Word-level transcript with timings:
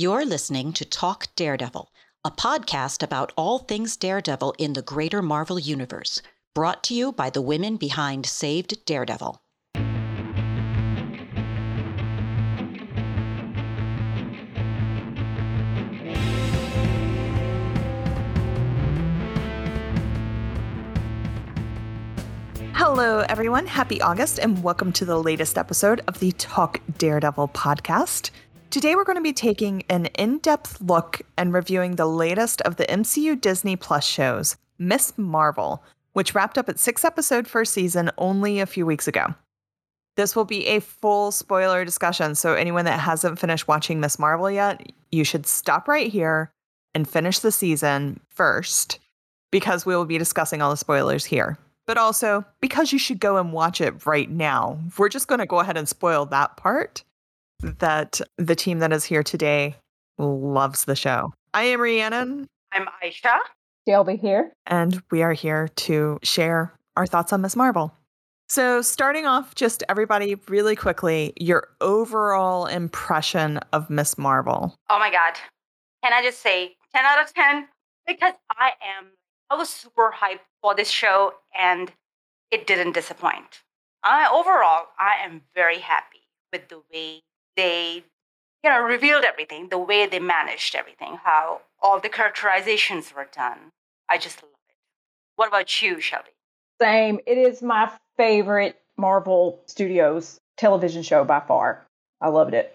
You're 0.00 0.24
listening 0.24 0.72
to 0.74 0.84
Talk 0.84 1.26
Daredevil, 1.34 1.90
a 2.24 2.30
podcast 2.30 3.02
about 3.02 3.32
all 3.36 3.58
things 3.58 3.96
Daredevil 3.96 4.54
in 4.56 4.74
the 4.74 4.80
greater 4.80 5.20
Marvel 5.22 5.58
Universe, 5.58 6.22
brought 6.54 6.84
to 6.84 6.94
you 6.94 7.10
by 7.10 7.30
the 7.30 7.42
women 7.42 7.76
behind 7.76 8.24
Saved 8.24 8.84
Daredevil. 8.84 9.42
Hello, 22.74 23.24
everyone. 23.28 23.66
Happy 23.66 24.00
August, 24.00 24.38
and 24.38 24.62
welcome 24.62 24.92
to 24.92 25.04
the 25.04 25.20
latest 25.20 25.58
episode 25.58 26.02
of 26.06 26.20
the 26.20 26.30
Talk 26.30 26.80
Daredevil 26.98 27.48
podcast. 27.48 28.30
Today, 28.70 28.94
we're 28.94 29.04
going 29.04 29.16
to 29.16 29.22
be 29.22 29.32
taking 29.32 29.82
an 29.88 30.06
in 30.18 30.40
depth 30.40 30.78
look 30.82 31.22
and 31.38 31.54
reviewing 31.54 31.96
the 31.96 32.04
latest 32.04 32.60
of 32.62 32.76
the 32.76 32.84
MCU 32.84 33.40
Disney 33.40 33.76
Plus 33.76 34.04
shows, 34.04 34.58
Miss 34.78 35.16
Marvel, 35.16 35.82
which 36.12 36.34
wrapped 36.34 36.58
up 36.58 36.68
its 36.68 36.82
six 36.82 37.02
episode 37.02 37.48
first 37.48 37.72
season 37.72 38.10
only 38.18 38.60
a 38.60 38.66
few 38.66 38.84
weeks 38.84 39.08
ago. 39.08 39.34
This 40.16 40.36
will 40.36 40.44
be 40.44 40.66
a 40.66 40.80
full 40.80 41.30
spoiler 41.32 41.82
discussion, 41.86 42.34
so 42.34 42.52
anyone 42.52 42.84
that 42.84 43.00
hasn't 43.00 43.38
finished 43.38 43.68
watching 43.68 44.00
Miss 44.00 44.18
Marvel 44.18 44.50
yet, 44.50 44.92
you 45.10 45.24
should 45.24 45.46
stop 45.46 45.88
right 45.88 46.12
here 46.12 46.50
and 46.94 47.08
finish 47.08 47.38
the 47.38 47.52
season 47.52 48.20
first 48.28 48.98
because 49.50 49.86
we 49.86 49.96
will 49.96 50.04
be 50.04 50.18
discussing 50.18 50.60
all 50.60 50.70
the 50.70 50.76
spoilers 50.76 51.24
here 51.24 51.56
but 51.86 51.96
also 51.96 52.44
because 52.60 52.92
you 52.92 52.98
should 52.98 53.18
go 53.18 53.38
and 53.38 53.50
watch 53.50 53.80
it 53.80 54.04
right 54.04 54.30
now. 54.30 54.78
We're 54.98 55.08
just 55.08 55.26
going 55.26 55.38
to 55.38 55.46
go 55.46 55.60
ahead 55.60 55.78
and 55.78 55.88
spoil 55.88 56.26
that 56.26 56.58
part 56.58 57.02
that 57.60 58.20
the 58.36 58.54
team 58.54 58.78
that 58.80 58.92
is 58.92 59.04
here 59.04 59.22
today 59.22 59.76
loves 60.18 60.84
the 60.84 60.96
show. 60.96 61.32
I 61.54 61.64
am 61.64 61.80
Rhiannon. 61.80 62.46
I'm 62.72 62.86
Aisha. 63.02 63.38
Shelby 63.88 64.16
here. 64.16 64.52
And 64.66 65.02
we 65.10 65.22
are 65.22 65.32
here 65.32 65.68
to 65.76 66.18
share 66.22 66.74
our 66.96 67.06
thoughts 67.06 67.32
on 67.32 67.40
Miss 67.40 67.56
Marvel. 67.56 67.94
So, 68.50 68.80
starting 68.80 69.26
off, 69.26 69.54
just 69.54 69.82
everybody 69.88 70.34
really 70.48 70.74
quickly, 70.74 71.34
your 71.36 71.68
overall 71.80 72.66
impression 72.66 73.58
of 73.72 73.90
Miss 73.90 74.16
Marvel. 74.16 74.74
Oh 74.88 74.98
my 74.98 75.10
God. 75.10 75.34
Can 76.02 76.12
I 76.12 76.22
just 76.22 76.40
say 76.40 76.76
10 76.94 77.04
out 77.04 77.22
of 77.22 77.34
10? 77.34 77.68
Because 78.06 78.34
I 78.50 78.72
am 78.98 79.06
I 79.50 79.56
was 79.56 79.68
super 79.68 80.12
hyped 80.14 80.40
for 80.62 80.74
this 80.74 80.90
show 80.90 81.32
and 81.58 81.92
it 82.50 82.66
didn't 82.66 82.92
disappoint. 82.92 83.62
I 84.02 84.28
overall 84.30 84.86
I 84.98 85.24
am 85.24 85.42
very 85.54 85.78
happy 85.78 86.28
with 86.52 86.68
the 86.68 86.82
way 86.92 87.22
they 87.58 88.04
you 88.64 88.70
know 88.70 88.80
revealed 88.80 89.24
everything, 89.24 89.68
the 89.68 89.78
way 89.78 90.06
they 90.06 90.20
managed 90.20 90.74
everything, 90.74 91.18
how 91.22 91.60
all 91.82 92.00
the 92.00 92.08
characterizations 92.08 93.12
were 93.14 93.28
done. 93.34 93.72
I 94.08 94.16
just 94.16 94.42
love 94.42 94.52
it. 94.68 94.74
What 95.36 95.48
about 95.48 95.82
you, 95.82 96.00
Shelby? 96.00 96.30
Same. 96.80 97.20
It 97.26 97.36
is 97.36 97.60
my 97.60 97.90
favorite 98.16 98.80
Marvel 98.96 99.60
Studios 99.66 100.40
television 100.56 101.02
show 101.02 101.24
by 101.24 101.40
far. 101.40 101.86
I 102.20 102.28
loved 102.28 102.54
it. 102.54 102.74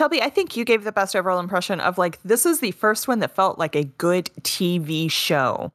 Shelby, 0.00 0.20
I 0.20 0.28
think 0.28 0.56
you 0.56 0.64
gave 0.64 0.84
the 0.84 0.92
best 0.92 1.14
overall 1.14 1.38
impression 1.38 1.80
of 1.80 1.96
like 1.96 2.20
this 2.22 2.44
is 2.44 2.60
the 2.60 2.72
first 2.72 3.06
one 3.08 3.20
that 3.20 3.34
felt 3.34 3.58
like 3.58 3.76
a 3.76 3.84
good 3.84 4.30
TV 4.42 5.10
show. 5.10 5.72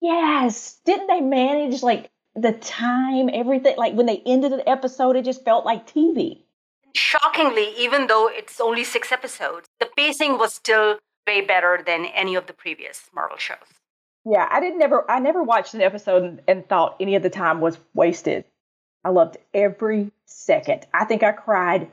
Yes. 0.00 0.78
Didn't 0.84 1.06
they 1.06 1.20
manage 1.20 1.82
like 1.82 2.10
the 2.34 2.52
time, 2.52 3.30
everything? 3.32 3.76
Like 3.78 3.94
when 3.94 4.06
they 4.06 4.22
ended 4.26 4.52
an 4.52 4.62
episode, 4.66 5.16
it 5.16 5.24
just 5.24 5.44
felt 5.44 5.64
like 5.64 5.86
TV. 5.86 6.42
Shockingly, 6.94 7.72
even 7.78 8.06
though 8.06 8.28
it's 8.28 8.60
only 8.60 8.84
six 8.84 9.12
episodes, 9.12 9.66
the 9.80 9.88
pacing 9.96 10.38
was 10.38 10.54
still 10.54 10.98
way 11.26 11.40
better 11.40 11.82
than 11.84 12.06
any 12.06 12.34
of 12.34 12.46
the 12.46 12.52
previous 12.52 13.08
Marvel 13.14 13.38
shows. 13.38 13.58
Yeah, 14.24 14.48
I 14.50 14.60
didn't 14.60 14.78
never 14.78 15.10
I 15.10 15.18
never 15.18 15.42
watched 15.42 15.74
an 15.74 15.80
episode 15.80 16.22
and, 16.22 16.40
and 16.46 16.68
thought 16.68 16.96
any 17.00 17.16
of 17.16 17.22
the 17.22 17.30
time 17.30 17.60
was 17.60 17.78
wasted. 17.94 18.44
I 19.04 19.10
loved 19.10 19.36
every 19.52 20.12
second. 20.26 20.86
I 20.94 21.04
think 21.04 21.22
I 21.22 21.32
cried 21.32 21.90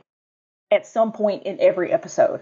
at 0.72 0.85
some 0.85 1.12
point 1.12 1.44
in 1.44 1.59
every 1.59 1.91
episode. 1.91 2.41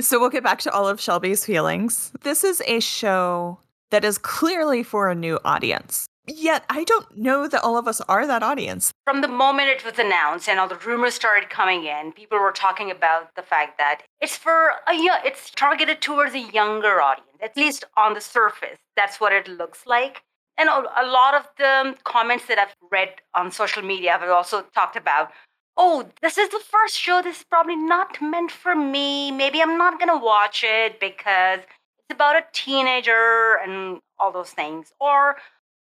So 0.00 0.18
we'll 0.18 0.30
get 0.30 0.42
back 0.42 0.60
to 0.60 0.72
all 0.72 0.88
of 0.88 1.00
Shelby's 1.00 1.44
feelings. 1.44 2.10
This 2.22 2.42
is 2.42 2.62
a 2.66 2.80
show 2.80 3.58
that 3.90 4.04
is 4.04 4.18
clearly 4.18 4.82
for 4.82 5.10
a 5.10 5.14
new 5.14 5.38
audience. 5.44 6.06
Yet 6.26 6.64
I 6.68 6.84
don't 6.84 7.16
know 7.16 7.48
that 7.48 7.62
all 7.62 7.76
of 7.76 7.88
us 7.88 8.00
are 8.02 8.26
that 8.26 8.42
audience. 8.42 8.92
From 9.04 9.20
the 9.20 9.28
moment 9.28 9.68
it 9.68 9.84
was 9.84 9.98
announced 9.98 10.48
and 10.48 10.60
all 10.60 10.68
the 10.68 10.76
rumors 10.76 11.14
started 11.14 11.50
coming 11.50 11.84
in, 11.84 12.12
people 12.12 12.38
were 12.38 12.52
talking 12.52 12.90
about 12.90 13.34
the 13.34 13.42
fact 13.42 13.78
that 13.78 14.02
it's 14.20 14.36
for 14.36 14.72
a 14.86 14.94
young, 14.94 15.20
it's 15.24 15.50
targeted 15.50 16.00
towards 16.00 16.34
a 16.34 16.40
younger 16.40 17.00
audience, 17.00 17.38
at 17.42 17.56
least 17.56 17.84
on 17.96 18.14
the 18.14 18.20
surface. 18.20 18.78
That's 18.96 19.18
what 19.20 19.32
it 19.32 19.48
looks 19.48 19.86
like. 19.86 20.22
And 20.58 20.68
a 20.68 21.06
lot 21.06 21.34
of 21.34 21.48
the 21.56 21.96
comments 22.04 22.44
that 22.46 22.58
I've 22.58 22.74
read 22.92 23.14
on 23.34 23.50
social 23.50 23.82
media 23.82 24.18
have 24.18 24.28
also 24.28 24.62
talked 24.74 24.94
about, 24.94 25.30
oh, 25.78 26.10
this 26.20 26.36
is 26.36 26.50
the 26.50 26.60
first 26.60 26.98
show. 26.98 27.22
This 27.22 27.38
is 27.38 27.44
probably 27.48 27.76
not 27.76 28.20
meant 28.20 28.50
for 28.50 28.76
me. 28.76 29.30
Maybe 29.30 29.62
I'm 29.62 29.78
not 29.78 29.98
going 29.98 30.10
to 30.10 30.22
watch 30.22 30.62
it 30.66 31.00
because 31.00 31.60
it's 31.60 32.12
about 32.14 32.36
a 32.36 32.44
teenager 32.52 33.58
and 33.64 34.00
all 34.18 34.32
those 34.32 34.50
things, 34.50 34.92
or 35.00 35.36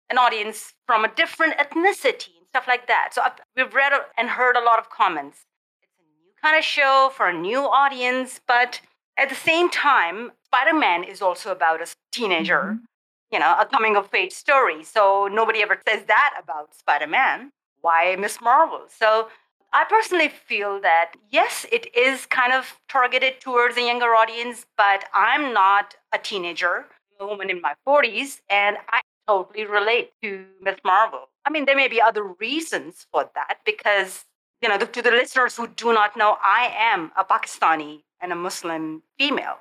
an 0.09 0.18
audience 0.18 0.74
from 0.86 1.06
a 1.06 1.14
different 1.14 1.58
ethnicity 1.58 2.34
and 2.38 2.47
stuff 2.47 2.68
like 2.68 2.88
that. 2.88 3.09
So 3.14 3.22
we've 3.56 3.74
read 3.74 3.94
and 4.18 4.30
heard 4.30 4.56
a 4.56 4.64
lot 4.64 4.80
of 4.80 4.90
comments. 4.90 5.46
It's 5.81 5.92
a 6.00 6.03
new 6.03 6.31
kind 6.42 6.58
of 6.58 6.64
show 6.64 7.12
for 7.14 7.28
a 7.28 7.34
new 7.34 7.59
audience, 7.59 8.40
but 8.48 8.81
at 9.18 9.30
the 9.30 9.36
same 9.36 9.69
time, 9.69 10.31
Spider 10.46 10.74
Man 10.74 11.03
is 11.03 11.22
also 11.22 11.52
about 11.52 11.81
a 11.81 11.88
teenager, 12.12 12.62
mm-hmm. 12.62 12.86
you 13.31 13.40
know, 13.40 13.56
a 13.59 13.66
coming 13.66 13.96
of 13.96 14.14
age 14.14 14.31
story. 14.31 14.84
So 14.84 15.30
nobody 15.31 15.62
ever 15.62 15.78
says 15.88 16.06
that 16.06 16.40
about 16.42 16.74
Spider 16.74 17.08
Man. 17.08 17.52
Why 17.81 18.16
Miss 18.18 18.42
Marvel? 18.42 18.86
So 18.88 19.30
I 19.72 19.86
personally 19.88 20.30
feel 20.30 20.81
that 20.81 21.12
yes, 21.30 21.66
it 21.72 21.94
is 21.96 22.25
kind 22.25 22.53
of 22.53 22.80
targeted 22.90 23.40
towards 23.40 23.78
a 23.78 23.81
younger 23.81 24.16
audience, 24.16 24.66
but 24.75 25.06
I'm 25.14 25.53
not 25.53 25.96
a 26.12 26.18
teenager, 26.18 26.86
I'm 27.19 27.28
a 27.28 27.30
woman 27.30 27.50
in 27.50 27.62
my 27.62 27.75
40s, 27.88 28.40
and 28.50 28.78
I 28.90 29.02
totally 29.30 29.66
relate 29.66 30.12
to 30.24 30.46
Miss 30.60 30.78
Marvel. 30.84 31.30
I 31.46 31.52
mean, 31.52 31.66
there 31.66 31.76
may 31.76 31.88
be 31.88 32.02
other 32.02 32.24
reasons 32.24 33.06
for 33.12 33.30
that 33.36 33.58
because, 33.64 34.26
you 34.62 34.68
know, 34.70 34.78
to 34.78 35.02
the 35.04 35.12
listeners 35.12 35.56
who 35.56 35.68
do 35.68 35.94
not 35.94 36.18
know, 36.18 36.38
I 36.42 36.74
am 36.76 37.12
a 37.16 37.24
Pakistani 37.24 38.04
and 38.20 38.32
a 38.32 38.36
Muslim 38.36 39.04
female. 39.20 39.58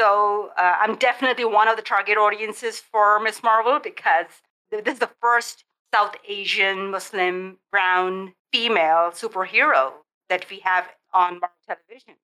So 0.00 0.50
uh, 0.56 0.76
I'm 0.80 0.96
definitely 0.96 1.44
one 1.44 1.68
of 1.68 1.76
the 1.76 1.82
target 1.82 2.16
audiences 2.16 2.80
for 2.80 3.20
Miss 3.20 3.42
Marvel 3.42 3.78
because 3.78 4.30
this 4.70 4.94
is 4.94 4.98
the 4.98 5.10
first 5.20 5.64
South 5.94 6.16
Asian, 6.26 6.90
Muslim, 6.90 7.58
brown 7.70 8.32
female 8.50 9.10
superhero 9.12 9.92
that 10.30 10.46
we 10.50 10.60
have 10.60 10.86
on 11.12 11.38
Marvel 11.38 11.62
television. 11.66 12.14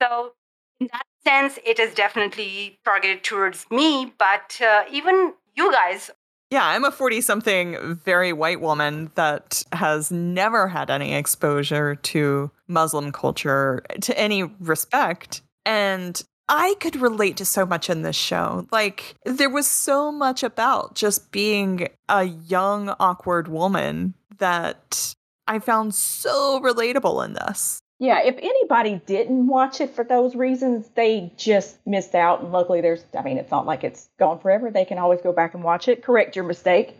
So, 0.00 0.32
in 0.80 0.88
that 0.92 1.06
sense, 1.22 1.58
it 1.66 1.78
is 1.78 1.94
definitely 1.94 2.80
targeted 2.86 3.22
towards 3.22 3.66
me, 3.70 4.14
but 4.18 4.58
uh, 4.62 4.84
even 4.90 5.34
you 5.54 5.70
guys. 5.70 6.10
Yeah, 6.50 6.66
I'm 6.66 6.84
a 6.84 6.90
40 6.90 7.20
something 7.20 7.94
very 8.04 8.32
white 8.32 8.60
woman 8.60 9.12
that 9.14 9.62
has 9.72 10.10
never 10.10 10.66
had 10.66 10.90
any 10.90 11.14
exposure 11.14 11.94
to 11.94 12.50
Muslim 12.66 13.12
culture 13.12 13.84
to 14.00 14.18
any 14.18 14.42
respect. 14.42 15.42
And 15.64 16.20
I 16.48 16.74
could 16.80 16.96
relate 16.96 17.36
to 17.36 17.44
so 17.44 17.64
much 17.64 17.88
in 17.88 18.02
this 18.02 18.16
show. 18.16 18.66
Like, 18.72 19.14
there 19.24 19.48
was 19.48 19.68
so 19.68 20.10
much 20.10 20.42
about 20.42 20.96
just 20.96 21.30
being 21.30 21.88
a 22.08 22.24
young, 22.24 22.88
awkward 22.98 23.46
woman 23.46 24.14
that 24.38 25.14
I 25.46 25.60
found 25.60 25.94
so 25.94 26.60
relatable 26.60 27.24
in 27.24 27.34
this. 27.34 27.79
Yeah, 28.00 28.22
if 28.24 28.36
anybody 28.38 29.00
didn't 29.04 29.46
watch 29.46 29.80
it 29.82 29.90
for 29.94 30.04
those 30.04 30.34
reasons, 30.34 30.88
they 30.96 31.32
just 31.36 31.86
missed 31.86 32.14
out. 32.14 32.40
And 32.40 32.50
luckily, 32.50 32.80
there's, 32.80 33.04
I 33.16 33.22
mean, 33.22 33.36
it's 33.36 33.50
not 33.50 33.66
like 33.66 33.84
it's 33.84 34.08
gone 34.18 34.40
forever. 34.40 34.70
They 34.70 34.86
can 34.86 34.96
always 34.98 35.20
go 35.20 35.32
back 35.32 35.52
and 35.54 35.62
watch 35.62 35.86
it, 35.86 36.02
correct 36.02 36.34
your 36.34 36.46
mistake, 36.46 36.96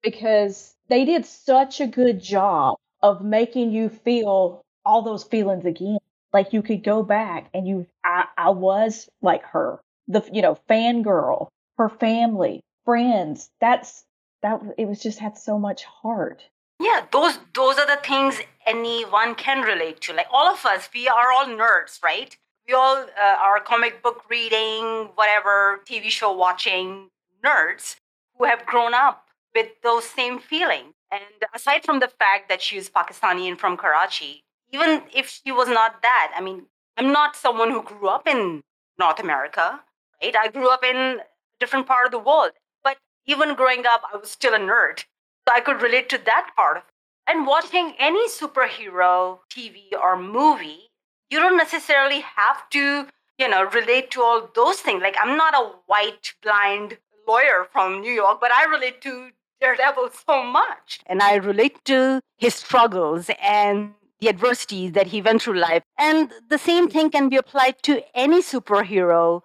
because 0.00 0.74
they 0.88 1.04
did 1.04 1.26
such 1.26 1.80
a 1.80 1.88
good 1.88 2.22
job 2.22 2.78
of 3.02 3.24
making 3.24 3.72
you 3.72 3.88
feel 3.88 4.62
all 4.84 5.02
those 5.02 5.24
feelings 5.24 5.64
again. 5.64 5.98
Like 6.32 6.52
you 6.52 6.62
could 6.62 6.84
go 6.84 7.02
back 7.02 7.50
and 7.52 7.66
you, 7.66 7.86
I, 8.04 8.26
I 8.38 8.50
was 8.50 9.08
like 9.20 9.42
her, 9.46 9.80
the, 10.06 10.22
you 10.32 10.40
know, 10.42 10.56
fangirl, 10.70 11.48
her 11.78 11.88
family, 11.88 12.62
friends. 12.84 13.50
That's, 13.60 14.04
that, 14.42 14.62
it 14.78 14.86
was 14.86 15.02
just 15.02 15.18
had 15.18 15.36
so 15.36 15.58
much 15.58 15.82
heart 15.84 16.44
yeah 16.80 17.06
those 17.12 17.38
those 17.54 17.78
are 17.78 17.86
the 17.86 18.00
things 18.02 18.40
anyone 18.66 19.34
can 19.34 19.60
relate 19.62 20.00
to 20.00 20.12
like 20.12 20.26
all 20.32 20.52
of 20.52 20.64
us 20.66 20.88
we 20.94 21.06
are 21.08 21.32
all 21.32 21.46
nerds 21.46 22.02
right 22.02 22.36
we 22.66 22.74
all 22.74 22.96
uh, 22.96 23.36
are 23.40 23.60
comic 23.60 24.02
book 24.02 24.22
reading 24.28 25.10
whatever 25.14 25.80
tv 25.86 26.08
show 26.08 26.32
watching 26.32 27.10
nerds 27.44 27.96
who 28.36 28.44
have 28.44 28.66
grown 28.66 28.94
up 28.94 29.26
with 29.54 29.68
those 29.82 30.04
same 30.04 30.38
feelings 30.38 30.94
and 31.12 31.22
aside 31.54 31.84
from 31.84 32.00
the 32.00 32.08
fact 32.08 32.48
that 32.48 32.60
she 32.60 32.76
is 32.76 32.90
pakistani 32.90 33.48
and 33.48 33.60
from 33.60 33.76
karachi 33.76 34.42
even 34.72 35.02
if 35.14 35.28
she 35.28 35.52
was 35.52 35.68
not 35.68 36.02
that 36.02 36.32
i 36.36 36.40
mean 36.40 36.66
i'm 36.96 37.12
not 37.12 37.36
someone 37.36 37.70
who 37.70 37.82
grew 37.82 38.08
up 38.08 38.26
in 38.26 38.62
North 38.98 39.20
America, 39.20 39.80
right? 40.22 40.36
I 40.36 40.48
grew 40.48 40.70
up 40.70 40.84
in 40.84 40.96
a 40.96 41.24
different 41.58 41.86
part 41.86 42.06
of 42.06 42.12
the 42.12 42.18
world. 42.18 42.52
But 42.82 42.98
even 43.26 43.54
growing 43.54 43.84
up, 43.86 44.02
I 44.12 44.16
was 44.16 44.30
still 44.30 44.54
a 44.54 44.58
nerd. 44.58 45.04
So 45.46 45.54
I 45.54 45.60
could 45.60 45.82
relate 45.82 46.08
to 46.10 46.18
that 46.24 46.50
part. 46.56 46.84
And 47.26 47.46
watching 47.46 47.94
any 47.98 48.28
superhero 48.28 49.38
TV 49.50 49.92
or 50.00 50.16
movie, 50.16 50.90
you 51.30 51.38
don't 51.38 51.56
necessarily 51.56 52.20
have 52.20 52.68
to, 52.70 53.06
you 53.38 53.48
know, 53.48 53.64
relate 53.64 54.10
to 54.12 54.22
all 54.22 54.50
those 54.54 54.80
things. 54.80 55.02
Like 55.02 55.16
I'm 55.20 55.36
not 55.36 55.54
a 55.54 55.72
white 55.86 56.34
blind 56.42 56.98
lawyer 57.26 57.66
from 57.72 58.00
New 58.00 58.12
York, 58.12 58.38
but 58.40 58.52
I 58.54 58.64
relate 58.64 59.00
to 59.02 59.30
Daredevil 59.60 60.10
so 60.26 60.44
much. 60.44 61.00
And 61.06 61.22
I 61.22 61.36
relate 61.36 61.84
to 61.86 62.20
his 62.36 62.54
struggles 62.54 63.30
and 63.42 63.94
the 64.20 64.28
adversities 64.28 64.92
that 64.92 65.08
he 65.08 65.20
went 65.22 65.42
through 65.42 65.58
life. 65.58 65.82
And 65.98 66.32
the 66.48 66.58
same 66.58 66.88
thing 66.88 67.10
can 67.10 67.28
be 67.28 67.36
applied 67.36 67.82
to 67.82 68.02
any 68.14 68.42
superhero 68.42 69.42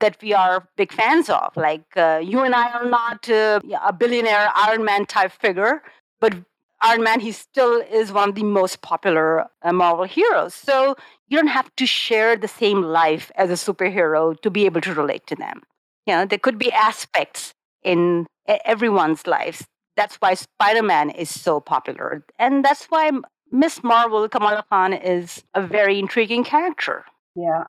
that 0.00 0.16
we 0.22 0.32
are 0.34 0.68
big 0.76 0.92
fans 0.92 1.28
of. 1.30 1.56
Like 1.56 1.96
uh, 1.96 2.20
you 2.22 2.40
and 2.40 2.54
I 2.54 2.70
are 2.72 2.84
not 2.84 3.28
uh, 3.28 3.60
a 3.84 3.92
billionaire 3.92 4.50
Iron 4.54 4.84
Man 4.84 5.06
type 5.06 5.32
figure, 5.32 5.82
but 6.20 6.34
Iron 6.82 7.02
Man, 7.02 7.20
he 7.20 7.32
still 7.32 7.82
is 7.92 8.12
one 8.12 8.30
of 8.30 8.34
the 8.34 8.42
most 8.42 8.80
popular 8.80 9.46
uh, 9.62 9.72
Marvel 9.72 10.04
heroes. 10.04 10.54
So 10.54 10.96
you 11.28 11.36
don't 11.36 11.48
have 11.48 11.74
to 11.76 11.86
share 11.86 12.36
the 12.36 12.48
same 12.48 12.82
life 12.82 13.30
as 13.36 13.50
a 13.50 13.72
superhero 13.72 14.40
to 14.40 14.50
be 14.50 14.64
able 14.64 14.80
to 14.80 14.94
relate 14.94 15.26
to 15.28 15.36
them. 15.36 15.62
You 16.06 16.14
know, 16.14 16.26
there 16.26 16.38
could 16.38 16.58
be 16.58 16.72
aspects 16.72 17.52
in 17.82 18.26
everyone's 18.64 19.26
lives. 19.26 19.64
That's 19.96 20.16
why 20.16 20.34
Spider 20.34 20.82
Man 20.82 21.10
is 21.10 21.28
so 21.28 21.60
popular. 21.60 22.24
And 22.38 22.64
that's 22.64 22.86
why 22.86 23.10
Miss 23.52 23.84
Marvel, 23.84 24.28
Kamala 24.28 24.64
Khan, 24.70 24.92
is 24.92 25.44
a 25.54 25.60
very 25.60 25.98
intriguing 25.98 26.44
character. 26.44 27.04
Yeah. 27.34 27.64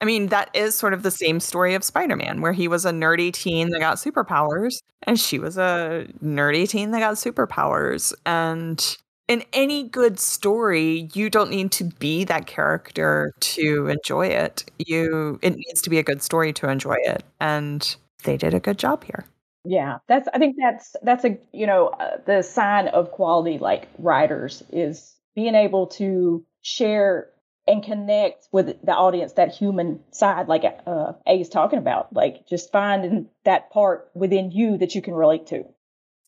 I 0.00 0.06
mean, 0.06 0.28
that 0.28 0.50
is 0.54 0.74
sort 0.74 0.94
of 0.94 1.02
the 1.02 1.10
same 1.10 1.40
story 1.40 1.74
of 1.74 1.84
Spider 1.84 2.16
Man, 2.16 2.40
where 2.40 2.52
he 2.52 2.68
was 2.68 2.84
a 2.84 2.90
nerdy 2.90 3.32
teen 3.32 3.70
that 3.70 3.80
got 3.80 3.96
superpowers, 3.96 4.82
and 5.02 5.20
she 5.20 5.38
was 5.38 5.58
a 5.58 6.06
nerdy 6.24 6.68
teen 6.68 6.90
that 6.92 7.00
got 7.00 7.14
superpowers. 7.14 8.14
And 8.24 8.96
in 9.28 9.44
any 9.52 9.88
good 9.88 10.18
story, 10.18 11.08
you 11.12 11.28
don't 11.28 11.50
need 11.50 11.70
to 11.72 11.84
be 11.84 12.24
that 12.24 12.46
character 12.46 13.32
to 13.40 13.88
enjoy 13.88 14.28
it. 14.28 14.64
You 14.78 15.38
it 15.42 15.54
needs 15.54 15.82
to 15.82 15.90
be 15.90 15.98
a 15.98 16.02
good 16.02 16.22
story 16.22 16.52
to 16.54 16.68
enjoy 16.68 16.96
it, 17.04 17.22
and 17.38 17.94
they 18.24 18.36
did 18.36 18.54
a 18.54 18.60
good 18.60 18.78
job 18.78 19.04
here. 19.04 19.24
Yeah, 19.64 19.98
that's. 20.08 20.28
I 20.32 20.38
think 20.38 20.56
that's 20.58 20.96
that's 21.02 21.24
a 21.24 21.38
you 21.52 21.66
know 21.66 21.88
uh, 21.88 22.16
the 22.24 22.42
sign 22.42 22.88
of 22.88 23.10
quality 23.10 23.58
like 23.58 23.88
writers 23.98 24.62
is 24.70 25.14
being 25.34 25.54
able 25.54 25.86
to 25.88 26.44
share 26.62 27.28
and 27.66 27.82
connect 27.82 28.48
with 28.52 28.66
the 28.84 28.92
audience 28.92 29.34
that 29.34 29.54
human 29.54 30.00
side 30.10 30.48
like 30.48 30.64
uh, 30.86 31.12
a 31.26 31.40
is 31.40 31.48
talking 31.48 31.78
about 31.78 32.12
like 32.12 32.46
just 32.46 32.72
finding 32.72 33.28
that 33.44 33.70
part 33.70 34.10
within 34.14 34.50
you 34.50 34.78
that 34.78 34.94
you 34.94 35.02
can 35.02 35.14
relate 35.14 35.46
to. 35.48 35.64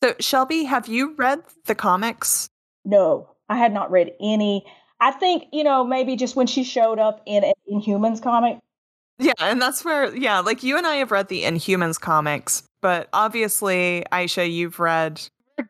So 0.03 0.15
shelby 0.19 0.63
have 0.63 0.87
you 0.87 1.13
read 1.15 1.41
the 1.65 1.75
comics? 1.75 2.49
No 2.85 3.29
i 3.49 3.57
had 3.57 3.73
not 3.73 3.91
read 3.91 4.11
any. 4.21 4.65
I 4.99 5.11
think 5.11 5.45
you 5.51 5.63
know 5.63 5.83
maybe 5.83 6.15
just 6.15 6.35
when 6.35 6.47
she 6.47 6.63
showed 6.63 6.99
up 6.99 7.21
in 7.25 7.43
an 7.43 7.53
inhumans 7.71 8.21
comic. 8.21 8.59
Yeah 9.19 9.33
and 9.39 9.61
that's 9.61 9.83
where 9.85 10.15
yeah 10.15 10.39
like 10.39 10.63
you 10.63 10.77
and 10.77 10.87
i 10.87 10.95
have 10.95 11.11
read 11.11 11.27
the 11.27 11.43
inhumans 11.43 11.99
comics 11.99 12.63
but 12.81 13.09
obviously 13.13 14.03
aisha 14.11 14.51
you've 14.51 14.79
read 14.79 15.21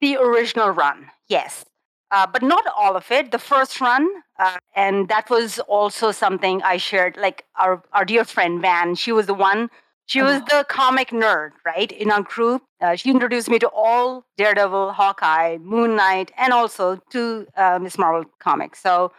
the 0.02 0.16
original 0.16 0.70
run 0.70 1.10
yes 1.28 1.66
uh, 2.14 2.28
but 2.28 2.44
not 2.44 2.64
all 2.78 2.96
of 2.96 3.10
it. 3.12 3.32
The 3.32 3.40
first 3.40 3.82
run, 3.82 4.08
uh, 4.38 4.58
and 4.76 5.10
that 5.10 5.30
was 5.30 5.60
also 5.78 6.12
something 6.12 6.62
I 6.62 6.78
shared. 6.78 7.18
Like 7.18 7.46
our 7.60 7.84
our 7.92 8.06
dear 8.06 8.24
friend 8.24 8.62
Van, 8.62 8.96
she 8.96 9.12
was 9.12 9.26
the 9.26 9.34
one. 9.34 9.70
She 10.06 10.22
was 10.22 10.42
oh. 10.42 10.46
the 10.52 10.66
comic 10.66 11.10
nerd, 11.10 11.52
right, 11.66 11.92
in 11.92 12.12
our 12.12 12.22
group. 12.22 12.62
Uh, 12.82 12.96
she 12.96 13.10
introduced 13.10 13.50
me 13.50 13.58
to 13.60 13.70
all 13.70 14.26
Daredevil, 14.38 14.92
Hawkeye, 14.92 15.58
Moon 15.60 15.96
Knight, 15.96 16.32
and 16.38 16.54
also 16.54 17.00
to 17.12 17.48
uh, 17.58 17.80
Miss 17.82 17.98
Marvel 17.98 18.26
comics. 18.40 18.80
So 18.82 19.12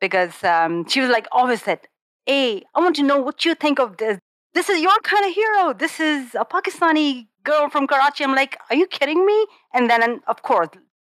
because 0.00 0.44
um, 0.44 0.86
she 0.88 1.00
was 1.00 1.10
like 1.10 1.26
always 1.32 1.62
said, 1.62 1.80
"Hey, 2.26 2.62
I 2.74 2.80
want 2.80 2.96
to 2.96 3.02
know 3.02 3.20
what 3.20 3.44
you 3.44 3.54
think 3.56 3.80
of 3.80 3.96
this. 3.96 4.18
This 4.54 4.68
is 4.68 4.80
your 4.80 4.98
kind 5.02 5.24
of 5.26 5.32
hero. 5.34 5.72
This 5.72 5.98
is 5.98 6.36
a 6.36 6.44
Pakistani 6.44 7.26
girl 7.42 7.68
from 7.68 7.88
Karachi." 7.88 8.22
I'm 8.22 8.36
like, 8.36 8.58
"Are 8.70 8.76
you 8.76 8.86
kidding 8.86 9.26
me?" 9.26 9.38
And 9.74 9.90
then, 9.90 10.20
of 10.28 10.42
course, 10.42 10.68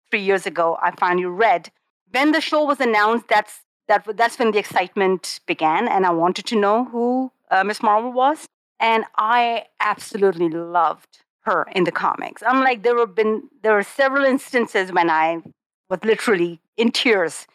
three 0.09 0.21
years 0.21 0.45
ago, 0.45 0.77
I 0.81 0.91
finally 0.91 1.25
read. 1.25 1.71
When 2.11 2.31
the 2.31 2.41
show 2.41 2.63
was 2.63 2.79
announced, 2.79 3.27
that's 3.27 3.61
that 3.87 4.05
that's 4.17 4.37
when 4.39 4.51
the 4.51 4.59
excitement 4.59 5.39
began, 5.45 5.87
and 5.87 6.05
I 6.05 6.11
wanted 6.11 6.45
to 6.47 6.55
know 6.55 6.85
who 6.85 7.31
uh, 7.51 7.63
Miss 7.63 7.81
Marvel 7.81 8.11
was, 8.11 8.47
and 8.79 9.05
I 9.17 9.65
absolutely 9.79 10.49
loved 10.49 11.19
her 11.41 11.67
in 11.73 11.85
the 11.85 11.91
comics. 11.91 12.43
I'm 12.45 12.61
like, 12.61 12.83
there 12.83 12.97
have 12.97 13.15
been 13.15 13.49
there 13.63 13.73
were 13.73 13.83
several 13.83 14.23
instances 14.23 14.91
when 14.91 15.09
I 15.09 15.41
was 15.89 15.99
literally 16.03 16.59
in 16.75 16.91
tears 16.91 17.47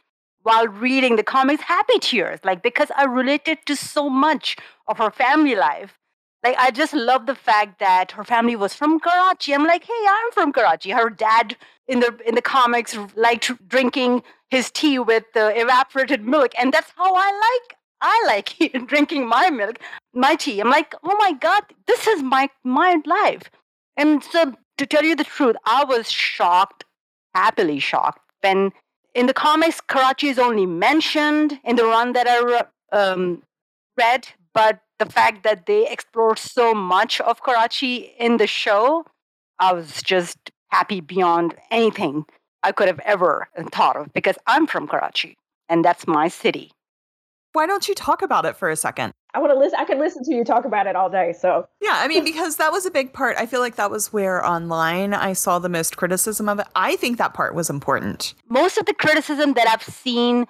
while 0.43 0.67
reading 0.67 1.17
the 1.17 1.23
comics, 1.23 1.63
happy 1.63 1.99
tears, 1.99 2.41
like 2.45 2.63
because 2.63 2.91
I 2.97 3.05
related 3.05 3.59
to 3.67 3.77
so 3.77 4.09
much 4.09 4.57
of 4.89 4.99
her 4.99 5.11
family 5.11 5.55
life 5.55 5.99
like 6.43 6.57
I 6.59 6.71
just 6.71 6.93
love 6.93 7.27
the 7.27 7.35
fact 7.35 7.79
that 7.79 8.13
her 8.13 8.25
family 8.25 8.57
was 8.57 8.75
from 8.75 8.99
Karachi. 8.99 9.55
I'm 9.55 9.65
like, 9.65 9.85
hey, 9.85 10.05
I'm 10.09 10.33
from 10.33 10.53
Karachi. 10.53 10.91
Her 10.91 11.09
dad 11.09 11.57
in 11.87 12.01
the 12.01 12.19
in 12.27 12.35
the 12.35 12.43
comics 12.43 12.97
liked 13.17 13.51
drinking 13.69 14.23
his 14.51 14.71
tea 14.71 14.99
with 14.99 15.25
the 15.35 15.59
evaporated 15.59 16.25
milk, 16.25 16.53
and 16.59 16.73
that's 16.73 16.93
how 16.97 17.15
I 17.15 17.31
like 17.31 17.77
I 18.01 18.25
like 18.27 18.87
drinking 18.87 19.27
my 19.27 19.51
milk, 19.51 19.79
my 20.13 20.35
tea. 20.35 20.61
I'm 20.61 20.71
like, 20.71 20.95
oh 21.05 21.17
my 21.19 21.33
god, 21.33 21.63
this 21.87 22.07
is 22.07 22.23
my 22.23 22.51
my 22.65 23.01
life. 23.07 23.51
And 23.97 24.25
so, 24.25 24.55
to 24.79 24.87
tell 24.87 25.05
you 25.05 25.15
the 25.15 25.25
truth, 25.25 25.57
I 25.65 25.85
was 25.85 26.11
shocked, 26.11 26.85
happily 27.35 27.79
shocked, 27.79 28.21
when 28.41 28.73
in 29.15 29.27
the 29.27 29.35
comics 29.35 29.81
Karachi 29.81 30.29
is 30.29 30.39
only 30.39 30.67
mentioned 30.67 31.61
in 31.65 31.77
the 31.77 31.85
run 31.85 32.15
that 32.15 32.27
I 32.27 32.97
um, 32.97 33.43
read, 33.97 34.29
but 34.55 34.81
the 35.03 35.13
fact 35.13 35.43
that 35.43 35.67
they 35.67 35.89
explored 35.91 36.39
so 36.39 36.75
much 36.75 37.21
of 37.23 37.43
Karachi 37.43 38.15
in 38.19 38.37
the 38.37 38.47
show, 38.47 39.05
I 39.59 39.73
was 39.73 40.03
just 40.03 40.51
happy 40.69 41.01
beyond 41.01 41.55
anything 41.71 42.25
I 42.63 42.73
could 42.73 42.87
have 42.87 43.01
ever 43.01 43.49
uh, 43.57 43.65
thought 43.65 43.97
of 43.97 44.13
because 44.13 44.37
I'm 44.47 44.67
from 44.67 44.87
Karachi 44.87 45.37
and 45.69 45.85
that's 45.85 46.07
my 46.07 46.29
city. 46.29 46.71
Why 47.53 47.67
don't 47.67 47.87
you 47.89 47.95
talk 47.95 48.23
about 48.23 48.47
it 48.47 48.57
for 48.57 48.71
a 48.71 48.77
second? 48.77 49.13
I 49.35 49.41
want 49.41 49.53
to 49.53 49.59
listen. 49.59 49.79
I 49.79 49.85
could 49.85 49.99
listen 49.99 50.23
to 50.25 50.35
you 50.35 50.45
talk 50.45 50.65
about 50.65 50.87
it 50.87 50.95
all 50.95 51.11
day. 51.11 51.35
So 51.39 51.67
yeah, 51.81 51.95
I 51.97 52.07
mean, 52.07 52.23
because 52.25 52.57
that 52.57 52.71
was 52.71 52.87
a 52.87 52.91
big 52.91 53.13
part. 53.13 53.37
I 53.39 53.47
feel 53.47 53.61
like 53.61 53.77
that 53.77 53.91
was 53.91 54.13
where 54.13 54.45
online 54.47 55.15
I 55.15 55.33
saw 55.33 55.59
the 55.59 55.69
most 55.69 55.97
criticism 55.97 56.49
of 56.49 56.61
it. 56.61 56.67
I 56.77 56.97
think 56.97 57.19
that 57.19 57.35
part 57.35 57.55
was 57.55 57.69
important. 57.69 58.35
Most 58.49 58.79
of 58.79 58.87
the 58.87 58.95
criticism 58.95 59.55
that 59.55 59.69
I've 59.69 59.83
seen 59.83 60.47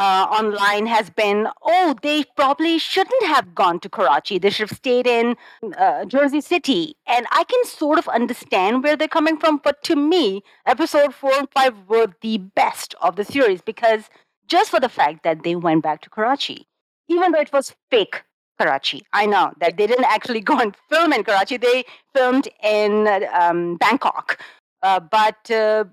uh, 0.00 0.26
online 0.30 0.86
has 0.86 1.10
been, 1.10 1.46
oh, 1.62 1.94
they 2.02 2.24
probably 2.34 2.78
shouldn't 2.78 3.22
have 3.24 3.54
gone 3.54 3.78
to 3.80 3.88
Karachi. 3.90 4.38
They 4.38 4.48
should 4.48 4.70
have 4.70 4.76
stayed 4.76 5.06
in 5.06 5.36
uh, 5.76 6.06
Jersey 6.06 6.40
City. 6.40 6.96
And 7.06 7.26
I 7.30 7.44
can 7.44 7.62
sort 7.66 7.98
of 7.98 8.08
understand 8.08 8.82
where 8.82 8.96
they're 8.96 9.08
coming 9.08 9.36
from. 9.36 9.60
But 9.62 9.82
to 9.84 9.96
me, 9.96 10.42
episode 10.64 11.14
four 11.14 11.34
and 11.34 11.48
five 11.50 11.74
were 11.86 12.06
the 12.22 12.38
best 12.38 12.94
of 13.02 13.16
the 13.16 13.24
series 13.26 13.60
because 13.60 14.04
just 14.48 14.70
for 14.70 14.80
the 14.80 14.88
fact 14.88 15.22
that 15.22 15.42
they 15.42 15.54
went 15.54 15.82
back 15.82 16.00
to 16.00 16.10
Karachi, 16.10 16.66
even 17.08 17.32
though 17.32 17.40
it 17.40 17.52
was 17.52 17.74
fake 17.90 18.22
Karachi. 18.58 19.02
I 19.12 19.26
know 19.26 19.52
that 19.60 19.76
they 19.76 19.86
didn't 19.86 20.04
actually 20.06 20.40
go 20.50 20.58
and 20.58 20.74
film 20.88 21.12
in 21.12 21.24
Karachi. 21.24 21.58
They 21.58 21.84
filmed 22.14 22.48
in 22.62 23.06
um, 23.34 23.76
Bangkok. 23.76 24.40
Uh, 24.82 25.00
but 25.00 25.50
uh, 25.50 25.84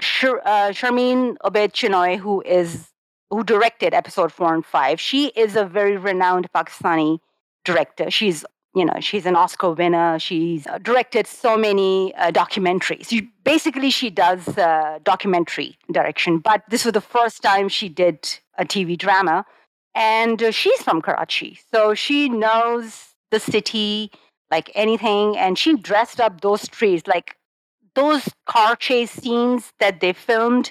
Shir- 0.00 0.42
uh, 0.44 0.70
Obaid 0.72 1.72
Chinoy, 1.72 2.16
who 2.16 2.42
is 2.42 2.92
who 3.30 3.42
directed 3.44 3.94
episode 3.94 4.32
four 4.32 4.54
and 4.54 4.64
five. 4.64 5.00
She 5.00 5.28
is 5.28 5.56
a 5.56 5.64
very 5.64 5.96
renowned 5.96 6.48
Pakistani 6.54 7.18
director. 7.64 8.10
She's 8.10 8.44
you 8.74 8.84
know 8.84 9.00
she's 9.00 9.26
an 9.26 9.36
Oscar 9.36 9.72
winner. 9.72 10.18
She's 10.18 10.66
uh, 10.66 10.78
directed 10.78 11.26
so 11.26 11.56
many 11.56 12.14
uh, 12.14 12.30
documentaries. 12.30 13.08
She, 13.08 13.30
basically, 13.44 13.90
she 13.90 14.10
does 14.10 14.46
uh, 14.58 14.98
documentary 15.02 15.78
direction. 15.90 16.38
But 16.38 16.62
this 16.68 16.84
was 16.84 16.92
the 16.92 17.00
first 17.00 17.42
time 17.42 17.68
she 17.68 17.88
did 17.88 18.38
a 18.58 18.64
TV 18.64 18.96
drama, 18.96 19.44
and 19.94 20.42
uh, 20.42 20.50
she's 20.50 20.82
from 20.82 21.02
Karachi, 21.02 21.58
so 21.72 21.94
she 21.94 22.28
knows 22.28 23.14
the 23.30 23.40
city 23.40 24.10
like 24.50 24.70
anything. 24.74 25.36
And 25.36 25.58
she 25.58 25.76
dressed 25.76 26.20
up 26.20 26.42
those 26.42 26.62
streets 26.62 27.06
like 27.06 27.36
those 27.94 28.28
car 28.46 28.76
chase 28.76 29.10
scenes 29.10 29.72
that 29.80 30.00
they 30.00 30.12
filmed. 30.12 30.70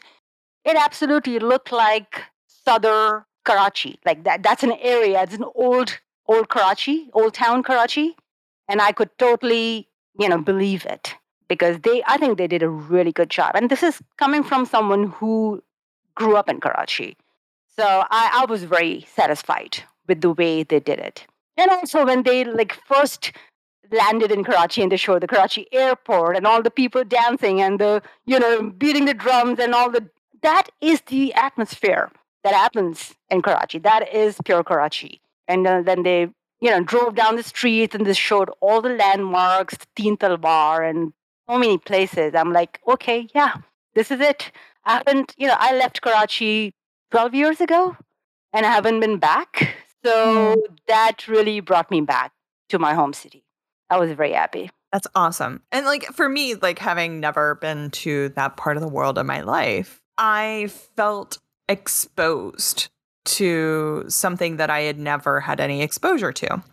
It 0.63 0.77
absolutely 0.77 1.39
looked 1.39 1.71
like 1.71 2.23
southern 2.65 3.23
Karachi. 3.43 3.99
Like 4.05 4.23
that, 4.23 4.43
that's 4.43 4.63
an 4.63 4.73
area. 4.73 5.21
It's 5.21 5.35
an 5.35 5.45
old, 5.55 5.99
old 6.27 6.49
Karachi, 6.49 7.09
old 7.13 7.33
town 7.33 7.63
Karachi, 7.63 8.15
and 8.67 8.81
I 8.81 8.91
could 8.91 9.15
totally, 9.17 9.87
you 10.19 10.27
know, 10.27 10.39
believe 10.39 10.85
it 10.85 11.15
because 11.47 11.79
they, 11.79 12.03
I 12.07 12.17
think 12.17 12.37
they 12.37 12.47
did 12.47 12.63
a 12.63 12.69
really 12.69 13.11
good 13.11 13.29
job. 13.29 13.51
And 13.55 13.69
this 13.69 13.83
is 13.83 14.01
coming 14.17 14.43
from 14.43 14.65
someone 14.65 15.09
who 15.09 15.63
grew 16.15 16.35
up 16.35 16.49
in 16.49 16.59
Karachi, 16.59 17.17
so 17.75 17.83
I, 17.85 18.41
I 18.41 18.45
was 18.45 18.63
very 18.63 19.05
satisfied 19.13 19.83
with 20.07 20.21
the 20.21 20.31
way 20.31 20.63
they 20.63 20.79
did 20.79 20.99
it. 20.99 21.27
And 21.57 21.69
also 21.69 22.05
when 22.05 22.23
they 22.23 22.43
like 22.45 22.73
first 22.85 23.31
landed 23.91 24.31
in 24.31 24.43
Karachi 24.43 24.81
and 24.81 24.91
they 24.91 24.97
showed 24.97 25.21
the 25.21 25.27
Karachi 25.27 25.67
airport 25.71 26.35
and 26.35 26.47
all 26.47 26.61
the 26.61 26.71
people 26.71 27.03
dancing 27.03 27.61
and 27.61 27.79
the, 27.79 28.01
you 28.25 28.39
know, 28.39 28.71
beating 28.71 29.05
the 29.05 29.13
drums 29.13 29.59
and 29.59 29.73
all 29.73 29.91
the 29.91 30.09
that 30.41 30.69
is 30.81 31.01
the 31.07 31.33
atmosphere 31.33 32.11
that 32.45 32.53
happens 32.53 33.15
in 33.31 33.41
Karachi. 33.41 33.79
That 33.79 34.13
is 34.13 34.37
pure 34.45 34.63
Karachi. 34.63 35.19
And 35.47 35.65
uh, 35.65 35.81
then 35.81 36.03
they, 36.03 36.29
you 36.61 36.69
know, 36.69 36.83
drove 36.83 37.15
down 37.15 37.37
the 37.37 37.43
streets 37.43 37.95
and 37.95 38.05
they 38.05 38.13
showed 38.13 38.51
all 38.61 38.83
the 38.83 38.89
landmarks, 38.89 39.75
Teen 39.95 40.15
Talwar 40.15 40.87
and 40.87 41.11
so 41.49 41.57
many 41.57 41.79
places. 41.79 42.35
I'm 42.35 42.53
like, 42.53 42.79
okay, 42.87 43.27
yeah, 43.33 43.55
this 43.95 44.11
is 44.11 44.19
it. 44.19 44.51
I 44.85 44.97
haven't, 44.97 45.33
you 45.37 45.47
know, 45.47 45.55
I 45.57 45.75
left 45.75 46.01
Karachi 46.03 46.75
12 47.09 47.33
years 47.33 47.61
ago 47.61 47.97
and 48.53 48.63
I 48.63 48.71
haven't 48.71 48.99
been 48.99 49.17
back. 49.17 49.75
So 50.05 50.55
mm. 50.55 50.77
that 50.87 51.27
really 51.27 51.61
brought 51.61 51.89
me 51.89 52.01
back 52.01 52.31
to 52.69 52.77
my 52.77 52.93
home 52.93 53.13
city. 53.13 53.43
I 53.89 53.97
was 53.97 54.11
very 54.11 54.33
happy. 54.33 54.69
That's 54.91 55.07
awesome. 55.15 55.63
And 55.71 55.87
like 55.87 56.03
for 56.13 56.29
me, 56.29 56.53
like 56.53 56.77
having 56.77 57.19
never 57.19 57.55
been 57.55 57.89
to 58.05 58.29
that 58.29 58.55
part 58.55 58.77
of 58.77 58.81
the 58.83 58.87
world 58.87 59.17
in 59.17 59.25
my 59.25 59.41
life, 59.41 59.99
I 60.15 60.69
felt 60.95 61.39
exposed 61.67 62.89
to 63.25 64.05
something 64.07 64.57
that 64.57 64.69
I 64.69 64.81
had 64.81 64.99
never 64.99 65.41
had 65.41 65.59
any 65.59 65.81
exposure 65.81 66.31
to. 66.33 66.63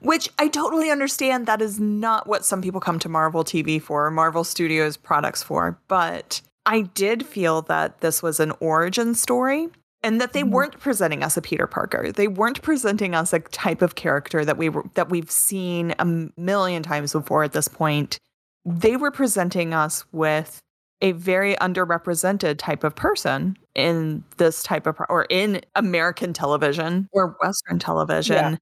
Which 0.00 0.28
I 0.38 0.48
totally 0.48 0.90
understand 0.90 1.46
that 1.46 1.62
is 1.62 1.78
not 1.78 2.26
what 2.26 2.44
some 2.44 2.62
people 2.62 2.80
come 2.80 2.98
to 3.00 3.08
Marvel 3.08 3.44
TV 3.44 3.80
for, 3.80 4.10
Marvel 4.10 4.42
Studios 4.42 4.96
products 4.96 5.42
for, 5.42 5.78
but 5.86 6.40
I 6.66 6.82
did 6.82 7.24
feel 7.24 7.62
that 7.62 8.00
this 8.00 8.22
was 8.22 8.40
an 8.40 8.52
origin 8.60 9.14
story 9.14 9.68
and 10.02 10.20
that 10.20 10.32
they 10.32 10.42
mm-hmm. 10.42 10.50
weren't 10.50 10.80
presenting 10.80 11.22
us 11.22 11.36
a 11.36 11.42
Peter 11.42 11.66
Parker. 11.66 12.12
They 12.12 12.28
weren't 12.28 12.62
presenting 12.62 13.14
us 13.14 13.32
a 13.32 13.40
type 13.40 13.82
of 13.82 13.94
character 13.94 14.44
that 14.44 14.56
we 14.56 14.68
were 14.68 14.84
that 14.94 15.10
we've 15.10 15.30
seen 15.30 15.94
a 15.98 16.04
million 16.36 16.82
times 16.82 17.12
before 17.12 17.44
at 17.44 17.52
this 17.52 17.68
point. 17.68 18.18
They 18.64 18.96
were 18.96 19.10
presenting 19.10 19.74
us 19.74 20.04
with 20.12 20.60
a 21.00 21.12
very 21.12 21.54
underrepresented 21.56 22.58
type 22.58 22.84
of 22.84 22.94
person 22.94 23.56
in 23.74 24.24
this 24.36 24.62
type 24.62 24.86
of 24.86 24.96
or 25.08 25.26
in 25.30 25.60
American 25.74 26.32
television 26.32 27.08
or 27.12 27.36
Western 27.40 27.78
television. 27.78 28.52
Yeah. 28.52 28.56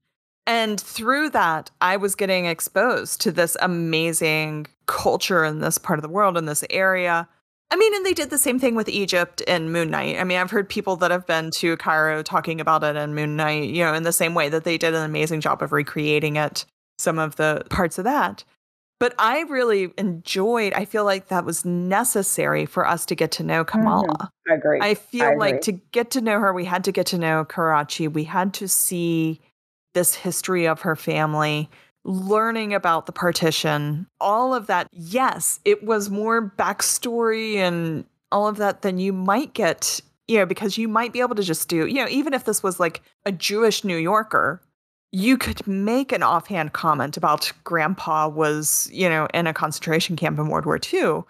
And 0.45 0.79
through 0.79 1.31
that, 1.31 1.71
I 1.81 1.97
was 1.97 2.15
getting 2.15 2.45
exposed 2.45 3.19
to 3.21 3.31
this 3.31 3.57
amazing 3.59 4.67
culture 4.85 5.43
in 5.43 5.59
this 5.59 5.77
part 5.77 5.99
of 5.99 6.03
the 6.03 6.09
world, 6.09 6.37
in 6.37 6.45
this 6.45 6.63
area. 6.69 7.27
I 7.69 7.75
mean, 7.75 7.93
and 7.93 8.05
they 8.05 8.13
did 8.13 8.29
the 8.29 8.37
same 8.37 8.59
thing 8.59 8.75
with 8.75 8.87
Egypt 8.87 9.41
and 9.45 9.73
Moon 9.73 9.89
Knight. 9.89 10.17
I 10.17 10.23
mean, 10.23 10.37
I've 10.37 10.51
heard 10.51 10.69
people 10.69 10.95
that 10.97 11.11
have 11.11 11.27
been 11.27 11.51
to 11.51 11.75
Cairo 11.75 12.23
talking 12.23 12.61
about 12.61 12.85
it 12.85 12.95
and 12.95 13.13
Moon 13.13 13.35
Knight, 13.35 13.69
you 13.69 13.83
know, 13.83 13.93
in 13.93 14.03
the 14.03 14.13
same 14.13 14.35
way 14.35 14.47
that 14.47 14.63
they 14.63 14.77
did 14.77 14.93
an 14.93 15.03
amazing 15.03 15.41
job 15.41 15.61
of 15.61 15.73
recreating 15.73 16.37
it, 16.37 16.65
some 16.97 17.19
of 17.19 17.35
the 17.35 17.65
parts 17.69 17.97
of 17.97 18.05
that. 18.05 18.45
But 18.99 19.13
I 19.19 19.41
really 19.41 19.93
enjoyed, 19.97 20.73
I 20.73 20.85
feel 20.85 21.05
like 21.05 21.27
that 21.27 21.45
was 21.45 21.63
necessary 21.63 22.65
for 22.65 22.87
us 22.87 23.05
to 23.07 23.15
get 23.15 23.31
to 23.33 23.43
know 23.43 23.63
Kamala. 23.63 24.07
Mm-hmm. 24.07 24.51
I 24.51 24.55
agree. 24.55 24.79
I 24.81 24.93
feel 24.95 25.23
I 25.23 25.31
agree. 25.31 25.39
like 25.39 25.61
to 25.61 25.71
get 25.71 26.11
to 26.11 26.21
know 26.21 26.39
her, 26.39 26.51
we 26.51 26.65
had 26.65 26.83
to 26.85 26.91
get 26.91 27.05
to 27.07 27.17
know 27.17 27.45
Karachi. 27.45 28.07
We 28.07 28.23
had 28.23 28.53
to 28.55 28.67
see 28.67 29.39
this 29.93 30.15
history 30.15 30.67
of 30.67 30.81
her 30.81 30.95
family, 30.95 31.69
learning 32.05 32.73
about 32.73 33.05
the 33.05 33.11
partition, 33.11 34.07
all 34.19 34.53
of 34.53 34.67
that. 34.67 34.87
Yes, 34.91 35.59
it 35.63 35.83
was 35.83 36.09
more 36.09 36.49
backstory 36.57 37.57
and 37.57 38.05
all 38.31 38.47
of 38.47 38.57
that 38.57 38.81
than 38.81 38.97
you 38.97 39.13
might 39.13 39.53
get, 39.53 40.01
you 40.27 40.37
know, 40.37 40.45
because 40.45 40.77
you 40.77 40.87
might 40.87 41.13
be 41.13 41.19
able 41.19 41.35
to 41.35 41.43
just 41.43 41.69
do, 41.69 41.85
you 41.85 41.95
know, 41.95 42.07
even 42.09 42.33
if 42.33 42.45
this 42.45 42.63
was 42.63 42.79
like 42.79 43.01
a 43.25 43.31
Jewish 43.31 43.83
New 43.83 43.97
Yorker, 43.97 44.61
you 45.11 45.37
could 45.37 45.65
make 45.65 46.11
an 46.11 46.23
offhand 46.23 46.73
comment 46.73 47.17
about 47.17 47.51
grandpa 47.63 48.27
was, 48.27 48.89
you 48.91 49.09
know, 49.09 49.27
in 49.33 49.47
a 49.47 49.53
concentration 49.53 50.15
camp 50.15 50.37
in 50.37 50.47
World 50.47 50.65
War 50.65 50.79
II. 50.93 51.23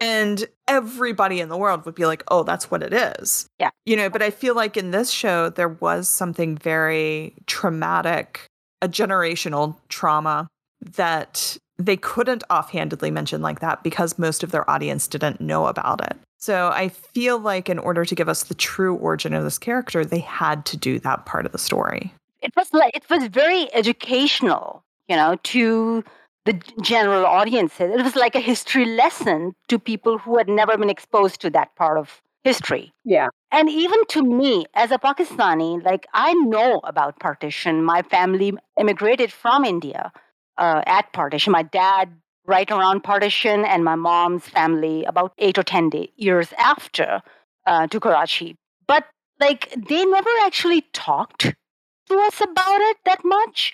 And 0.00 0.44
everybody 0.68 1.40
in 1.40 1.48
the 1.48 1.56
world 1.56 1.84
would 1.84 1.94
be 1.94 2.06
like, 2.06 2.22
oh, 2.28 2.42
that's 2.42 2.70
what 2.70 2.82
it 2.82 2.92
is. 2.92 3.48
Yeah. 3.58 3.70
You 3.86 3.96
know, 3.96 4.10
but 4.10 4.22
I 4.22 4.30
feel 4.30 4.54
like 4.54 4.76
in 4.76 4.90
this 4.90 5.10
show, 5.10 5.50
there 5.50 5.68
was 5.68 6.08
something 6.08 6.56
very 6.56 7.34
traumatic, 7.46 8.46
a 8.82 8.88
generational 8.88 9.76
trauma 9.88 10.48
that 10.96 11.56
they 11.78 11.96
couldn't 11.96 12.44
offhandedly 12.50 13.10
mention 13.10 13.40
like 13.40 13.60
that 13.60 13.82
because 13.82 14.18
most 14.18 14.42
of 14.42 14.50
their 14.50 14.68
audience 14.70 15.08
didn't 15.08 15.40
know 15.40 15.66
about 15.66 16.04
it. 16.04 16.16
So 16.38 16.68
I 16.68 16.88
feel 16.88 17.38
like 17.38 17.68
in 17.68 17.78
order 17.78 18.04
to 18.04 18.14
give 18.14 18.28
us 18.28 18.44
the 18.44 18.54
true 18.54 18.96
origin 18.96 19.32
of 19.32 19.44
this 19.44 19.58
character, 19.58 20.04
they 20.04 20.18
had 20.18 20.66
to 20.66 20.76
do 20.76 20.98
that 21.00 21.24
part 21.24 21.46
of 21.46 21.52
the 21.52 21.58
story 21.58 22.12
it 22.44 22.54
was 22.56 22.72
like 22.72 22.94
it 22.94 23.08
was 23.10 23.26
very 23.28 23.72
educational, 23.74 24.84
you 25.08 25.16
know, 25.16 25.36
to 25.44 26.04
the 26.44 26.52
general 26.82 27.24
audiences. 27.24 27.90
It 27.94 28.02
was 28.02 28.16
like 28.16 28.34
a 28.34 28.40
history 28.40 28.84
lesson 28.84 29.54
to 29.68 29.78
people 29.78 30.18
who 30.18 30.36
had 30.36 30.48
never 30.48 30.76
been 30.76 30.90
exposed 30.90 31.40
to 31.40 31.50
that 31.50 31.74
part 31.76 31.98
of 31.98 32.20
history. 32.44 32.92
Yeah. 33.04 33.28
And 33.50 33.70
even 33.70 34.04
to 34.08 34.22
me, 34.22 34.66
as 34.74 34.90
a 34.90 34.98
Pakistani, 34.98 35.82
like 35.82 36.06
I 36.12 36.34
know 36.34 36.80
about 36.84 37.18
partition. 37.18 37.82
My 37.82 38.02
family 38.02 38.52
immigrated 38.78 39.32
from 39.32 39.64
India 39.64 40.12
uh, 40.58 40.82
at 40.86 41.12
partition. 41.14 41.52
My 41.52 41.62
dad 41.62 42.12
right 42.46 42.70
around 42.70 43.02
partition, 43.02 43.64
and 43.64 43.82
my 43.82 43.94
mom's 43.94 44.46
family 44.46 45.04
about 45.04 45.32
eight 45.38 45.56
or 45.56 45.62
ten 45.62 45.88
day, 45.88 46.10
years 46.16 46.52
after 46.58 47.22
uh, 47.66 47.86
to 47.86 47.98
Karachi. 47.98 48.54
But 48.86 49.04
like 49.40 49.72
they 49.88 50.04
never 50.04 50.28
actually 50.42 50.82
talked 50.92 51.54
to 52.08 52.18
us 52.18 52.40
about 52.40 52.80
it 52.80 52.96
that 53.04 53.24
much. 53.24 53.72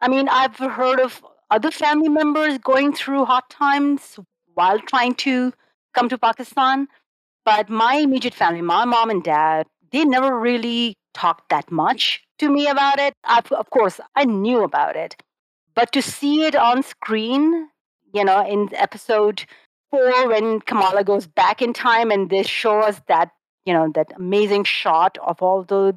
I 0.00 0.08
mean, 0.08 0.28
I've 0.28 0.56
heard 0.56 1.00
of 1.00 1.22
other 1.50 1.70
family 1.70 2.08
members 2.08 2.58
going 2.58 2.92
through 2.94 3.24
hard 3.24 3.44
times 3.50 4.18
while 4.54 4.78
trying 4.78 5.14
to 5.16 5.52
come 5.94 6.08
to 6.08 6.18
Pakistan. 6.18 6.88
But 7.44 7.68
my 7.68 7.96
immediate 7.96 8.34
family, 8.34 8.62
my 8.62 8.84
mom 8.84 9.10
and 9.10 9.22
dad, 9.22 9.66
they 9.92 10.04
never 10.04 10.38
really 10.38 10.94
talked 11.14 11.48
that 11.50 11.70
much 11.70 12.22
to 12.38 12.48
me 12.48 12.66
about 12.66 12.98
it. 12.98 13.14
I've, 13.24 13.50
of 13.52 13.70
course, 13.70 14.00
I 14.14 14.24
knew 14.24 14.62
about 14.62 14.96
it. 14.96 15.16
But 15.74 15.92
to 15.92 16.02
see 16.02 16.44
it 16.44 16.54
on 16.54 16.82
screen, 16.82 17.68
you 18.12 18.24
know, 18.24 18.46
in 18.46 18.68
episode 18.74 19.44
four, 19.90 20.28
when 20.28 20.60
Kamala 20.60 21.04
goes 21.04 21.26
back 21.26 21.62
in 21.62 21.72
time 21.72 22.10
and 22.10 22.30
they 22.30 22.42
show 22.42 22.80
us 22.80 23.00
that, 23.08 23.30
you 23.64 23.72
know, 23.72 23.90
that 23.94 24.12
amazing 24.16 24.64
shot 24.64 25.18
of 25.26 25.42
all 25.42 25.64
the 25.64 25.96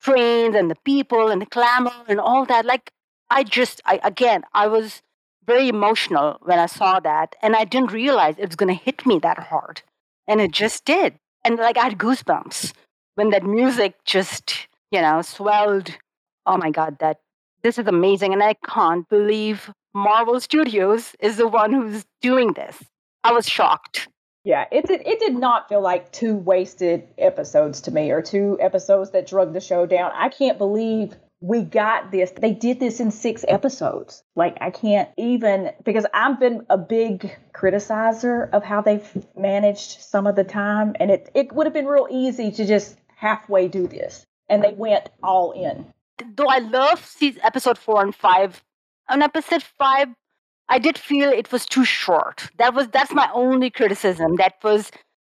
trains 0.00 0.54
and 0.54 0.70
the 0.70 0.76
people 0.84 1.28
and 1.28 1.42
the 1.42 1.46
clamor 1.46 1.92
and 2.08 2.20
all 2.20 2.44
that. 2.46 2.64
Like, 2.64 2.92
I 3.30 3.44
just, 3.44 3.80
I, 3.84 4.00
again, 4.02 4.42
I 4.52 4.66
was 4.66 5.02
very 5.46 5.68
emotional 5.68 6.38
when 6.42 6.58
I 6.58 6.66
saw 6.66 7.00
that. 7.00 7.36
And 7.42 7.56
I 7.56 7.64
didn't 7.64 7.92
realize 7.92 8.36
it 8.38 8.46
was 8.46 8.56
going 8.56 8.74
to 8.76 8.84
hit 8.84 9.06
me 9.06 9.18
that 9.20 9.38
hard. 9.38 9.82
And 10.26 10.40
it 10.40 10.52
just 10.52 10.84
did. 10.84 11.14
And 11.44 11.56
like, 11.56 11.76
I 11.76 11.84
had 11.84 11.98
goosebumps 11.98 12.72
when 13.14 13.30
that 13.30 13.44
music 13.44 13.94
just, 14.04 14.68
you 14.90 15.00
know, 15.00 15.22
swelled. 15.22 15.90
Oh 16.46 16.56
my 16.56 16.70
God, 16.70 16.98
that 17.00 17.18
this 17.62 17.78
is 17.78 17.86
amazing. 17.86 18.32
And 18.32 18.42
I 18.42 18.54
can't 18.66 19.08
believe 19.08 19.70
Marvel 19.94 20.40
Studios 20.40 21.14
is 21.20 21.36
the 21.36 21.48
one 21.48 21.72
who's 21.72 22.04
doing 22.22 22.52
this. 22.52 22.82
I 23.24 23.32
was 23.32 23.48
shocked. 23.48 24.08
Yeah, 24.44 24.64
it 24.72 24.86
did. 24.86 25.06
It 25.06 25.20
did 25.20 25.34
not 25.34 25.68
feel 25.68 25.82
like 25.82 26.12
two 26.12 26.34
wasted 26.34 27.06
episodes 27.18 27.82
to 27.82 27.90
me, 27.90 28.10
or 28.10 28.22
two 28.22 28.56
episodes 28.60 29.10
that 29.10 29.26
drug 29.26 29.52
the 29.52 29.60
show 29.60 29.84
down. 29.84 30.12
I 30.14 30.30
can't 30.30 30.56
believe 30.56 31.14
we 31.40 31.62
got 31.62 32.10
this. 32.10 32.30
They 32.30 32.52
did 32.52 32.80
this 32.80 33.00
in 33.00 33.10
six 33.10 33.44
episodes. 33.46 34.22
Like 34.36 34.56
I 34.60 34.70
can't 34.70 35.10
even 35.18 35.72
because 35.84 36.06
I've 36.14 36.40
been 36.40 36.64
a 36.70 36.78
big 36.78 37.36
criticizer 37.54 38.48
of 38.50 38.62
how 38.64 38.80
they've 38.80 39.26
managed 39.36 40.00
some 40.00 40.26
of 40.26 40.36
the 40.36 40.44
time, 40.44 40.94
and 40.98 41.10
it 41.10 41.30
it 41.34 41.52
would 41.52 41.66
have 41.66 41.74
been 41.74 41.86
real 41.86 42.08
easy 42.10 42.50
to 42.52 42.66
just 42.66 42.96
halfway 43.16 43.68
do 43.68 43.86
this, 43.86 44.26
and 44.48 44.64
they 44.64 44.72
went 44.72 45.10
all 45.22 45.52
in. 45.52 45.86
Though 46.34 46.48
I 46.48 46.58
love 46.58 47.04
season 47.04 47.42
episode 47.42 47.76
four 47.76 48.02
and 48.02 48.14
five, 48.14 48.62
on 49.08 49.22
episode 49.22 49.62
five 49.78 50.08
I 50.70 50.78
did 50.78 50.96
feel 50.96 51.30
it 51.30 51.50
was 51.52 51.66
too 51.66 51.84
short. 51.84 52.48
That 52.58 52.74
was 52.74 52.88
that's 52.88 53.12
my 53.12 53.28
only 53.34 53.70
criticism. 53.70 54.36
That 54.36 54.54
was 54.62 54.90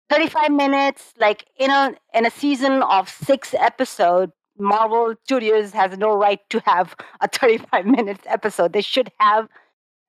35 0.09 0.51
minutes, 0.51 1.13
like 1.19 1.45
in 1.57 1.69
a 1.69 1.93
in 2.13 2.25
a 2.25 2.31
season 2.31 2.81
of 2.83 3.07
six 3.09 3.53
episodes. 3.53 4.33
Marvel 4.59 5.13
Studios 5.23 5.71
has 5.73 5.99
no 5.99 6.17
right 6.17 6.39
to 6.49 6.59
have 6.65 6.95
a 7.21 7.27
35 7.31 7.85
minutes 7.85 8.23
episode. 8.25 8.73
They 8.73 8.81
should 8.81 9.11
have 9.19 9.47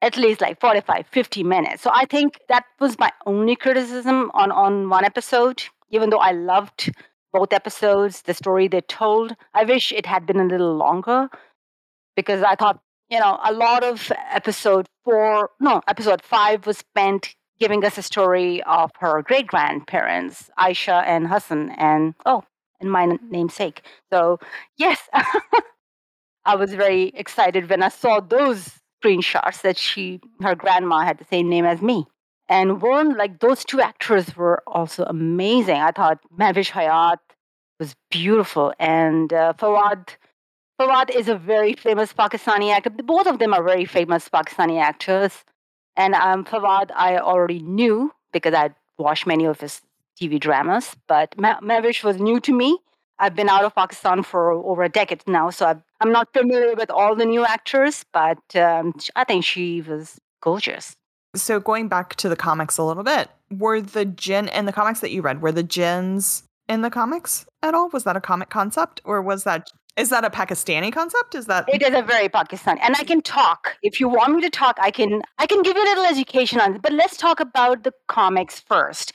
at 0.00 0.16
least 0.16 0.40
like 0.40 0.58
45, 0.60 1.06
50 1.06 1.44
minutes. 1.44 1.82
So 1.82 1.90
I 1.92 2.06
think 2.06 2.40
that 2.48 2.64
was 2.80 2.98
my 2.98 3.12
only 3.26 3.56
criticism 3.56 4.30
on 4.32 4.50
on 4.50 4.88
one 4.88 5.04
episode. 5.04 5.62
Even 5.90 6.10
though 6.10 6.24
I 6.30 6.32
loved 6.32 6.90
both 7.34 7.52
episodes, 7.52 8.22
the 8.22 8.32
story 8.34 8.68
they 8.68 8.80
told, 8.80 9.36
I 9.54 9.64
wish 9.64 9.92
it 9.92 10.06
had 10.06 10.24
been 10.26 10.40
a 10.40 10.44
little 10.46 10.74
longer 10.74 11.28
because 12.16 12.42
I 12.42 12.54
thought 12.54 12.80
you 13.10 13.18
know, 13.18 13.38
a 13.44 13.52
lot 13.52 13.84
of 13.84 14.12
episode 14.30 14.86
four, 15.04 15.50
no, 15.60 15.82
episode 15.88 16.22
five 16.22 16.66
was 16.66 16.78
spent 16.78 17.34
giving 17.58 17.84
us 17.84 17.98
a 17.98 18.02
story 18.02 18.62
of 18.64 18.90
her 19.00 19.22
great 19.22 19.46
grandparents, 19.46 20.50
Aisha 20.58 21.02
and 21.06 21.26
Hassan, 21.26 21.70
and 21.70 22.14
oh, 22.26 22.44
and 22.80 22.90
my 22.90 23.18
namesake. 23.30 23.82
So, 24.12 24.38
yes, 24.76 25.00
I 26.44 26.54
was 26.56 26.72
very 26.74 27.08
excited 27.08 27.68
when 27.68 27.82
I 27.82 27.88
saw 27.88 28.20
those 28.20 28.78
screenshots 29.02 29.62
that 29.62 29.76
she, 29.76 30.20
her 30.40 30.54
grandma, 30.54 31.00
had 31.00 31.18
the 31.18 31.24
same 31.24 31.48
name 31.48 31.64
as 31.64 31.82
me. 31.82 32.06
And 32.48 32.80
one, 32.80 33.16
like 33.16 33.40
those 33.40 33.64
two 33.64 33.80
actors 33.80 34.34
were 34.36 34.62
also 34.66 35.04
amazing. 35.04 35.76
I 35.76 35.90
thought 35.92 36.20
Mehwish 36.38 36.70
Hayat 36.70 37.18
was 37.78 37.94
beautiful, 38.10 38.72
and 38.78 39.32
uh, 39.32 39.54
Fawad. 39.58 40.08
Fawad 40.78 41.10
is 41.10 41.28
a 41.28 41.34
very 41.34 41.72
famous 41.72 42.12
Pakistani 42.12 42.72
actor. 42.72 42.90
Both 42.90 43.26
of 43.26 43.40
them 43.40 43.52
are 43.52 43.64
very 43.64 43.84
famous 43.84 44.28
Pakistani 44.28 44.80
actors. 44.80 45.44
And 45.96 46.14
um, 46.14 46.44
Fawad, 46.44 46.92
I 46.94 47.18
already 47.18 47.58
knew 47.58 48.12
because 48.32 48.54
I'd 48.54 48.74
watched 48.96 49.26
many 49.26 49.44
of 49.44 49.60
his 49.60 49.82
TV 50.20 50.38
dramas, 50.38 50.94
but 51.08 51.36
Mehwish 51.36 52.04
was 52.04 52.18
new 52.18 52.38
to 52.40 52.52
me. 52.52 52.78
I've 53.18 53.34
been 53.34 53.48
out 53.48 53.64
of 53.64 53.74
Pakistan 53.74 54.22
for 54.22 54.52
over 54.52 54.84
a 54.84 54.88
decade 54.88 55.22
now, 55.26 55.50
so 55.50 55.66
i 55.66 55.74
am 56.00 56.12
not 56.12 56.32
familiar 56.32 56.74
with 56.76 56.90
all 56.90 57.16
the 57.16 57.26
new 57.26 57.44
actors, 57.44 58.04
but 58.12 58.38
um, 58.54 58.94
I 59.16 59.24
think 59.24 59.44
she 59.44 59.80
was 59.80 60.20
gorgeous. 60.40 60.94
So, 61.34 61.58
going 61.58 61.88
back 61.88 62.14
to 62.16 62.28
the 62.28 62.36
comics 62.36 62.78
a 62.78 62.84
little 62.84 63.02
bit, 63.02 63.28
were 63.50 63.80
the 63.80 64.04
jinn 64.04 64.48
in 64.48 64.66
the 64.66 64.72
comics 64.72 65.00
that 65.00 65.10
you 65.10 65.22
read, 65.22 65.42
were 65.42 65.52
the 65.52 65.64
jinns 65.64 66.44
in 66.68 66.82
the 66.82 66.90
comics 66.90 67.44
at 67.62 67.74
all? 67.74 67.88
Was 67.88 68.04
that 68.04 68.16
a 68.16 68.20
comic 68.20 68.50
concept, 68.50 69.00
or 69.04 69.20
was 69.20 69.42
that 69.42 69.72
is 69.98 70.10
that 70.10 70.24
a 70.24 70.30
Pakistani 70.30 70.92
concept? 70.92 71.34
Is 71.34 71.46
that 71.46 71.68
it 71.68 71.82
is 71.82 71.94
a 71.94 72.02
very 72.02 72.28
Pakistani, 72.28 72.78
and 72.82 72.94
I 72.96 73.04
can 73.04 73.20
talk. 73.20 73.76
If 73.82 74.00
you 74.00 74.08
want 74.08 74.36
me 74.36 74.42
to 74.42 74.50
talk, 74.50 74.78
I 74.80 74.90
can. 74.90 75.22
I 75.38 75.46
can 75.46 75.62
give 75.62 75.76
you 75.76 75.82
a 75.82 75.90
little 75.90 76.06
education 76.06 76.60
on 76.60 76.76
it. 76.76 76.82
But 76.82 76.92
let's 76.92 77.16
talk 77.16 77.40
about 77.40 77.84
the 77.84 77.92
comics 78.06 78.60
first. 78.60 79.12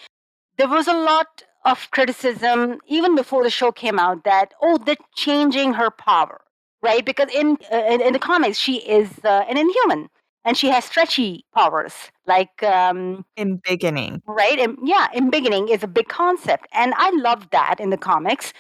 There 0.58 0.68
was 0.68 0.88
a 0.88 0.94
lot 0.94 1.44
of 1.66 1.90
criticism 1.92 2.80
even 2.88 3.16
before 3.16 3.44
the 3.44 3.50
show 3.50 3.72
came 3.72 4.00
out 4.00 4.24
that 4.24 4.54
oh 4.62 4.78
they're 4.78 4.96
changing 5.16 5.74
her 5.74 5.90
power 5.90 6.42
right 6.82 7.06
because 7.06 7.30
in 7.34 7.58
uh, 7.72 7.78
in, 7.78 8.02
in, 8.02 8.14
the 8.14 8.20
comics 8.20 8.58
she 8.58 8.78
is 8.78 9.10
uh, 9.24 9.46
an 9.50 9.58
inhuman 9.58 10.10
and 10.44 10.58
she 10.58 10.68
has 10.68 10.84
stretchy 10.84 11.46
powers 11.56 11.94
like 12.28 12.62
um 12.64 13.26
embiggen 13.38 14.22
right 14.28 14.60
and 14.60 14.78
yeah 14.84 15.08
embiggen 15.16 15.70
is 15.70 15.84
a 15.84 15.88
big 15.88 16.08
concept 16.08 16.68
and 16.74 16.94
i 16.98 17.10
love 17.16 17.50
that 17.52 17.80
in 17.80 17.90
the 17.90 17.98
comics 17.98 18.54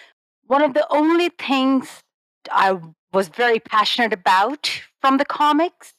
one 0.47 0.61
of 0.61 0.73
the 0.73 0.85
only 0.89 1.29
things 1.29 2.02
i 2.51 2.77
was 3.11 3.27
very 3.29 3.59
passionate 3.59 4.13
about 4.13 4.81
from 5.01 5.17
the 5.17 5.25
comics 5.25 5.93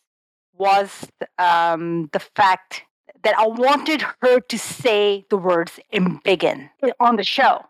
was 0.57 1.07
um, 1.39 2.09
the 2.13 2.21
fact 2.21 2.83
that 3.23 3.37
I 3.39 3.47
wanted 3.47 4.03
her 4.21 4.41
to 4.41 4.59
say 4.59 5.25
the 5.31 5.37
words 5.37 5.81
embiggen 5.93 6.71
on 7.01 7.17
the 7.17 7.25
show. 7.25 7.67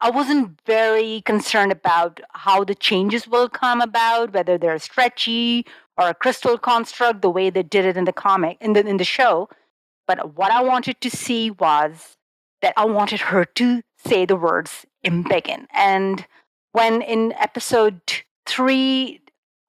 I 0.00 0.10
wasn't 0.10 0.60
very 0.66 1.22
concerned 1.22 1.72
about 1.72 2.20
how 2.32 2.62
the 2.64 2.74
changes 2.74 3.26
will 3.26 3.48
come 3.48 3.80
about, 3.80 4.34
whether 4.34 4.58
they're 4.58 4.78
stretchy 4.78 5.64
or 5.96 6.08
a 6.08 6.14
crystal 6.14 6.58
construct, 6.58 7.22
the 7.22 7.30
way 7.30 7.48
they 7.48 7.62
did 7.62 7.84
it 7.86 7.96
in 7.96 8.04
the 8.04 8.12
comic, 8.12 8.58
in 8.60 8.74
the 8.74 8.86
in 8.86 8.98
the 8.98 9.04
show. 9.04 9.48
But 10.06 10.34
what 10.36 10.52
I 10.52 10.62
wanted 10.62 11.00
to 11.00 11.10
see 11.10 11.50
was 11.50 12.16
that 12.60 12.74
I 12.76 12.84
wanted 12.84 13.20
her 13.20 13.44
to 13.44 13.82
say 13.96 14.26
the 14.26 14.36
words 14.36 14.84
embiggen. 15.06 15.66
And 15.72 16.26
when 16.74 17.02
in 17.02 17.32
episode 17.34 18.00
three, 18.46 19.20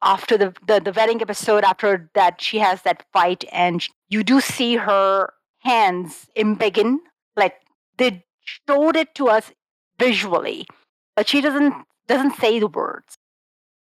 after 0.01 0.38
the, 0.38 0.53
the, 0.65 0.79
the 0.79 0.91
wedding 0.91 1.21
episode, 1.21 1.63
after 1.63 2.09
that 2.15 2.41
she 2.41 2.57
has 2.57 2.81
that 2.81 3.05
fight 3.13 3.45
and 3.51 3.88
you 4.09 4.24
do 4.24 4.41
see 4.41 4.75
her 4.75 5.31
hands 5.59 6.27
embiggen, 6.35 6.97
like 7.38 7.55
they 7.97 8.25
showed 8.43 8.95
it 8.95 9.13
to 9.13 9.27
us 9.27 9.51
visually, 10.00 10.65
but 11.15 11.27
she 11.29 11.41
doesn't 11.41 11.75
doesn't 12.07 12.35
say 12.38 12.59
the 12.59 12.67
words. 12.67 13.17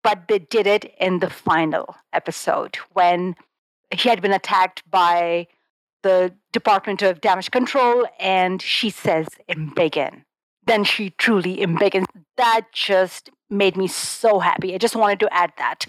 But 0.05 0.29
they 0.29 0.39
did 0.39 0.69
it 0.69 0.95
in 1.01 1.19
the 1.19 1.31
final 1.31 1.97
episode 2.13 2.77
when 2.93 3.35
he 3.91 4.09
had 4.09 4.23
been 4.23 4.33
attacked 4.33 4.89
by 4.89 5.49
the 6.03 6.33
Department 6.53 7.03
of 7.03 7.21
Damage 7.21 7.51
Control, 7.51 8.07
and 8.21 8.63
she 8.63 8.91
says 8.91 9.27
embiggen. 9.49 10.23
Then 10.69 10.85
she 10.85 11.11
truly 11.11 11.57
embiggens. 11.59 12.07
That 12.37 12.67
just 12.73 13.31
made 13.51 13.77
me 13.77 13.87
so 13.89 14.39
happy. 14.39 14.75
I 14.75 14.79
just 14.79 14.95
wanted 14.95 15.21
to 15.21 15.35
add 15.35 15.53
that. 15.59 15.87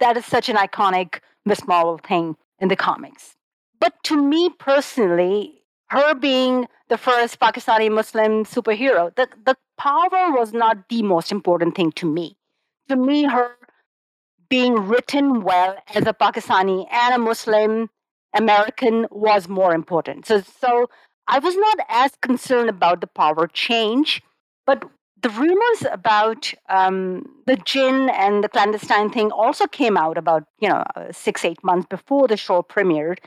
That 0.00 0.16
is 0.16 0.26
such 0.26 0.48
an 0.48 0.56
iconic 0.56 1.20
Miss 1.44 1.66
Marvel 1.66 1.98
thing 1.98 2.36
in 2.60 2.68
the 2.68 2.76
comics. 2.76 3.36
But 3.80 3.94
to 4.04 4.22
me 4.22 4.50
personally, 4.50 5.62
her 5.88 6.14
being 6.14 6.66
the 6.88 6.98
first 6.98 7.40
Pakistani 7.40 7.90
Muslim 7.90 8.44
superhero, 8.44 9.14
the, 9.16 9.28
the 9.44 9.56
power 9.78 10.32
was 10.32 10.52
not 10.52 10.88
the 10.88 11.02
most 11.02 11.32
important 11.32 11.74
thing 11.74 11.92
to 11.92 12.06
me. 12.06 12.36
To 12.88 12.96
me, 12.96 13.24
her 13.24 13.52
being 14.48 14.74
written 14.74 15.42
well 15.42 15.76
as 15.94 16.06
a 16.06 16.12
Pakistani 16.12 16.86
and 16.90 17.14
a 17.14 17.18
Muslim 17.18 17.88
American 18.34 19.06
was 19.10 19.48
more 19.48 19.74
important. 19.74 20.26
So, 20.26 20.42
so 20.60 20.88
I 21.28 21.38
was 21.38 21.56
not 21.56 21.78
as 21.88 22.12
concerned 22.20 22.68
about 22.68 23.00
the 23.00 23.06
power 23.06 23.46
change, 23.46 24.22
but 24.66 24.84
the 25.22 25.30
rumors 25.30 25.84
about 25.90 26.52
um, 26.68 27.24
the 27.46 27.56
jinn 27.56 28.10
and 28.10 28.42
the 28.42 28.48
clandestine 28.48 29.10
thing 29.10 29.30
also 29.30 29.66
came 29.66 29.96
out 29.96 30.18
about 30.18 30.44
you 30.60 30.68
know 30.68 30.84
six 31.10 31.44
eight 31.44 31.62
months 31.62 31.86
before 31.88 32.28
the 32.28 32.36
show 32.36 32.62
premiered 32.62 33.18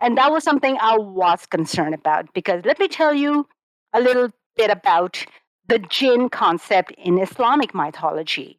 and 0.00 0.16
that 0.16 0.30
was 0.30 0.44
something 0.44 0.76
I 0.80 0.96
was 0.96 1.46
concerned 1.46 1.94
about 1.94 2.32
because 2.32 2.64
let 2.64 2.78
me 2.78 2.88
tell 2.88 3.14
you 3.14 3.46
a 3.92 4.00
little 4.00 4.30
bit 4.56 4.70
about 4.70 5.24
the 5.66 5.78
jinn 5.78 6.28
concept 6.28 6.92
in 6.92 7.18
Islamic 7.18 7.74
mythology. 7.74 8.58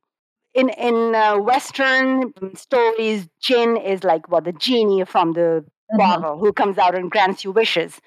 In 0.53 0.69
in 0.69 1.15
uh, 1.15 1.37
Western 1.37 2.33
stories, 2.55 3.27
jinn 3.41 3.77
is 3.77 4.03
like 4.03 4.29
what 4.29 4.43
the 4.45 4.51
genie 4.51 5.05
from 5.05 5.33
the 5.33 5.63
mm-hmm. 5.63 5.97
bottle 5.97 6.37
who 6.37 6.51
comes 6.51 6.77
out 6.77 6.95
and 6.95 7.11
grants 7.11 7.43
you 7.43 7.51
wishes. 7.51 8.01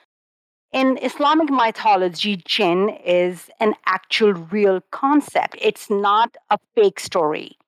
In 0.73 0.99
Islamic 1.03 1.51
mythology, 1.51 2.37
jinn 2.47 2.89
is 3.05 3.51
an 3.61 3.75
actual 3.85 4.33
real 4.33 4.81
concept. 4.91 5.57
It's 5.61 5.91
not 5.91 6.37
a 6.49 6.59
fake 6.75 6.99
story. 6.99 7.59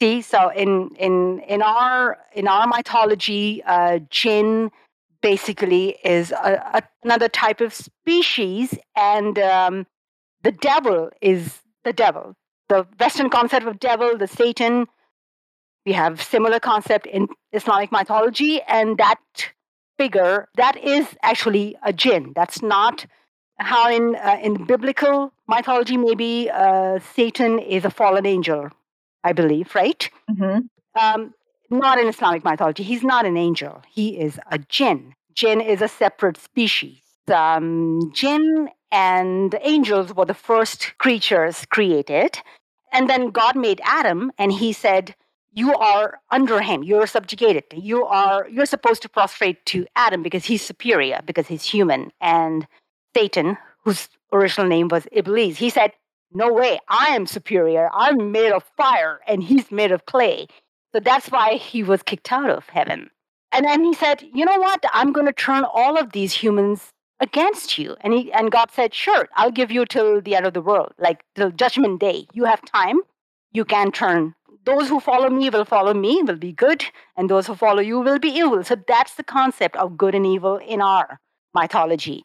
See, 0.00 0.20
so 0.20 0.48
in 0.48 0.90
in 0.98 1.38
in 1.46 1.62
our 1.62 2.18
in 2.32 2.48
our 2.48 2.66
mythology, 2.66 3.62
uh, 3.64 4.00
jinn 4.10 4.72
basically 5.22 5.96
is 6.04 6.32
a, 6.32 6.60
a, 6.74 6.82
another 7.04 7.28
type 7.28 7.60
of 7.60 7.72
species, 7.72 8.76
and 8.96 9.38
um, 9.38 9.86
the 10.42 10.50
devil 10.50 11.10
is 11.20 11.60
the 11.84 11.92
devil. 11.92 12.34
The 12.68 12.84
Western 12.98 13.30
concept 13.30 13.66
of 13.66 13.78
devil, 13.78 14.18
the 14.18 14.26
Satan, 14.26 14.86
we 15.86 15.92
have 15.92 16.20
similar 16.20 16.58
concept 16.58 17.06
in 17.06 17.28
Islamic 17.52 17.92
mythology, 17.92 18.60
and 18.62 18.98
that 18.98 19.20
figure 19.98 20.48
that 20.56 20.76
is 20.76 21.06
actually 21.22 21.76
a 21.82 21.92
jinn. 21.92 22.32
That's 22.34 22.62
not 22.62 23.06
how 23.58 23.88
in 23.90 24.16
uh, 24.16 24.38
in 24.42 24.64
biblical 24.64 25.32
mythology 25.48 25.96
maybe 25.96 26.50
uh, 26.50 26.98
Satan 27.14 27.58
is 27.58 27.84
a 27.84 27.90
fallen 27.90 28.26
angel, 28.26 28.70
I 29.22 29.32
believe, 29.32 29.74
right? 29.74 30.08
Mm-hmm. 30.30 30.60
Um, 31.00 31.34
not 31.70 31.98
in 31.98 32.08
Islamic 32.08 32.44
mythology. 32.44 32.82
He's 32.82 33.02
not 33.02 33.26
an 33.26 33.36
angel. 33.36 33.82
He 33.88 34.18
is 34.18 34.38
a 34.50 34.58
jinn. 34.58 35.14
Jinn 35.34 35.60
is 35.60 35.82
a 35.82 35.88
separate 35.88 36.36
species. 36.36 37.00
Um, 37.28 38.12
jinn 38.14 38.68
and 38.92 39.54
angels 39.62 40.14
were 40.14 40.26
the 40.26 40.34
first 40.34 40.96
creatures 40.98 41.66
created. 41.66 42.38
And 42.92 43.10
then 43.10 43.30
God 43.30 43.56
made 43.56 43.80
Adam 43.84 44.30
and 44.38 44.52
he 44.52 44.72
said, 44.72 45.16
you 45.54 45.74
are 45.76 46.20
under 46.30 46.60
him 46.60 46.82
you're 46.82 47.06
subjugated 47.06 47.64
you 47.74 48.04
are 48.04 48.48
you're 48.48 48.66
supposed 48.66 49.02
to 49.02 49.08
prostrate 49.08 49.64
to 49.66 49.86
adam 49.96 50.22
because 50.22 50.44
he's 50.44 50.62
superior 50.62 51.20
because 51.24 51.46
he's 51.46 51.64
human 51.64 52.10
and 52.20 52.66
satan 53.16 53.56
whose 53.84 54.08
original 54.32 54.66
name 54.66 54.88
was 54.88 55.06
iblis 55.12 55.58
he 55.58 55.70
said 55.70 55.92
no 56.32 56.52
way 56.52 56.78
i 56.88 57.06
am 57.14 57.26
superior 57.26 57.88
i'm 57.94 58.32
made 58.32 58.52
of 58.52 58.64
fire 58.76 59.20
and 59.26 59.42
he's 59.42 59.70
made 59.70 59.92
of 59.92 60.06
clay 60.06 60.46
so 60.94 61.00
that's 61.00 61.28
why 61.28 61.54
he 61.56 61.82
was 61.82 62.04
kicked 62.04 62.30
out 62.30 62.50
of 62.50 62.68
heaven. 62.68 63.10
And 63.50 63.66
then 63.66 63.82
he 63.82 63.94
said, 63.94 64.22
You 64.32 64.44
know 64.44 64.58
what? 64.60 64.84
I'm 64.92 65.12
going 65.12 65.26
to 65.26 65.32
turn 65.32 65.64
all 65.64 65.98
of 65.98 66.12
these 66.12 66.32
humans 66.32 66.92
against 67.18 67.78
you. 67.78 67.96
And, 68.00 68.12
he, 68.12 68.32
and 68.32 68.52
God 68.52 68.70
said, 68.70 68.94
Sure, 68.94 69.28
I'll 69.34 69.50
give 69.50 69.72
you 69.72 69.86
till 69.86 70.20
the 70.20 70.36
end 70.36 70.46
of 70.46 70.54
the 70.54 70.62
world, 70.62 70.92
like 70.98 71.24
till 71.34 71.50
judgment 71.50 72.00
day. 72.00 72.28
You 72.32 72.44
have 72.44 72.62
time. 72.64 73.00
You 73.52 73.64
can 73.64 73.90
turn. 73.90 74.36
Those 74.64 74.88
who 74.88 75.00
follow 75.00 75.28
me 75.28 75.50
will 75.50 75.64
follow 75.64 75.94
me, 75.94 76.22
will 76.22 76.36
be 76.36 76.52
good, 76.52 76.84
and 77.16 77.28
those 77.28 77.46
who 77.46 77.54
follow 77.54 77.80
you 77.80 78.00
will 78.00 78.18
be 78.18 78.30
evil. 78.30 78.64
So 78.64 78.76
that's 78.88 79.14
the 79.14 79.24
concept 79.24 79.76
of 79.76 79.96
good 79.96 80.14
and 80.14 80.26
evil 80.26 80.56
in 80.56 80.80
our 80.80 81.20
mythology. 81.54 82.24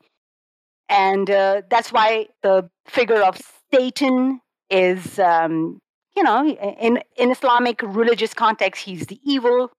And 0.87 1.29
uh, 1.29 1.63
that's 1.69 1.91
why 1.91 2.27
the 2.41 2.69
figure 2.87 3.21
of 3.21 3.39
Satan 3.71 4.41
is 4.69 5.19
um, 5.19 5.81
you 6.19 6.23
know, 6.23 6.45
in, 6.45 7.01
in 7.17 7.31
Islamic 7.31 7.81
religious 7.81 8.33
context, 8.33 8.83
he's 8.83 9.07
the 9.07 9.19
evil, 9.23 9.71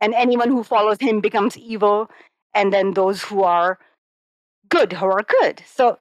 and 0.00 0.14
anyone 0.14 0.48
who 0.48 0.62
follows 0.64 0.96
him 1.00 1.20
becomes 1.20 1.56
evil, 1.58 2.10
and 2.54 2.72
then 2.72 2.94
those 2.94 3.22
who 3.22 3.42
are 3.42 3.78
good, 4.70 4.94
who 4.94 5.06
are 5.06 5.22
good. 5.22 5.62
So, 5.66 5.98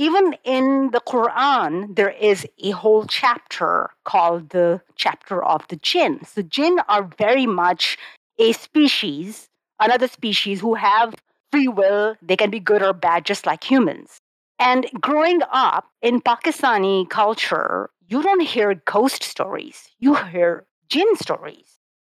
even 0.00 0.34
in 0.44 0.92
the 0.92 1.00
Quran, 1.00 1.94
there 1.94 2.08
is 2.08 2.46
a 2.58 2.70
whole 2.70 3.04
chapter 3.04 3.90
called 4.04 4.48
the 4.48 4.80
chapter 4.96 5.44
of 5.44 5.68
the 5.68 5.76
jinn. 5.76 6.24
So, 6.24 6.40
jinn 6.40 6.78
are 6.88 7.10
very 7.18 7.44
much 7.44 7.98
a 8.38 8.52
species, 8.52 9.50
another 9.78 10.08
species 10.08 10.58
who 10.60 10.72
have 10.72 11.14
free 11.52 11.68
will. 11.68 12.16
They 12.22 12.36
can 12.36 12.48
be 12.48 12.60
good 12.60 12.82
or 12.82 12.94
bad, 12.94 13.26
just 13.26 13.44
like 13.44 13.62
humans. 13.62 14.16
And 14.58 14.86
growing 15.02 15.42
up 15.52 15.84
in 16.00 16.22
Pakistani 16.22 17.06
culture, 17.10 17.90
you 18.08 18.22
don't 18.22 18.40
hear 18.40 18.80
ghost 18.86 19.22
stories, 19.22 19.90
you 19.98 20.14
hear 20.14 20.64
jinn 20.88 21.14
stories. 21.16 21.76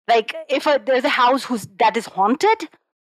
Like 0.06 0.34
if 0.50 0.66
a, 0.66 0.82
there's 0.84 1.04
a 1.04 1.16
house 1.22 1.46
that 1.78 1.96
is 1.96 2.04
haunted, 2.04 2.68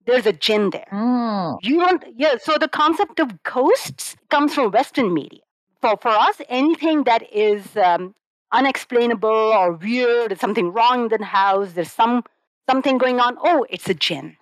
there's 0.07 0.25
a 0.25 0.33
jinn 0.33 0.71
there. 0.71 0.87
Mm. 0.91 1.57
You 1.61 1.79
don't, 1.79 2.03
yeah. 2.15 2.37
So 2.41 2.57
the 2.57 2.69
concept 2.69 3.19
of 3.19 3.43
ghosts 3.43 4.15
comes 4.29 4.55
from 4.55 4.71
Western 4.71 5.13
media. 5.13 5.41
For 5.81 5.97
for 6.01 6.09
us, 6.09 6.41
anything 6.49 7.03
that 7.03 7.31
is 7.31 7.77
um, 7.77 8.15
unexplainable 8.51 9.29
or 9.29 9.73
weird, 9.73 10.31
there's 10.31 10.39
something 10.39 10.71
wrong 10.73 11.11
in 11.11 11.19
the 11.19 11.25
house, 11.25 11.73
there's 11.73 11.91
some 11.91 12.23
something 12.69 12.97
going 12.97 13.19
on. 13.19 13.37
Oh, 13.41 13.65
it's 13.69 13.89
a 13.89 13.93
jinn. 13.93 14.37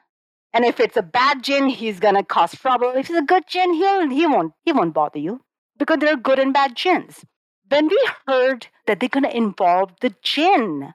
And 0.53 0.63
if 0.63 0.79
it's 0.79 0.95
a 0.95 1.01
bad 1.01 1.43
jinn, 1.43 1.67
he's 1.67 1.99
gonna 1.99 2.23
cause 2.23 2.53
trouble. 2.55 2.91
If 2.91 3.09
it's 3.09 3.19
a 3.19 3.23
good 3.23 3.43
jinn, 3.47 3.73
he'll 3.73 4.09
he 4.09 4.25
won't 4.25 4.53
he 4.63 4.71
won't 4.71 4.93
bother 4.93 5.19
you 5.19 5.41
because 5.77 5.97
there 5.99 6.13
are 6.13 6.17
good 6.17 6.39
and 6.39 6.53
bad 6.53 6.75
jinns. 6.75 7.25
When 7.67 7.87
we 7.87 8.09
heard 8.27 8.67
that 8.85 8.99
they're 8.99 9.09
gonna 9.09 9.29
involve 9.29 9.91
the 9.99 10.13
jinn 10.21 10.93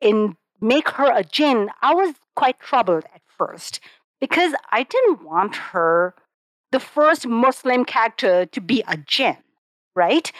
in 0.00 0.36
make 0.60 0.90
her 0.90 1.10
a 1.10 1.22
jinn, 1.22 1.70
I 1.80 1.94
was 1.94 2.14
quite 2.34 2.58
troubled 2.58 3.04
at 3.14 3.22
first 3.38 3.80
because 4.20 4.52
I 4.72 4.82
didn't 4.82 5.24
want 5.24 5.56
her, 5.56 6.14
the 6.72 6.80
first 6.80 7.26
Muslim 7.26 7.84
character, 7.84 8.46
to 8.46 8.60
be 8.60 8.82
a 8.86 8.96
jinn, 8.96 9.38
right? 9.94 10.30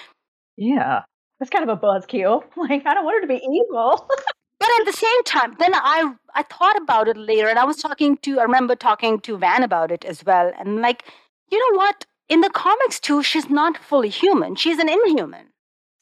Yeah. 0.57 1.03
That's 1.39 1.51
kind 1.51 1.69
of 1.69 1.77
a 1.77 1.81
buzzkill. 1.81 2.43
Like, 2.57 2.85
I 2.87 2.95
don't 2.95 3.05
want 3.05 3.23
her 3.23 3.27
to 3.27 3.27
be 3.27 3.43
evil. 3.45 4.09
But 4.61 4.71
at 4.81 4.87
the 4.87 4.93
same 4.93 5.23
time, 5.25 5.55
then 5.61 5.73
I 5.73 6.13
I 6.35 6.43
thought 6.43 6.77
about 6.77 7.07
it 7.07 7.17
later, 7.17 7.49
and 7.49 7.61
I 7.61 7.65
was 7.65 7.77
talking 7.77 8.17
to 8.19 8.41
I 8.41 8.43
remember 8.43 8.75
talking 8.75 9.21
to 9.21 9.39
Van 9.39 9.63
about 9.63 9.93
it 9.93 10.05
as 10.05 10.25
well, 10.25 10.53
and 10.59 10.83
like, 10.83 11.05
you 11.49 11.59
know 11.61 11.79
what? 11.79 12.07
In 12.29 12.41
the 12.41 12.51
comics 12.51 12.99
too, 12.99 13.23
she's 13.23 13.49
not 13.49 13.79
fully 13.79 14.09
human. 14.09 14.57
She's 14.57 14.79
an 14.79 14.89
inhuman. 14.89 15.47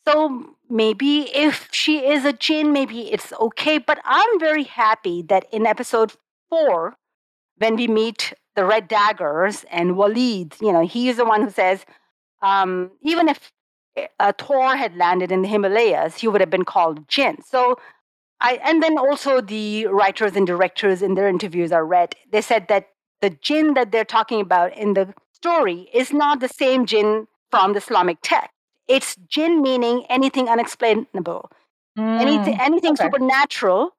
So 0.08 0.56
maybe 0.70 1.28
if 1.34 1.68
she 1.70 2.06
is 2.06 2.24
a 2.24 2.32
jinn, 2.32 2.72
maybe 2.72 3.12
it's 3.12 3.32
okay. 3.34 3.78
But 3.78 4.00
I'm 4.04 4.40
very 4.40 4.64
happy 4.64 5.22
that 5.22 5.44
in 5.52 5.66
episode 5.66 6.14
four, 6.48 6.96
when 7.58 7.76
we 7.76 7.86
meet 7.86 8.32
the 8.54 8.64
Red 8.64 8.88
Daggers 8.88 9.64
and 9.70 9.92
Waleed, 9.92 10.60
you 10.60 10.72
know, 10.72 10.86
he 10.86 11.08
is 11.08 11.16
the 11.16 11.24
one 11.24 11.42
who 11.42 11.50
says, 11.50 11.84
um, 12.42 12.90
even 13.02 13.28
if 13.28 13.52
uh, 14.20 14.32
Thor 14.38 14.76
had 14.76 14.96
landed 14.96 15.32
in 15.32 15.42
the 15.42 15.48
Himalayas, 15.48 16.16
he 16.16 16.28
would 16.28 16.40
have 16.40 16.50
been 16.50 16.64
called 16.64 17.08
Jinn. 17.08 17.38
So, 17.42 17.78
I 18.40 18.60
and 18.62 18.82
then 18.82 18.98
also 18.98 19.40
the 19.40 19.86
writers 19.86 20.36
and 20.36 20.46
directors 20.46 21.00
in 21.00 21.14
their 21.14 21.28
interviews 21.28 21.72
I 21.72 21.78
read, 21.78 22.14
they 22.30 22.42
said 22.42 22.68
that 22.68 22.88
the 23.22 23.30
Jinn 23.30 23.74
that 23.74 23.92
they're 23.92 24.04
talking 24.04 24.40
about 24.40 24.76
in 24.76 24.92
the 24.92 25.14
story 25.32 25.88
is 25.94 26.12
not 26.12 26.40
the 26.40 26.48
same 26.48 26.84
Jinn 26.84 27.26
from 27.50 27.72
the 27.72 27.78
Islamic 27.78 28.18
text. 28.22 28.50
It's 28.88 29.16
Jinn 29.28 29.62
meaning 29.62 30.04
anything 30.10 30.48
unexplainable, 30.48 31.50
anything, 31.96 32.60
anything 32.60 32.92
okay. 32.92 33.04
supernatural 33.04 33.94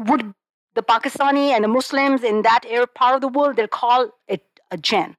would 0.00 0.34
the 0.76 0.82
Pakistani 0.82 1.50
and 1.50 1.64
the 1.64 1.68
Muslims 1.68 2.22
in 2.22 2.42
that 2.42 2.62
part 2.94 3.16
of 3.16 3.20
the 3.22 3.28
world, 3.28 3.56
they'll 3.56 3.68
call 3.68 4.10
it 4.28 4.44
a 4.70 4.76
jinn. 4.78 5.16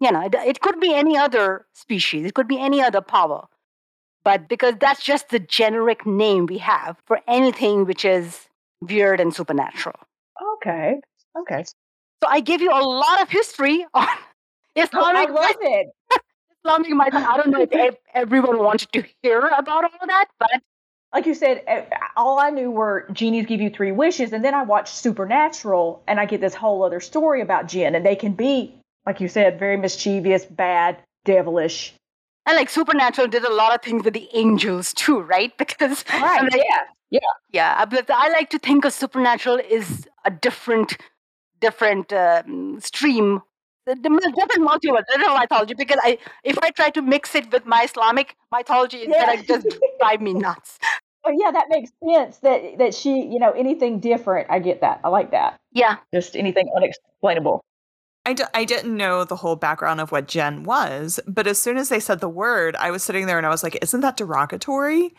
You 0.00 0.12
know, 0.12 0.24
it, 0.26 0.34
it 0.34 0.60
could 0.60 0.80
be 0.80 0.94
any 0.94 1.16
other 1.16 1.66
species, 1.74 2.26
it 2.26 2.34
could 2.34 2.48
be 2.48 2.60
any 2.60 2.82
other 2.82 3.00
power. 3.00 3.46
But 4.24 4.48
because 4.48 4.74
that's 4.80 5.02
just 5.02 5.30
the 5.30 5.40
generic 5.40 6.06
name 6.06 6.46
we 6.46 6.58
have 6.58 6.98
for 7.06 7.20
anything 7.28 7.86
which 7.86 8.04
is 8.04 8.48
weird 8.82 9.20
and 9.20 9.34
supernatural. 9.34 9.96
okay. 10.56 11.00
Okay. 11.38 11.64
So 12.22 12.28
I 12.28 12.40
give 12.40 12.60
you 12.60 12.70
a 12.70 12.82
lot 12.82 13.22
of 13.22 13.30
history 13.30 13.86
on 13.94 14.06
Oh, 14.76 14.80
I 15.14 15.24
Islamic, 15.24 15.30
love 15.30 15.56
it. 15.60 15.88
Islamic. 16.64 17.14
I 17.14 17.36
don't 17.36 17.50
know 17.50 17.66
if 17.70 17.96
everyone 18.14 18.58
wanted 18.58 18.92
to 18.92 19.04
hear 19.22 19.40
about 19.40 19.84
all 19.84 19.90
of 20.02 20.08
that, 20.08 20.26
but 20.38 20.62
Like 21.12 21.26
you 21.26 21.34
said, 21.34 21.62
eh, 21.66 21.84
all 22.16 22.38
I 22.38 22.50
knew 22.50 22.70
were 22.70 23.08
genies 23.12 23.46
give 23.46 23.60
you 23.60 23.70
three 23.70 23.92
wishes, 23.92 24.32
and 24.32 24.44
then 24.44 24.54
I 24.54 24.62
watched 24.62 24.94
Supernatural, 24.94 26.02
and 26.06 26.20
I 26.20 26.26
get 26.26 26.40
this 26.40 26.54
whole 26.54 26.82
other 26.82 27.00
story 27.00 27.40
about 27.40 27.66
jinn, 27.66 27.94
and 27.94 28.04
they 28.04 28.16
can 28.16 28.32
be, 28.32 28.74
like 29.06 29.20
you 29.20 29.28
said, 29.28 29.58
very 29.58 29.76
mischievous, 29.76 30.44
bad, 30.44 30.98
devilish. 31.24 31.94
and 32.46 32.56
like 32.56 32.68
Supernatural 32.70 33.28
did 33.28 33.44
a 33.44 33.52
lot 33.52 33.74
of 33.74 33.82
things 33.82 34.04
with 34.04 34.14
the 34.14 34.28
angels 34.34 34.92
too, 34.92 35.20
right? 35.20 35.52
Because 35.58 36.04
Right. 36.12 36.42
Like, 36.42 36.62
yeah. 37.10 37.20
Yeah, 37.52 37.84
but 37.86 38.10
I 38.10 38.28
like 38.28 38.50
to 38.50 38.58
think 38.58 38.84
of 38.84 38.92
supernatural 38.92 39.56
is 39.70 40.06
a 40.26 40.30
different, 40.30 40.98
different 41.60 42.12
um, 42.12 42.80
stream, 42.80 43.40
the, 43.94 44.08
the 44.08 44.32
different 44.36 44.68
multiverse, 44.68 45.04
different 45.12 45.38
mythology. 45.40 45.74
Because 45.76 45.98
I, 46.02 46.18
if 46.44 46.58
I 46.62 46.70
try 46.70 46.90
to 46.90 47.02
mix 47.02 47.34
it 47.34 47.50
with 47.52 47.66
my 47.66 47.82
Islamic 47.84 48.36
mythology, 48.52 48.98
it's 48.98 49.12
Yeah. 49.14 49.26
gonna 49.26 49.42
just 49.42 49.66
drive 50.00 50.20
me 50.20 50.34
nuts. 50.34 50.78
Oh 51.24 51.32
yeah, 51.36 51.50
that 51.50 51.66
makes 51.68 51.90
sense. 52.08 52.38
That 52.38 52.78
that 52.78 52.94
she, 52.94 53.10
you 53.22 53.38
know, 53.38 53.50
anything 53.50 54.00
different. 54.00 54.50
I 54.50 54.58
get 54.60 54.80
that. 54.80 55.00
I 55.04 55.08
like 55.08 55.30
that. 55.32 55.56
Yeah, 55.72 55.96
Just 56.14 56.36
anything 56.36 56.68
unexplainable. 56.76 57.60
I, 58.26 58.34
d- 58.34 58.44
I 58.52 58.64
didn't 58.66 58.94
know 58.94 59.24
the 59.24 59.36
whole 59.36 59.56
background 59.56 60.00
of 60.02 60.12
what 60.12 60.28
jinn 60.28 60.64
was, 60.64 61.18
but 61.26 61.46
as 61.46 61.58
soon 61.58 61.78
as 61.78 61.88
they 61.88 61.98
said 62.00 62.20
the 62.20 62.28
word, 62.28 62.76
I 62.76 62.90
was 62.90 63.02
sitting 63.02 63.24
there 63.26 63.38
and 63.38 63.46
I 63.46 63.50
was 63.50 63.62
like, 63.62 63.78
isn't 63.82 64.00
that 64.02 64.18
derogatory? 64.18 65.14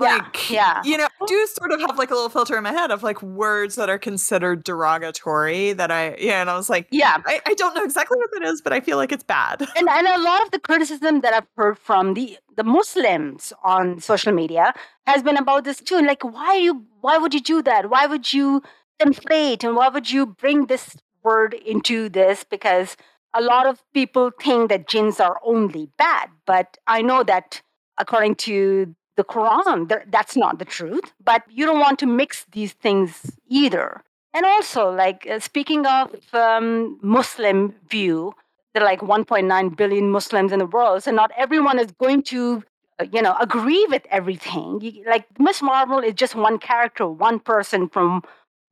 Yeah, 0.00 0.16
Like, 0.16 0.50
yeah. 0.50 0.82
you 0.84 0.96
know, 0.96 1.04
I 1.04 1.24
do 1.26 1.46
sort 1.46 1.70
of 1.70 1.80
have 1.80 1.98
like 1.98 2.10
a 2.10 2.14
little 2.14 2.28
filter 2.28 2.56
in 2.56 2.62
my 2.62 2.72
head 2.72 2.90
of 2.90 3.02
like 3.02 3.22
words 3.22 3.76
that 3.76 3.88
are 3.88 3.98
considered 3.98 4.64
derogatory 4.64 5.72
that 5.74 5.90
I, 5.90 6.16
yeah, 6.18 6.40
and 6.40 6.50
I 6.50 6.56
was 6.56 6.68
like, 6.68 6.88
yeah. 6.90 7.18
I, 7.26 7.40
I 7.46 7.54
don't 7.54 7.74
know 7.74 7.84
exactly 7.84 8.16
what 8.18 8.30
that 8.32 8.42
is, 8.42 8.60
but 8.60 8.72
I 8.72 8.80
feel 8.80 8.96
like 8.96 9.12
it's 9.12 9.22
bad. 9.22 9.60
And 9.76 9.88
and 9.88 10.06
a 10.06 10.18
lot 10.18 10.42
of 10.42 10.50
the 10.50 10.58
criticism 10.58 11.20
that 11.20 11.32
I've 11.34 11.46
heard 11.56 11.78
from 11.78 12.14
the 12.14 12.38
the 12.56 12.64
Muslims 12.64 13.52
on 13.62 14.00
social 14.00 14.32
media 14.32 14.72
has 15.06 15.22
been 15.22 15.36
about 15.36 15.64
this 15.64 15.80
too. 15.80 16.00
Like, 16.00 16.24
why 16.24 16.56
you 16.56 16.84
why 17.00 17.18
would 17.18 17.34
you 17.34 17.40
do 17.40 17.62
that? 17.62 17.90
Why 17.90 18.06
would 18.06 18.32
you 18.32 18.62
inflate 19.00 19.64
and 19.64 19.76
why 19.76 19.88
would 19.88 20.10
you 20.10 20.26
bring 20.26 20.66
this 20.66 20.96
word 21.22 21.54
into 21.54 22.08
this? 22.08 22.44
Because 22.44 22.96
a 23.34 23.42
lot 23.42 23.66
of 23.66 23.82
people 23.92 24.30
think 24.40 24.70
that 24.70 24.88
jinns 24.88 25.20
are 25.20 25.40
only 25.44 25.88
bad, 25.98 26.30
but 26.46 26.78
I 26.86 27.02
know 27.02 27.22
that 27.24 27.62
according 27.98 28.36
to 28.36 28.94
the 29.16 29.24
Quran. 29.24 29.88
That's 30.10 30.36
not 30.36 30.58
the 30.58 30.64
truth. 30.64 31.12
But 31.24 31.42
you 31.50 31.66
don't 31.66 31.80
want 31.80 31.98
to 32.00 32.06
mix 32.06 32.46
these 32.52 32.72
things 32.72 33.38
either. 33.48 34.02
And 34.32 34.44
also, 34.44 34.90
like 34.90 35.26
uh, 35.30 35.38
speaking 35.38 35.86
of 35.86 36.10
um, 36.34 36.98
Muslim 37.02 37.74
view, 37.88 38.34
there 38.72 38.82
are 38.82 38.86
like 38.86 39.00
1.9 39.00 39.76
billion 39.76 40.10
Muslims 40.10 40.50
in 40.50 40.58
the 40.58 40.66
world, 40.66 41.04
so 41.04 41.12
not 41.12 41.30
everyone 41.36 41.78
is 41.78 41.92
going 41.92 42.24
to, 42.24 42.64
uh, 42.98 43.06
you 43.12 43.22
know, 43.22 43.36
agree 43.40 43.86
with 43.88 44.04
everything. 44.10 44.80
You, 44.82 45.04
like 45.06 45.26
Miss 45.38 45.62
Marvel 45.62 46.00
is 46.00 46.14
just 46.14 46.34
one 46.34 46.58
character, 46.58 47.06
one 47.06 47.38
person 47.38 47.88
from 47.88 48.22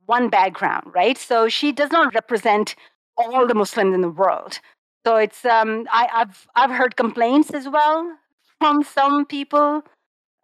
one 0.06 0.28
background, 0.28 0.90
right? 0.92 1.16
So 1.16 1.48
she 1.48 1.70
does 1.70 1.92
not 1.92 2.12
represent 2.12 2.74
all 3.16 3.46
the 3.46 3.54
Muslims 3.54 3.94
in 3.94 4.00
the 4.00 4.10
world. 4.10 4.58
So 5.06 5.16
it's 5.16 5.44
um, 5.44 5.86
I, 5.92 6.08
I've 6.12 6.48
I've 6.56 6.70
heard 6.70 6.96
complaints 6.96 7.50
as 7.50 7.68
well 7.68 8.16
from 8.58 8.82
some 8.82 9.26
people 9.26 9.84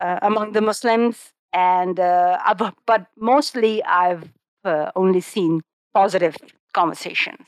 uh, 0.01 0.19
among 0.23 0.53
the 0.53 0.61
Muslims, 0.61 1.33
and 1.53 1.99
uh, 2.01 2.39
but 2.87 3.07
mostly 3.17 3.83
I've 3.85 4.31
uh, 4.65 4.91
only 4.97 5.21
seen 5.21 5.63
positive 5.95 6.37
conversations. 6.75 7.39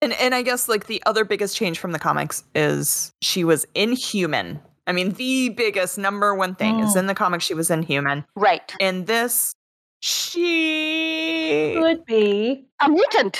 And 0.00 0.12
and 0.14 0.34
I 0.34 0.42
guess 0.42 0.68
like 0.68 0.86
the 0.86 1.02
other 1.06 1.24
biggest 1.24 1.56
change 1.56 1.78
from 1.78 1.92
the 1.92 1.98
comics 1.98 2.42
is 2.54 3.12
she 3.22 3.44
was 3.44 3.66
inhuman. 3.74 4.60
I 4.86 4.92
mean, 4.92 5.10
the 5.12 5.50
biggest 5.50 5.96
number 5.96 6.34
one 6.34 6.56
thing 6.56 6.80
is 6.80 6.94
Mm. 6.94 6.98
in 7.00 7.06
the 7.06 7.14
comics 7.14 7.44
she 7.44 7.54
was 7.54 7.70
inhuman. 7.70 8.24
Right, 8.34 8.74
In 8.80 9.04
this, 9.04 9.52
she 10.00 11.74
Could 11.78 12.04
be. 12.04 12.64
a 12.80 12.88
mutant. 12.88 13.38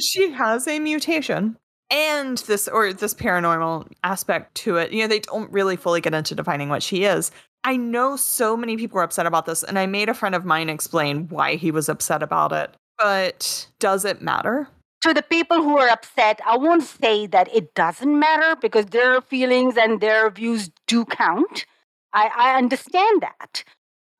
she 0.00 0.30
has 0.32 0.68
a 0.68 0.78
mutation 0.78 1.56
and 1.90 2.38
this 2.38 2.68
or 2.68 2.92
this 2.92 3.14
paranormal 3.14 3.90
aspect 4.04 4.54
to 4.56 4.76
it. 4.76 4.92
You 4.92 5.02
know, 5.02 5.08
they 5.08 5.20
don't 5.20 5.50
really 5.52 5.76
fully 5.76 6.00
get 6.00 6.12
into 6.14 6.34
defining 6.34 6.68
what 6.68 6.82
she 6.82 7.04
is. 7.04 7.30
I 7.66 7.76
know 7.76 8.14
so 8.14 8.56
many 8.56 8.76
people 8.76 9.00
are 9.00 9.02
upset 9.02 9.26
about 9.26 9.44
this, 9.44 9.64
and 9.64 9.76
I 9.76 9.86
made 9.86 10.08
a 10.08 10.14
friend 10.14 10.36
of 10.36 10.44
mine 10.44 10.68
explain 10.68 11.26
why 11.26 11.56
he 11.56 11.72
was 11.72 11.88
upset 11.88 12.22
about 12.22 12.52
it. 12.52 12.72
But 12.96 13.66
does 13.80 14.04
it 14.04 14.22
matter? 14.22 14.68
to 15.02 15.12
the 15.12 15.22
people 15.22 15.62
who 15.62 15.76
are 15.78 15.88
upset, 15.88 16.40
I 16.44 16.56
won't 16.56 16.82
say 16.82 17.26
that 17.28 17.54
it 17.54 17.74
doesn't 17.74 18.18
matter 18.18 18.56
because 18.56 18.86
their 18.86 19.20
feelings 19.20 19.76
and 19.76 20.00
their 20.00 20.30
views 20.30 20.70
do 20.86 21.04
count. 21.04 21.66
I, 22.12 22.30
I 22.34 22.56
understand 22.56 23.22
that. 23.22 23.62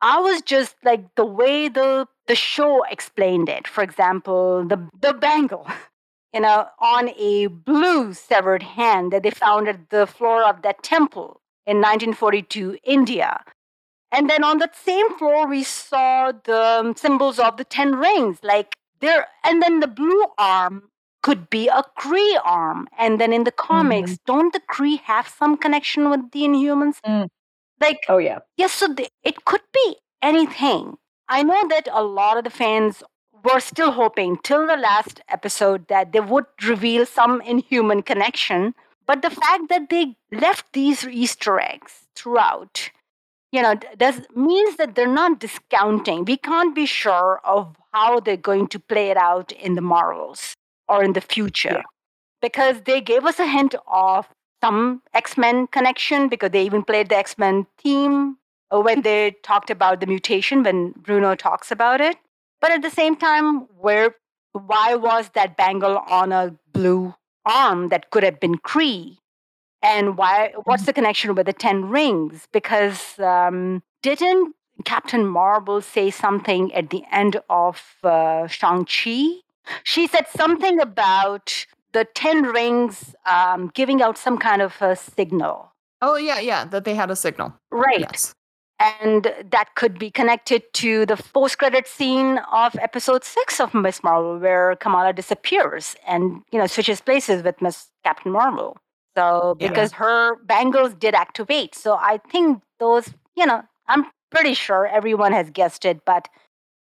I 0.00 0.20
was 0.20 0.42
just 0.42 0.76
like 0.84 1.14
the 1.14 1.24
way 1.24 1.68
the 1.68 2.06
the 2.26 2.34
show 2.34 2.84
explained 2.90 3.48
it. 3.48 3.66
For 3.66 3.82
example, 3.82 4.64
the 4.66 4.88
the 5.00 5.14
bangle 5.14 5.66
you 6.34 6.40
know, 6.40 6.66
on 6.78 7.10
a 7.16 7.46
blue 7.46 8.12
severed 8.12 8.62
hand 8.62 9.12
that 9.12 9.22
they 9.22 9.30
found 9.30 9.68
at 9.68 9.90
the 9.90 10.06
floor 10.06 10.44
of 10.44 10.62
that 10.62 10.82
temple 10.82 11.40
in 11.66 11.78
1942 11.78 12.78
India. 12.84 13.40
And 14.12 14.30
then 14.30 14.44
on 14.44 14.58
that 14.58 14.76
same 14.76 15.16
floor, 15.18 15.48
we 15.48 15.64
saw 15.64 16.32
the 16.32 16.94
symbols 16.96 17.38
of 17.38 17.56
the 17.56 17.64
Ten 17.64 17.96
Rings, 17.96 18.38
like 18.42 18.76
there. 19.00 19.26
And 19.44 19.62
then 19.62 19.80
the 19.80 19.88
blue 19.88 20.24
arm 20.38 20.90
could 21.22 21.50
be 21.50 21.68
a 21.68 21.82
Kree 21.98 22.38
arm. 22.44 22.88
And 22.96 23.20
then 23.20 23.32
in 23.32 23.44
the 23.44 23.50
comics, 23.50 24.12
mm. 24.12 24.18
don't 24.26 24.52
the 24.52 24.60
Kree 24.60 25.00
have 25.00 25.28
some 25.28 25.56
connection 25.56 26.08
with 26.08 26.30
the 26.30 26.42
Inhumans? 26.42 27.00
Mm. 27.04 27.28
Like, 27.80 28.04
oh 28.08 28.18
yeah, 28.18 28.38
yes. 28.56 28.72
So 28.72 28.88
the, 28.88 29.08
it 29.24 29.44
could 29.44 29.62
be 29.74 29.96
anything. 30.22 30.96
I 31.28 31.42
know 31.42 31.66
that 31.68 31.88
a 31.92 32.02
lot 32.02 32.38
of 32.38 32.44
the 32.44 32.50
fans 32.50 33.02
were 33.44 33.60
still 33.60 33.92
hoping 33.92 34.38
till 34.42 34.66
the 34.66 34.76
last 34.76 35.20
episode 35.28 35.88
that 35.88 36.12
they 36.12 36.20
would 36.20 36.46
reveal 36.62 37.04
some 37.06 37.40
inhuman 37.40 38.02
connection. 38.02 38.74
But 39.06 39.22
the 39.22 39.30
fact 39.30 39.68
that 39.68 39.88
they 39.90 40.16
left 40.32 40.72
these 40.72 41.06
Easter 41.06 41.60
eggs 41.60 42.06
throughout 42.14 42.90
you 43.52 43.62
know 43.62 43.74
does 43.96 44.20
means 44.34 44.76
that 44.76 44.94
they're 44.94 45.06
not 45.22 45.40
discounting. 45.40 46.24
We 46.24 46.36
can't 46.36 46.74
be 46.74 46.86
sure 46.86 47.40
of 47.44 47.76
how 47.92 48.20
they're 48.20 48.36
going 48.36 48.68
to 48.68 48.78
play 48.80 49.10
it 49.10 49.16
out 49.16 49.52
in 49.52 49.74
the 49.74 49.80
Marvels 49.80 50.54
or 50.88 51.02
in 51.04 51.12
the 51.14 51.20
future. 51.20 51.78
Yeah. 51.80 51.82
because 52.40 52.82
they 52.82 53.00
gave 53.00 53.24
us 53.24 53.38
a 53.38 53.46
hint 53.46 53.74
of 53.88 54.28
some 54.62 55.02
x-men 55.14 55.66
connection 55.68 56.28
because 56.28 56.50
they 56.50 56.64
even 56.64 56.82
played 56.82 57.08
the 57.08 57.16
x-men 57.16 57.66
theme 57.82 58.36
uh, 58.70 58.80
when 58.80 59.02
they 59.02 59.36
talked 59.42 59.70
about 59.70 60.00
the 60.00 60.06
mutation 60.06 60.62
when 60.62 60.92
bruno 60.92 61.34
talks 61.34 61.70
about 61.70 62.00
it. 62.00 62.16
But 62.60 62.70
at 62.72 62.82
the 62.82 62.90
same 62.90 63.16
time 63.16 63.66
where 63.78 64.16
why 64.52 64.94
was 64.94 65.30
that 65.34 65.56
bangle 65.56 65.98
on 65.98 66.32
a 66.32 66.54
blue 66.72 67.14
arm 67.46 67.88
that 67.88 68.10
could 68.10 68.22
have 68.22 68.40
been 68.40 68.58
Kree 68.58 69.16
and 69.82 70.16
why 70.16 70.52
what's 70.64 70.82
mm-hmm. 70.82 70.86
the 70.86 70.92
connection 70.92 71.34
with 71.34 71.46
the 71.46 71.52
10 71.52 71.88
rings? 71.88 72.48
Because 72.52 73.18
um, 73.18 73.82
didn't 74.02 74.54
captain 74.84 75.26
marvel 75.26 75.80
say 75.80 76.10
something 76.10 76.74
at 76.74 76.90
the 76.90 77.02
end 77.10 77.40
of 77.48 77.82
uh, 78.02 78.46
shang-chi? 78.46 79.40
She 79.84 80.06
said 80.06 80.26
something 80.28 80.80
about 80.80 81.66
the 81.92 82.04
10 82.04 82.42
rings 82.44 83.14
um, 83.24 83.70
giving 83.74 84.02
out 84.02 84.18
some 84.18 84.38
kind 84.38 84.62
of 84.62 84.80
a 84.80 84.96
signal. 84.96 85.72
Oh 86.02 86.16
yeah 86.16 86.40
yeah 86.40 86.64
that 86.66 86.84
they 86.84 86.94
had 86.94 87.10
a 87.10 87.16
signal. 87.16 87.54
Right. 87.70 88.00
Yes. 88.00 88.34
And 88.78 89.32
that 89.50 89.74
could 89.74 89.98
be 89.98 90.10
connected 90.10 90.62
to 90.74 91.06
the 91.06 91.16
post-credit 91.32 91.88
scene 91.88 92.38
of 92.52 92.76
episode 92.80 93.24
six 93.24 93.58
of 93.60 93.72
miss 93.72 94.02
marvel 94.02 94.38
where 94.38 94.76
kamala 94.76 95.12
disappears 95.12 95.96
and 96.06 96.42
you 96.52 96.58
know 96.58 96.66
switches 96.66 97.00
places 97.00 97.42
with 97.42 97.60
miss 97.62 97.88
captain 98.04 98.32
marvel 98.32 98.76
so 99.16 99.56
because 99.58 99.92
yeah. 99.92 99.98
her 99.98 100.36
bangles 100.44 100.94
did 100.94 101.14
activate. 101.14 101.74
So 101.74 101.94
I 101.94 102.20
think 102.30 102.62
those, 102.78 103.08
you 103.34 103.46
know, 103.46 103.62
I'm 103.88 104.04
pretty 104.30 104.52
sure 104.52 104.86
everyone 104.86 105.32
has 105.32 105.48
guessed 105.50 105.84
it, 105.86 106.04
but 106.04 106.28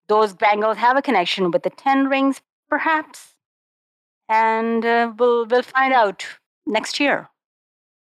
those 0.08 0.34
bangles 0.34 0.76
have 0.76 0.96
a 0.96 1.02
connection 1.02 1.50
with 1.50 1.62
the 1.62 1.70
10 1.70 2.08
rings, 2.08 2.42
perhaps. 2.68 3.34
And 4.28 4.84
uh, 4.84 5.12
we'll, 5.18 5.46
we'll 5.46 5.62
find 5.62 5.94
out 5.94 6.26
next 6.66 7.00
year. 7.00 7.30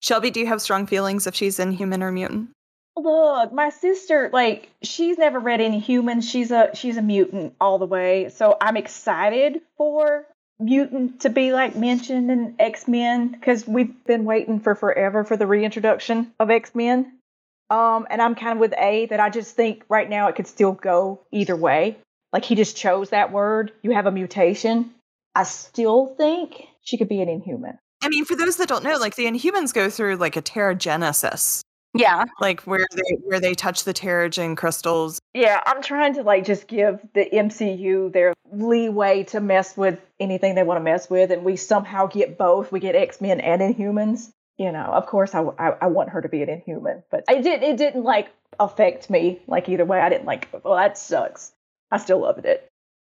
Shelby, 0.00 0.30
do 0.30 0.40
you 0.40 0.46
have 0.46 0.60
strong 0.60 0.86
feelings 0.86 1.26
if 1.26 1.34
she's 1.34 1.58
inhuman 1.58 2.02
or 2.02 2.12
mutant? 2.12 2.50
Look, 2.96 3.52
my 3.52 3.70
sister, 3.70 4.30
like, 4.32 4.68
she's 4.82 5.16
never 5.16 5.38
read 5.38 5.60
Inhumans 5.60 6.30
She's 6.30 6.50
a 6.50 6.70
she's 6.74 6.96
a 6.96 7.02
mutant 7.02 7.54
all 7.60 7.78
the 7.78 7.86
way. 7.86 8.28
So 8.30 8.56
I'm 8.60 8.76
excited 8.76 9.60
for 9.76 10.26
mutant 10.58 11.20
to 11.22 11.30
be 11.30 11.52
like 11.52 11.74
mentioned 11.74 12.30
in 12.30 12.54
X 12.58 12.86
Men 12.86 13.28
because 13.28 13.66
we've 13.66 14.04
been 14.04 14.24
waiting 14.24 14.60
for 14.60 14.74
forever 14.74 15.24
for 15.24 15.36
the 15.36 15.46
reintroduction 15.46 16.32
of 16.38 16.50
X 16.50 16.74
Men. 16.74 17.18
Um, 17.70 18.06
and 18.10 18.20
I'm 18.20 18.34
kind 18.34 18.52
of 18.52 18.58
with 18.58 18.74
A 18.76 19.06
that 19.06 19.20
I 19.20 19.30
just 19.30 19.54
think 19.54 19.84
right 19.88 20.08
now 20.10 20.28
it 20.28 20.34
could 20.34 20.48
still 20.48 20.72
go 20.72 21.20
either 21.30 21.56
way. 21.56 21.96
Like 22.32 22.44
he 22.44 22.54
just 22.54 22.76
chose 22.76 23.10
that 23.10 23.32
word. 23.32 23.72
You 23.82 23.92
have 23.92 24.06
a 24.06 24.12
mutation. 24.12 24.90
I 25.34 25.44
still 25.44 26.06
think 26.16 26.64
she 26.82 26.98
could 26.98 27.08
be 27.08 27.22
an 27.22 27.28
Inhuman. 27.28 27.78
I 28.02 28.08
mean, 28.08 28.24
for 28.24 28.34
those 28.34 28.56
that 28.56 28.68
don't 28.68 28.84
know, 28.84 28.96
like 28.96 29.14
the 29.14 29.26
Inhumans 29.26 29.72
go 29.72 29.88
through 29.88 30.16
like 30.16 30.36
a 30.36 30.42
Terrigenesis. 30.42 31.62
Yeah. 31.94 32.24
Like 32.40 32.62
where 32.62 32.86
they 32.94 33.16
where 33.22 33.40
they 33.40 33.54
touch 33.54 33.84
the 33.84 33.94
Terrigen 33.94 34.56
crystals. 34.56 35.20
Yeah, 35.34 35.60
I'm 35.66 35.82
trying 35.82 36.14
to 36.14 36.22
like 36.22 36.44
just 36.44 36.68
give 36.68 37.00
the 37.14 37.28
MCU 37.32 38.12
their 38.12 38.34
leeway 38.52 39.24
to 39.24 39.40
mess 39.40 39.76
with 39.76 39.98
anything 40.18 40.54
they 40.54 40.62
want 40.62 40.78
to 40.78 40.84
mess 40.84 41.10
with 41.10 41.30
and 41.30 41.44
we 41.44 41.56
somehow 41.56 42.06
get 42.06 42.38
both. 42.38 42.70
We 42.70 42.80
get 42.80 42.94
X-Men 42.94 43.40
and 43.40 43.60
Inhumans. 43.60 44.32
You 44.56 44.72
know, 44.72 44.84
of 44.84 45.06
course 45.06 45.34
I, 45.34 45.40
I, 45.58 45.68
I 45.80 45.86
want 45.86 46.10
her 46.10 46.20
to 46.20 46.28
be 46.28 46.42
an 46.42 46.48
Inhuman, 46.48 47.02
but 47.10 47.24
it 47.28 47.42
did 47.42 47.62
it 47.62 47.76
didn't 47.76 48.04
like 48.04 48.28
affect 48.58 49.10
me 49.10 49.40
like 49.46 49.68
either 49.68 49.84
way. 49.84 50.00
I 50.00 50.08
didn't 50.10 50.26
like, 50.26 50.48
well 50.62 50.76
that 50.76 50.96
sucks. 50.96 51.52
I 51.90 51.98
still 51.98 52.20
loved 52.20 52.44
it. 52.44 52.70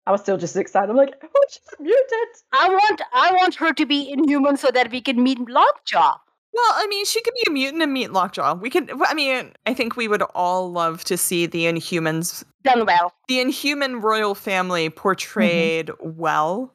I 0.07 0.13
was 0.13 0.21
still 0.21 0.37
just 0.37 0.57
excited. 0.57 0.91
I'm 0.91 0.97
like, 0.97 1.15
oh, 1.23 1.45
she's 1.51 1.63
a 1.79 1.83
mutant. 1.83 2.37
I 2.53 2.69
want 2.69 3.03
I 3.13 3.33
want 3.33 3.55
her 3.57 3.73
to 3.73 3.87
be 3.87 4.11
inhuman 4.11 4.57
so 4.57 4.71
that 4.71 4.91
we 4.91 5.01
can 5.01 5.23
meet 5.23 5.39
Lockjaw. 5.49 6.19
Well, 6.57 6.73
I 6.75 6.87
mean, 6.87 7.05
she 7.05 7.21
could 7.21 7.35
be 7.35 7.45
a 7.49 7.51
mutant 7.51 7.83
and 7.83 7.93
meet 7.93 8.13
Lockjaw. 8.13 8.55
We 8.55 8.71
could. 8.71 8.91
I 9.07 9.13
mean, 9.13 9.53
I 9.67 9.75
think 9.75 9.95
we 9.95 10.09
would 10.09 10.23
all 10.35 10.73
love 10.73 11.05
to 11.05 11.19
see 11.19 11.45
the 11.45 11.67
Inhumans 11.67 12.45
done 12.65 12.87
well. 12.87 13.13
The 13.29 13.41
Inhuman 13.41 14.01
royal 14.01 14.35
family 14.35 14.89
portrayed 14.89 15.89
mm-hmm. 15.89 16.19
well 16.19 16.73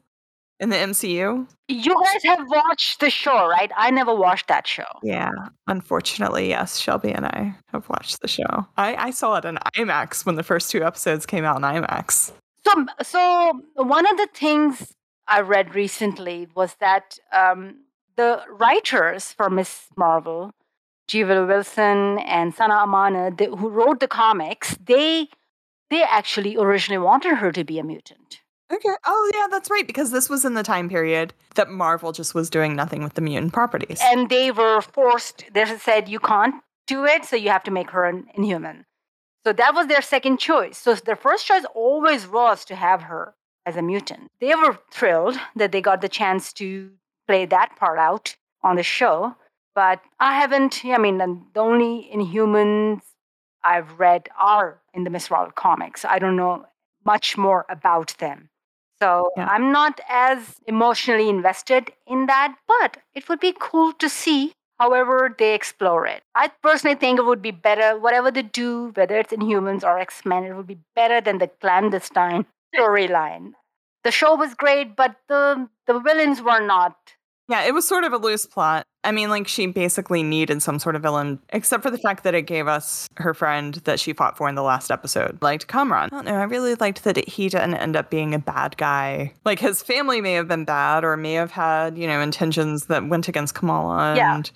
in 0.59 0.69
the 0.69 0.75
MCU. 0.75 1.47
You 1.67 2.03
guys 2.03 2.23
have 2.25 2.47
watched 2.47 2.99
the 2.99 3.09
show, 3.09 3.47
right? 3.47 3.71
I 3.75 3.89
never 3.89 4.13
watched 4.13 4.49
that 4.49 4.67
show. 4.67 4.85
Yeah, 5.01 5.31
unfortunately, 5.65 6.49
yes. 6.49 6.77
Shelby 6.77 7.11
and 7.11 7.25
I 7.25 7.55
have 7.71 7.89
watched 7.89 8.21
the 8.21 8.27
show. 8.27 8.67
I, 8.77 8.95
I 8.95 9.09
saw 9.09 9.37
it 9.37 9.45
in 9.45 9.57
IMAX 9.75 10.27
when 10.27 10.35
the 10.35 10.43
first 10.43 10.69
two 10.69 10.83
episodes 10.83 11.25
came 11.25 11.43
out 11.43 11.57
in 11.57 11.63
IMAX. 11.63 12.33
So, 12.67 12.85
so 13.01 13.61
one 13.73 14.05
of 14.05 14.17
the 14.17 14.29
things 14.31 14.93
I 15.27 15.41
read 15.41 15.73
recently 15.73 16.47
was 16.53 16.75
that 16.79 17.17
um, 17.33 17.77
the 18.15 18.41
writers 18.49 19.33
for 19.33 19.49
Miss 19.49 19.87
Marvel. 19.97 20.51
Willow 21.13 21.45
Wilson 21.45 22.19
and 22.19 22.53
Sana 22.55 22.75
Amanat, 22.75 23.37
they, 23.37 23.47
who 23.47 23.67
wrote 23.69 23.99
the 23.99 24.07
comics, 24.07 24.77
they 24.81 25.27
they 25.89 26.03
actually 26.03 26.55
originally 26.55 27.03
wanted 27.03 27.35
her 27.35 27.51
to 27.51 27.65
be 27.65 27.79
a 27.79 27.83
mutant. 27.83 28.39
Okay. 28.71 28.95
Oh, 29.05 29.31
yeah, 29.35 29.47
that's 29.51 29.69
right. 29.69 29.85
Because 29.85 30.11
this 30.11 30.29
was 30.29 30.45
in 30.45 30.53
the 30.53 30.63
time 30.63 30.87
period 30.87 31.33
that 31.55 31.69
Marvel 31.69 32.13
just 32.13 32.33
was 32.33 32.49
doing 32.49 32.75
nothing 32.75 33.03
with 33.03 33.15
the 33.15 33.21
mutant 33.21 33.51
properties. 33.51 33.99
And 34.01 34.29
they 34.29 34.51
were 34.51 34.81
forced, 34.81 35.43
they 35.53 35.65
said, 35.77 36.07
you 36.07 36.19
can't 36.19 36.55
do 36.87 37.05
it, 37.05 37.25
so 37.25 37.35
you 37.35 37.49
have 37.49 37.63
to 37.63 37.71
make 37.71 37.91
her 37.91 38.05
an 38.05 38.27
inhuman. 38.33 38.85
So 39.45 39.51
that 39.51 39.75
was 39.75 39.87
their 39.87 40.01
second 40.01 40.37
choice. 40.37 40.77
So 40.77 40.95
their 40.95 41.17
first 41.17 41.45
choice 41.45 41.65
always 41.75 42.27
was 42.27 42.63
to 42.65 42.75
have 42.75 43.01
her 43.03 43.35
as 43.65 43.75
a 43.75 43.81
mutant. 43.81 44.29
They 44.39 44.55
were 44.55 44.79
thrilled 44.91 45.37
that 45.57 45.73
they 45.73 45.81
got 45.81 45.99
the 45.99 46.09
chance 46.09 46.53
to 46.53 46.91
play 47.31 47.45
that 47.45 47.77
part 47.77 47.97
out 47.97 48.35
on 48.61 48.75
the 48.75 48.83
show. 48.83 49.35
But 49.73 50.01
I 50.19 50.35
haven't, 50.35 50.81
I 50.83 50.97
mean, 50.97 51.17
the 51.17 51.61
only 51.61 52.09
Inhumans 52.13 53.01
I've 53.63 53.99
read 53.99 54.27
are 54.37 54.81
in 54.93 55.05
the 55.05 55.09
Miss 55.09 55.29
Marvel 55.31 55.53
comics. 55.53 56.03
I 56.03 56.19
don't 56.19 56.35
know 56.35 56.65
much 57.05 57.37
more 57.37 57.65
about 57.69 58.15
them. 58.19 58.49
So 59.01 59.31
yeah. 59.37 59.47
I'm 59.47 59.71
not 59.71 60.01
as 60.09 60.57
emotionally 60.67 61.29
invested 61.29 61.91
in 62.05 62.25
that, 62.25 62.53
but 62.67 62.97
it 63.15 63.29
would 63.29 63.39
be 63.39 63.55
cool 63.57 63.93
to 63.93 64.09
see 64.09 64.53
however 64.77 65.33
they 65.39 65.55
explore 65.55 66.05
it. 66.05 66.21
I 66.35 66.49
personally 66.61 66.97
think 66.97 67.17
it 67.17 67.25
would 67.25 67.41
be 67.41 67.51
better, 67.51 67.97
whatever 67.97 68.29
they 68.29 68.43
do, 68.43 68.91
whether 68.95 69.17
it's 69.17 69.31
Inhumans 69.31 69.83
or 69.83 69.97
X 69.97 70.25
Men, 70.25 70.43
it 70.43 70.53
would 70.53 70.67
be 70.67 70.79
better 70.95 71.21
than 71.21 71.37
the 71.37 71.47
clandestine 71.47 72.45
storyline. 72.75 73.53
The 74.03 74.11
show 74.11 74.35
was 74.35 74.53
great, 74.53 74.95
but 74.95 75.15
the 75.29 75.69
the 75.87 75.99
villains 75.99 76.41
were 76.41 76.59
not 76.59 76.95
yeah, 77.51 77.63
it 77.63 77.73
was 77.73 77.85
sort 77.85 78.05
of 78.05 78.13
a 78.13 78.17
loose 78.17 78.45
plot. 78.45 78.85
I 79.03 79.11
mean, 79.11 79.29
like 79.29 79.45
she 79.45 79.67
basically 79.67 80.23
needed 80.23 80.61
some 80.61 80.79
sort 80.79 80.95
of 80.95 81.01
villain, 81.01 81.37
except 81.49 81.83
for 81.83 81.91
the 81.91 81.97
fact 81.97 82.23
that 82.23 82.33
it 82.33 82.43
gave 82.43 82.65
us 82.65 83.09
her 83.17 83.33
friend 83.33 83.73
that 83.83 83.99
she 83.99 84.13
fought 84.13 84.37
for 84.37 84.47
in 84.47 84.55
the 84.55 84.63
last 84.63 84.89
episode, 84.89 85.37
like 85.41 85.67
Kamran. 85.67 86.05
I 86.05 86.15
don't 86.15 86.25
know. 86.25 86.35
I 86.35 86.43
really 86.43 86.75
liked 86.75 87.03
that 87.03 87.27
he 87.27 87.49
didn't 87.49 87.75
end 87.75 87.97
up 87.97 88.09
being 88.09 88.33
a 88.33 88.39
bad 88.39 88.77
guy. 88.77 89.33
Like 89.43 89.59
his 89.59 89.83
family 89.83 90.21
may 90.21 90.31
have 90.33 90.47
been 90.47 90.63
bad 90.63 91.03
or 91.03 91.17
may 91.17 91.33
have 91.33 91.51
had, 91.51 91.97
you 91.97 92.07
know, 92.07 92.21
intentions 92.21 92.85
that 92.85 93.09
went 93.09 93.27
against 93.27 93.53
Kamala. 93.53 94.15
And 94.15 94.49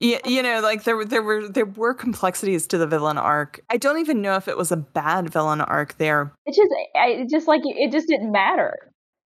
yeah. 0.00 0.18
you 0.26 0.42
know, 0.42 0.60
like 0.60 0.82
there 0.82 0.96
were 0.96 1.04
there 1.04 1.22
were 1.22 1.48
there 1.48 1.66
were 1.66 1.94
complexities 1.94 2.66
to 2.66 2.78
the 2.78 2.86
villain 2.88 3.16
arc. 3.16 3.60
I 3.70 3.76
don't 3.76 3.98
even 3.98 4.20
know 4.20 4.34
if 4.34 4.48
it 4.48 4.56
was 4.56 4.72
a 4.72 4.76
bad 4.76 5.30
villain 5.30 5.60
arc 5.60 5.96
there. 5.98 6.32
It 6.46 6.56
just, 6.56 6.72
it 6.94 7.30
just 7.30 7.46
like 7.46 7.62
it 7.64 7.92
just 7.92 8.08
didn't 8.08 8.32
matter. 8.32 8.74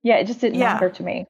Yeah, 0.03 0.17
it 0.17 0.27
just 0.27 0.43
didn't 0.43 0.59
yeah. 0.59 0.75
matter 0.75 0.91
to 0.91 1.03
me. 1.03 1.25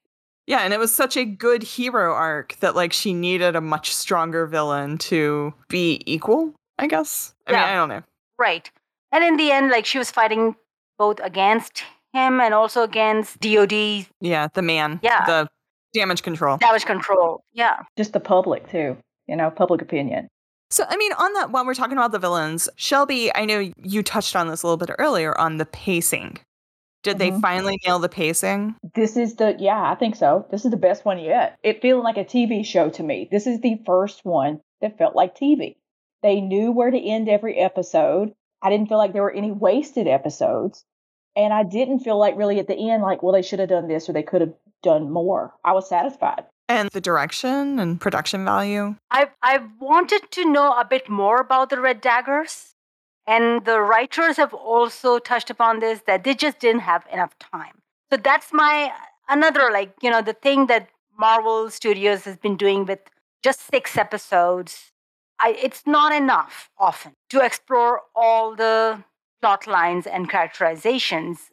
Yeah, 0.46 0.60
and 0.60 0.72
it 0.72 0.78
was 0.78 0.94
such 0.94 1.16
a 1.16 1.24
good 1.24 1.62
hero 1.62 2.12
arc 2.12 2.56
that 2.60 2.74
like 2.74 2.92
she 2.92 3.14
needed 3.14 3.54
a 3.54 3.60
much 3.60 3.94
stronger 3.94 4.46
villain 4.46 4.98
to 4.98 5.54
be 5.68 6.02
equal, 6.04 6.54
I 6.78 6.86
guess. 6.86 7.34
I 7.46 7.52
yeah. 7.52 7.58
mean, 7.58 7.68
I 7.68 7.74
don't 7.74 7.88
know. 7.88 8.02
Right. 8.38 8.70
And 9.12 9.22
in 9.22 9.36
the 9.36 9.52
end, 9.52 9.70
like 9.70 9.86
she 9.86 9.98
was 9.98 10.10
fighting 10.10 10.56
both 10.98 11.20
against 11.20 11.84
him 12.12 12.40
and 12.40 12.54
also 12.54 12.82
against 12.82 13.40
DOD. 13.40 14.06
Yeah, 14.20 14.48
the 14.54 14.62
man. 14.62 15.00
Yeah. 15.02 15.24
The 15.26 15.48
damage 15.94 16.22
control. 16.22 16.56
Damage 16.56 16.86
control. 16.86 17.44
Yeah. 17.52 17.80
Just 17.96 18.12
the 18.12 18.20
public 18.20 18.68
too, 18.70 18.96
you 19.26 19.36
know, 19.36 19.50
public 19.50 19.80
opinion. 19.80 20.28
So, 20.70 20.84
I 20.88 20.96
mean, 20.96 21.12
on 21.12 21.34
that, 21.34 21.50
while 21.50 21.66
we're 21.66 21.74
talking 21.74 21.98
about 21.98 22.12
the 22.12 22.18
villains, 22.18 22.66
Shelby, 22.76 23.30
I 23.34 23.44
know 23.44 23.70
you 23.76 24.02
touched 24.02 24.34
on 24.34 24.48
this 24.48 24.62
a 24.62 24.66
little 24.66 24.78
bit 24.78 24.94
earlier 24.98 25.38
on 25.38 25.58
the 25.58 25.66
pacing. 25.66 26.38
Did 27.02 27.18
they 27.18 27.30
Mhm. 27.30 27.40
finally 27.40 27.78
nail 27.86 27.98
the 27.98 28.08
pacing? 28.08 28.76
This 28.94 29.16
is 29.16 29.36
the 29.36 29.56
yeah, 29.58 29.90
I 29.90 29.94
think 29.96 30.16
so. 30.16 30.46
This 30.50 30.64
is 30.64 30.70
the 30.70 30.76
best 30.76 31.04
one 31.04 31.18
yet. 31.18 31.58
It 31.62 31.82
feeling 31.82 32.04
like 32.04 32.16
a 32.16 32.24
TV 32.24 32.62
show 32.64 32.88
to 32.90 33.02
me. 33.02 33.28
This 33.30 33.46
is 33.46 33.60
the 33.60 33.80
first 33.84 34.24
one 34.24 34.60
that 34.80 34.98
felt 34.98 35.16
like 35.16 35.34
TV. 35.34 35.76
They 36.22 36.40
knew 36.40 36.70
where 36.70 36.90
to 36.90 36.98
end 37.00 37.28
every 37.28 37.58
episode. 37.58 38.32
I 38.62 38.70
didn't 38.70 38.88
feel 38.88 38.98
like 38.98 39.12
there 39.12 39.22
were 39.22 39.32
any 39.32 39.50
wasted 39.50 40.06
episodes. 40.06 40.84
And 41.34 41.52
I 41.52 41.62
didn't 41.64 42.00
feel 42.00 42.18
like 42.18 42.36
really 42.36 42.58
at 42.60 42.66
the 42.68 42.90
end, 42.90 43.02
like, 43.02 43.22
well, 43.22 43.32
they 43.32 43.42
should 43.42 43.58
have 43.58 43.70
done 43.70 43.88
this 43.88 44.08
or 44.08 44.12
they 44.12 44.22
could 44.22 44.42
have 44.42 44.52
done 44.82 45.10
more. 45.10 45.54
I 45.64 45.72
was 45.72 45.88
satisfied. 45.88 46.44
And 46.68 46.90
the 46.90 47.00
direction 47.00 47.78
and 47.78 48.00
production 48.00 48.44
value? 48.44 48.94
I've 49.10 49.30
I've 49.42 49.66
wanted 49.80 50.30
to 50.30 50.44
know 50.44 50.72
a 50.78 50.84
bit 50.84 51.08
more 51.08 51.40
about 51.40 51.70
the 51.70 51.80
Red 51.80 52.00
Daggers. 52.00 52.71
And 53.26 53.64
the 53.64 53.80
writers 53.80 54.36
have 54.36 54.52
also 54.52 55.18
touched 55.18 55.50
upon 55.50 55.80
this 55.80 56.00
that 56.06 56.24
they 56.24 56.34
just 56.34 56.58
didn't 56.58 56.80
have 56.80 57.04
enough 57.12 57.38
time. 57.38 57.78
So 58.10 58.16
that's 58.16 58.52
my 58.52 58.92
another 59.28 59.70
like, 59.72 59.94
you 60.02 60.10
know, 60.10 60.22
the 60.22 60.32
thing 60.32 60.66
that 60.66 60.88
Marvel 61.18 61.70
Studios 61.70 62.24
has 62.24 62.36
been 62.36 62.56
doing 62.56 62.84
with 62.84 62.98
just 63.42 63.60
6 63.70 63.96
episodes. 63.96 64.92
I 65.38 65.56
it's 65.60 65.86
not 65.86 66.12
enough 66.12 66.70
often 66.78 67.12
to 67.30 67.44
explore 67.44 68.02
all 68.14 68.54
the 68.56 69.02
plot 69.40 69.66
lines 69.66 70.06
and 70.06 70.28
characterizations. 70.28 71.50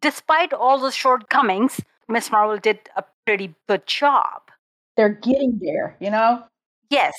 Despite 0.00 0.52
all 0.52 0.78
the 0.78 0.90
shortcomings, 0.90 1.80
Miss 2.08 2.30
Marvel 2.30 2.58
did 2.58 2.78
a 2.96 3.04
pretty 3.24 3.54
good 3.68 3.86
job. 3.86 4.42
They're 4.96 5.08
getting 5.08 5.58
there, 5.60 5.96
you 6.00 6.10
know? 6.10 6.44
Yes. 6.90 7.14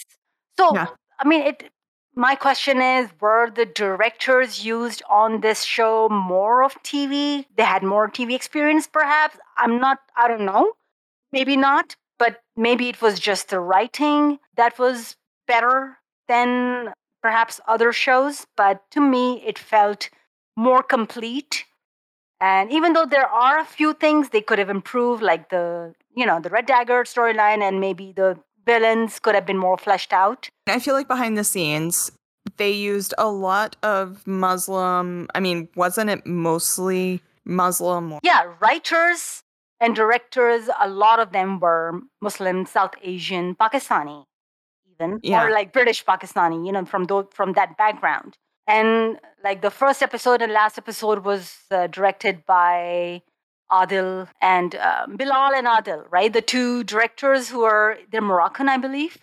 So, 0.58 0.74
Yeah. 0.74 0.88
I 1.20 1.28
mean, 1.28 1.42
it. 1.42 1.70
My 2.18 2.34
question 2.34 2.82
is: 2.82 3.12
Were 3.22 3.52
the 3.52 3.68
directors 3.68 4.66
used 4.66 5.04
on 5.08 5.42
this 5.42 5.64
show 5.64 6.10
more 6.10 6.64
of 6.64 6.74
TV? 6.82 7.46
They 7.56 7.62
had 7.62 7.84
more 7.84 8.10
TV 8.10 8.34
experience, 8.34 8.88
perhaps. 8.88 9.38
I'm 9.56 9.80
not. 9.80 10.00
I 10.16 10.28
don't 10.28 10.44
know. 10.46 10.74
Maybe 11.32 11.56
not. 11.56 11.96
But 12.18 12.42
maybe 12.56 12.90
it 12.90 13.04
was 13.04 13.20
just 13.20 13.50
the 13.50 13.60
writing 13.60 14.40
that 14.56 14.80
was 14.80 15.16
better 15.46 16.00
than 16.28 16.92
perhaps 17.22 17.62
other 17.68 17.94
shows. 17.94 18.48
But 18.56 18.90
to 18.92 19.00
me, 19.00 19.44
it 19.46 19.60
felt 19.60 20.10
more 20.56 20.82
complete. 20.82 21.66
And 22.42 22.72
even 22.72 22.94
though 22.94 23.06
there 23.06 23.30
are 23.30 23.60
a 23.60 23.66
few 23.78 23.94
things 23.94 24.30
they 24.30 24.42
could 24.42 24.58
have 24.58 24.72
improved, 24.72 25.22
like 25.22 25.52
the 25.52 25.94
you 26.16 26.26
know 26.26 26.40
the 26.40 26.50
Red 26.50 26.66
Dagger 26.66 27.04
storyline, 27.04 27.62
and 27.62 27.80
maybe 27.80 28.12
the 28.12 28.40
villains 28.72 29.20
could 29.24 29.36
have 29.36 29.46
been 29.52 29.58
more 29.68 29.78
fleshed 29.78 30.14
out. 30.14 30.50
I 30.68 30.80
feel 30.80 30.94
like 30.94 31.08
behind 31.08 31.38
the 31.38 31.44
scenes, 31.44 32.12
they 32.58 32.72
used 32.72 33.14
a 33.18 33.30
lot 33.48 33.76
of 33.82 34.26
Muslim. 34.28 35.28
I 35.34 35.40
mean, 35.40 35.70
wasn't 35.76 36.10
it 36.16 36.26
mostly 36.26 37.22
Muslim? 37.46 38.20
Yeah, 38.24 38.44
writers 38.60 39.42
and 39.80 39.96
directors, 39.96 40.64
a 40.80 40.90
lot 40.90 41.20
of 41.20 41.32
them 41.32 41.60
were 41.60 42.02
Muslim, 42.22 42.66
South 42.66 42.96
Asian, 43.02 43.56
Pakistani, 43.56 44.24
even 44.92 45.20
Yeah. 45.24 45.44
or 45.44 45.52
like 45.52 45.72
British 45.72 46.04
Pakistani, 46.06 46.66
you 46.66 46.72
know, 46.72 46.86
from 46.86 47.06
those 47.06 47.26
from 47.32 47.54
that 47.54 47.78
background. 47.78 48.38
And 48.68 49.20
like 49.48 49.62
the 49.62 49.72
first 49.72 50.00
episode 50.04 50.42
and 50.42 50.52
last 50.52 50.78
episode 50.78 51.20
was 51.24 51.56
uh, 51.72 51.88
directed 51.88 52.36
by 52.46 53.22
Adil 53.72 54.28
and 54.42 54.76
uh, 54.76 55.06
Bilal 55.08 55.54
and 55.54 55.68
Adil, 55.68 56.06
right? 56.10 56.32
The 56.32 56.42
two 56.42 56.84
directors 56.84 57.50
who 57.50 57.64
are 57.64 57.98
they're 58.12 58.22
Moroccan, 58.22 58.70
I 58.70 58.78
believe, 58.78 59.18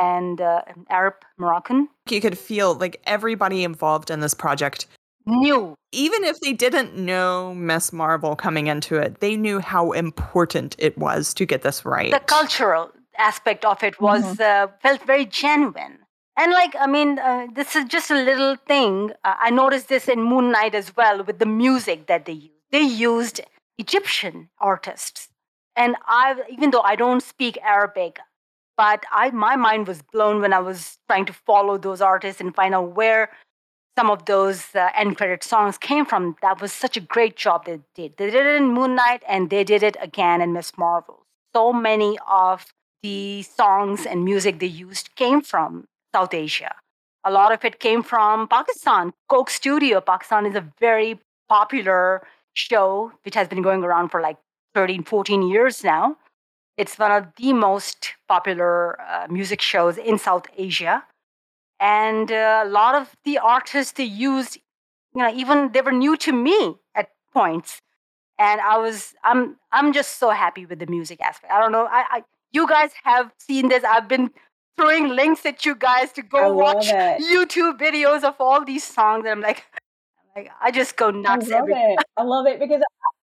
and 0.00 0.40
uh, 0.40 0.62
Arab 0.88 1.14
Moroccan. 1.38 1.88
You 2.08 2.20
could 2.20 2.38
feel 2.38 2.74
like 2.74 3.00
everybody 3.04 3.64
involved 3.64 4.10
in 4.10 4.20
this 4.20 4.34
project, 4.34 4.86
knew. 5.26 5.74
even 5.92 6.24
if 6.24 6.40
they 6.40 6.52
didn't 6.52 6.96
know 6.96 7.54
Miss 7.54 7.92
Marvel 7.92 8.36
coming 8.36 8.66
into 8.66 8.96
it, 8.96 9.20
they 9.20 9.36
knew 9.36 9.60
how 9.60 9.92
important 9.92 10.76
it 10.78 10.96
was 10.96 11.34
to 11.34 11.46
get 11.46 11.62
this 11.62 11.84
right. 11.84 12.12
the 12.12 12.20
cultural 12.20 12.90
aspect 13.18 13.64
of 13.64 13.82
it 13.82 14.00
was 14.00 14.40
uh, 14.40 14.66
felt 14.82 15.02
very 15.02 15.26
genuine 15.26 15.98
and 16.38 16.52
like 16.52 16.74
i 16.80 16.86
mean 16.86 17.18
uh, 17.18 17.46
this 17.54 17.76
is 17.76 17.84
just 17.84 18.10
a 18.10 18.14
little 18.14 18.56
thing 18.66 19.12
uh, 19.24 19.34
i 19.38 19.50
noticed 19.50 19.88
this 19.88 20.08
in 20.08 20.22
moon 20.22 20.50
knight 20.50 20.74
as 20.74 20.96
well 20.96 21.22
with 21.22 21.38
the 21.38 21.46
music 21.46 22.06
that 22.06 22.24
they 22.24 22.32
used 22.32 22.54
they 22.70 22.80
used 22.80 23.40
egyptian 23.84 24.48
artists 24.58 25.28
and 25.76 25.96
i 26.06 26.24
even 26.54 26.70
though 26.70 26.86
i 26.92 26.96
don't 26.96 27.22
speak 27.22 27.58
arabic 27.62 28.18
but 28.76 29.04
i 29.10 29.30
my 29.30 29.54
mind 29.56 29.86
was 29.92 30.02
blown 30.14 30.40
when 30.40 30.52
i 30.52 30.62
was 30.70 30.98
trying 31.08 31.26
to 31.30 31.32
follow 31.32 31.78
those 31.78 32.00
artists 32.00 32.40
and 32.40 32.54
find 32.54 32.74
out 32.74 32.94
where 33.00 33.30
some 33.98 34.10
of 34.10 34.24
those 34.26 34.60
uh, 34.74 34.88
end 34.96 35.16
credit 35.16 35.42
songs 35.42 35.76
came 35.76 36.06
from 36.06 36.36
that 36.42 36.60
was 36.60 36.72
such 36.72 36.96
a 36.96 37.06
great 37.14 37.36
job 37.36 37.64
they 37.64 37.80
did 37.94 38.16
they 38.18 38.30
did 38.30 38.46
it 38.46 38.56
in 38.60 38.74
moon 38.78 38.94
knight 38.94 39.22
and 39.28 39.50
they 39.50 39.64
did 39.64 39.82
it 39.82 39.96
again 40.00 40.40
in 40.40 40.52
miss 40.52 40.72
marvel 40.78 41.26
so 41.54 41.72
many 41.72 42.18
of 42.28 42.72
the 43.02 43.42
songs 43.42 44.06
and 44.06 44.24
music 44.24 44.58
they 44.58 44.66
used 44.66 45.14
came 45.16 45.40
from 45.40 45.86
South 46.14 46.34
Asia. 46.34 46.74
A 47.24 47.30
lot 47.30 47.52
of 47.52 47.64
it 47.64 47.80
came 47.80 48.02
from 48.02 48.48
Pakistan. 48.48 49.12
Coke 49.28 49.50
Studio, 49.50 50.00
Pakistan 50.00 50.46
is 50.46 50.54
a 50.54 50.66
very 50.78 51.20
popular 51.48 52.22
show 52.54 53.12
which 53.24 53.34
has 53.34 53.48
been 53.48 53.62
going 53.62 53.82
around 53.84 54.10
for 54.10 54.20
like 54.20 54.36
13, 54.74 55.04
14 55.04 55.42
years 55.42 55.84
now. 55.84 56.16
It's 56.76 56.98
one 56.98 57.12
of 57.12 57.26
the 57.36 57.52
most 57.52 58.14
popular 58.28 59.00
uh, 59.00 59.26
music 59.28 59.60
shows 59.60 59.98
in 59.98 60.18
South 60.18 60.46
Asia. 60.56 61.04
And 61.78 62.30
uh, 62.30 62.62
a 62.64 62.68
lot 62.68 62.94
of 62.94 63.16
the 63.24 63.38
artists 63.38 63.92
they 63.92 64.04
used, 64.04 64.58
you 65.14 65.22
know, 65.22 65.32
even 65.34 65.72
they 65.72 65.80
were 65.80 65.92
new 65.92 66.16
to 66.18 66.32
me 66.32 66.76
at 66.94 67.10
points. 67.32 67.80
And 68.38 68.60
I 68.60 68.78
was, 68.78 69.14
I'm, 69.24 69.56
I'm 69.72 69.92
just 69.92 70.18
so 70.18 70.30
happy 70.30 70.64
with 70.64 70.78
the 70.78 70.86
music 70.86 71.20
aspect. 71.20 71.52
I 71.52 71.60
don't 71.60 71.72
know, 71.72 71.86
I, 71.90 72.04
I 72.10 72.22
you 72.52 72.66
guys 72.66 72.90
have 73.04 73.30
seen 73.38 73.68
this. 73.68 73.84
I've 73.84 74.08
been 74.08 74.30
throwing 74.76 75.08
links 75.08 75.44
at 75.44 75.64
you 75.66 75.74
guys 75.74 76.12
to 76.12 76.22
go 76.22 76.52
watch 76.54 76.86
it. 76.88 77.22
YouTube 77.22 77.78
videos 77.78 78.24
of 78.24 78.34
all 78.40 78.64
these 78.64 78.84
songs. 78.84 79.20
And 79.20 79.28
I'm 79.28 79.40
like, 79.40 79.64
like 80.36 80.50
I 80.60 80.70
just 80.70 80.96
go 80.96 81.10
nuts. 81.10 81.50
I 81.52 81.58
love 81.58 81.68
every 81.68 81.74
it. 81.74 82.00
I 82.16 82.22
love 82.22 82.46
it 82.46 82.58
because 82.60 82.82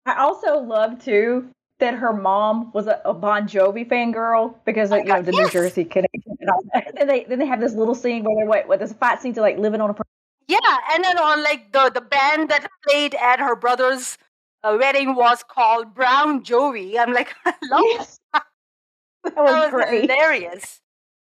I 0.07 0.16
also 0.20 0.59
love 0.59 1.02
too 1.04 1.50
that 1.80 1.94
her 1.94 2.12
mom 2.12 2.72
was 2.72 2.87
a, 2.87 3.00
a 3.04 3.14
Bon 3.14 3.46
Jovi 3.48 3.87
fangirl 3.88 4.54
because 4.64 4.92
Oh 4.92 4.96
of 4.96 5.04
you 5.04 5.12
know 5.14 5.22
God, 5.22 5.24
the 5.24 5.33
yes. 5.33 5.46
New 5.46 5.48
Jersey 5.48 5.85
connection 5.85 6.37
and 6.40 6.50
all 6.50 6.62
that. 6.74 6.94
And 6.98 7.09
they 7.09 7.24
then 7.24 7.38
they 7.38 7.46
have 7.46 7.61
this 7.61 7.74
little 7.74 7.94
scene 7.94 8.24
where 8.24 8.35
they're 8.37 8.46
what, 8.46 8.68
what 8.68 8.78
there's 8.78 8.92
a 8.92 8.94
fight 8.94 9.20
scene 9.20 9.35
to 9.35 9.40
like 9.40 9.59
living 9.59 9.80
on 9.80 9.90
a 9.90 9.94
Yeah, 10.48 10.59
and 10.92 11.04
then 11.04 11.18
on 11.18 11.42
like 11.42 11.72
the 11.72 11.90
the 11.90 12.00
band 12.00 12.48
that 12.50 12.68
played 12.87 13.14
at 13.14 13.38
her 13.40 13.57
brother's 13.57 14.18
uh, 14.62 14.76
wedding 14.78 15.14
was 15.14 15.42
called 15.42 15.94
Brown 15.94 16.42
Jovi. 16.44 16.98
I'm 16.98 17.12
like, 17.12 17.35
I 17.46 17.54
love 17.62 17.90
Yes. 17.92 18.18
that 19.24 19.37
was, 19.37 19.61
that 19.61 19.72
was 19.72 19.87
great. 19.87 20.11
hilarious. 20.11 20.80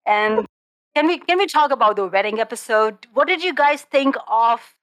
And 0.06 0.46
can 0.94 1.06
we 1.06 1.18
can 1.18 1.38
we 1.38 1.46
talk 1.46 1.70
about 1.70 1.96
the 1.96 2.06
wedding 2.06 2.40
episode? 2.40 3.06
What 3.12 3.28
did 3.28 3.42
you 3.42 3.54
guys 3.54 3.82
think 3.82 4.16
of 4.28 4.74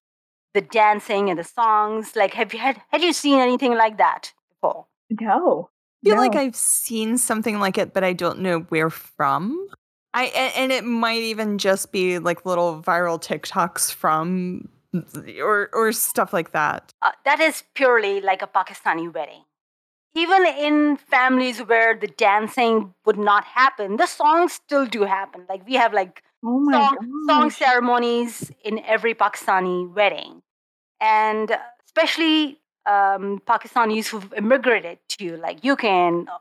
the 0.53 0.61
dancing 0.61 1.29
and 1.29 1.37
the 1.39 1.43
songs? 1.43 2.15
Like, 2.15 2.33
have 2.33 2.53
you 2.53 2.59
had 2.59 2.81
had 2.89 3.01
you 3.01 3.13
seen 3.13 3.39
anything 3.39 3.75
like 3.75 3.97
that 3.97 4.33
before? 4.49 4.85
No. 5.19 5.69
I 6.05 6.09
feel 6.09 6.17
like. 6.17 6.35
I've 6.35 6.55
seen 6.55 7.17
something 7.17 7.59
like 7.59 7.77
it, 7.77 7.93
but 7.93 8.03
I 8.03 8.13
don't 8.13 8.39
know 8.39 8.59
where 8.69 8.89
from. 8.89 9.67
I 10.13 10.25
and 10.55 10.71
it 10.71 10.83
might 10.83 11.21
even 11.23 11.57
just 11.57 11.91
be 11.91 12.19
like 12.19 12.45
little 12.45 12.81
viral 12.81 13.21
TikToks 13.21 13.91
from 13.93 14.69
or 15.41 15.69
or 15.73 15.91
stuff 15.91 16.33
like 16.33 16.51
that. 16.51 16.91
uh, 17.01 17.11
that 17.25 17.39
is 17.39 17.63
purely 17.73 18.21
like 18.21 18.41
a 18.41 18.47
Pakistani 18.47 19.11
wedding. 19.11 19.43
Even 20.15 20.45
in 20.45 20.97
families 20.97 21.59
where 21.59 21.97
the 21.97 22.07
dancing 22.07 22.93
would 23.05 23.17
not 23.17 23.45
happen, 23.45 23.95
the 23.97 24.05
songs 24.05 24.53
still 24.53 24.85
do 24.85 25.03
happen. 25.03 25.45
Like 25.49 25.65
we 25.65 25.73
have 25.75 25.93
like 25.93 26.21
Oh 26.45 26.69
song, 26.69 26.97
song 27.27 27.49
ceremonies 27.49 28.51
in 28.63 28.79
every 28.85 29.15
Pakistani 29.15 29.91
wedding, 29.91 30.43
and 31.03 31.51
especially 31.85 32.59
um, 32.85 33.41
Pakistanis 33.45 34.07
who've 34.07 34.33
immigrated 34.33 34.99
to 35.19 35.37
like 35.37 35.63
UK 35.63 35.83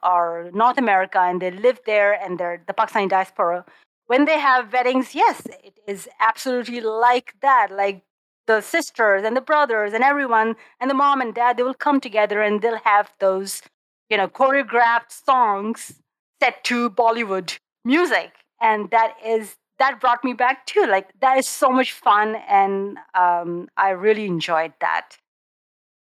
or 0.02 0.50
North 0.54 0.78
America, 0.78 1.18
and 1.18 1.42
they 1.42 1.50
live 1.50 1.80
there, 1.84 2.12
and 2.12 2.38
they're 2.38 2.62
the 2.66 2.72
Pakistani 2.72 3.08
diaspora. 3.08 3.64
When 4.06 4.24
they 4.24 4.38
have 4.38 4.72
weddings, 4.72 5.14
yes, 5.14 5.46
it 5.64 5.78
is 5.86 6.08
absolutely 6.20 6.80
like 6.80 7.34
that. 7.42 7.68
Like 7.72 8.02
the 8.46 8.60
sisters 8.60 9.24
and 9.24 9.36
the 9.36 9.40
brothers 9.40 9.92
and 9.92 10.04
everyone 10.04 10.56
and 10.80 10.90
the 10.90 10.94
mom 10.94 11.20
and 11.20 11.34
dad, 11.34 11.56
they 11.56 11.62
will 11.62 11.74
come 11.74 12.00
together 12.00 12.40
and 12.40 12.60
they'll 12.62 12.78
have 12.84 13.12
those, 13.18 13.62
you 14.10 14.16
know, 14.16 14.28
choreographed 14.28 15.10
songs 15.10 15.94
set 16.40 16.62
to 16.64 16.90
Bollywood 16.90 17.58
music, 17.84 18.32
and 18.60 18.90
that 18.90 19.14
is 19.24 19.56
that 19.82 20.00
brought 20.00 20.22
me 20.22 20.32
back 20.32 20.64
too. 20.66 20.86
Like 20.88 21.08
that 21.20 21.36
is 21.38 21.48
so 21.48 21.68
much 21.70 21.92
fun, 21.92 22.36
and 22.48 22.98
um, 23.14 23.68
I 23.76 23.90
really 23.90 24.26
enjoyed 24.26 24.72
that. 24.80 25.18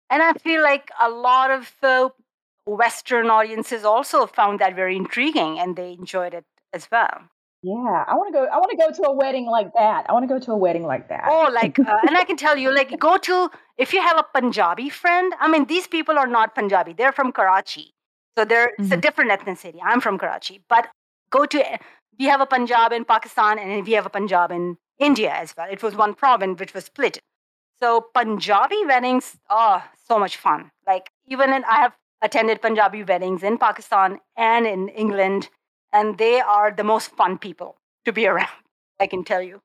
And 0.09 0.23
I 0.23 0.33
feel 0.33 0.63
like 0.63 0.89
a 0.99 1.09
lot 1.09 1.51
of 1.51 1.71
uh, 1.83 2.09
Western 2.65 3.29
audiences 3.29 3.83
also 3.83 4.25
found 4.25 4.59
that 4.59 4.75
very 4.75 4.95
intriguing 4.95 5.59
and 5.59 5.75
they 5.75 5.91
enjoyed 5.91 6.33
it 6.33 6.45
as 6.73 6.87
well. 6.91 7.21
Yeah, 7.61 8.03
I 8.07 8.15
want 8.15 8.33
to 8.33 8.39
go. 8.39 8.45
I 8.45 8.57
want 8.57 8.71
to 8.71 8.77
go 8.77 8.89
to 8.91 9.09
a 9.09 9.13
wedding 9.13 9.45
like 9.45 9.71
that. 9.73 10.05
I 10.07 10.13
want 10.13 10.23
to 10.27 10.33
go 10.33 10.39
to 10.39 10.51
a 10.51 10.57
wedding 10.57 10.85
like 10.93 11.09
that. 11.09 11.25
Oh, 11.27 11.49
like, 11.53 11.77
uh, 11.79 11.97
and 12.07 12.15
I 12.15 12.23
can 12.23 12.37
tell 12.37 12.57
you, 12.57 12.71
like, 12.73 12.97
go 13.09 13.17
to 13.17 13.49
if 13.77 13.93
you 13.93 14.01
have 14.01 14.17
a 14.17 14.25
Punjabi 14.39 14.89
friend. 14.89 15.33
I 15.39 15.47
mean, 15.47 15.65
these 15.65 15.87
people 15.87 16.17
are 16.17 16.27
not 16.27 16.55
Punjabi; 16.55 16.93
they're 16.93 17.11
from 17.11 17.31
Karachi, 17.31 17.93
so 18.37 18.45
they're 18.45 18.67
mm-hmm. 18.67 18.83
it's 18.83 18.91
a 18.91 18.95
mm-hmm. 18.95 19.01
different 19.01 19.31
ethnicity. 19.31 19.79
I'm 19.83 20.01
from 20.01 20.19
Karachi, 20.19 20.61
but 20.69 20.87
go 21.31 21.45
to 21.47 21.79
we 22.19 22.25
have 22.25 22.41
a 22.41 22.45
Punjab 22.45 22.91
in 22.91 23.05
Pakistan, 23.05 23.59
and 23.59 23.85
we 23.85 23.93
have 23.93 24.05
a 24.05 24.09
Punjab 24.09 24.51
in 24.51 24.77
India 24.99 25.31
as 25.31 25.53
well. 25.55 25.67
It 25.69 25.83
was 25.83 25.95
one 25.95 26.13
province 26.13 26.59
which 26.59 26.73
was 26.73 26.85
split. 26.85 27.19
So 27.79 28.07
Punjabi 28.13 28.85
weddings, 28.85 29.37
oh, 29.49 29.83
so 30.07 30.17
much 30.17 30.37
fun. 30.37 30.71
Like 30.85 31.11
even 31.27 31.53
in, 31.53 31.63
I 31.65 31.75
have 31.81 31.93
attended 32.21 32.61
Punjabi 32.61 33.03
weddings 33.03 33.43
in 33.43 33.57
Pakistan 33.57 34.19
and 34.35 34.65
in 34.65 34.89
England 34.89 35.49
and 35.93 36.17
they 36.17 36.39
are 36.41 36.71
the 36.71 36.83
most 36.83 37.11
fun 37.11 37.37
people 37.37 37.77
to 38.05 38.11
be 38.11 38.25
around. 38.31 38.49
I 38.99 39.07
can 39.07 39.23
tell 39.23 39.41
you. 39.41 39.61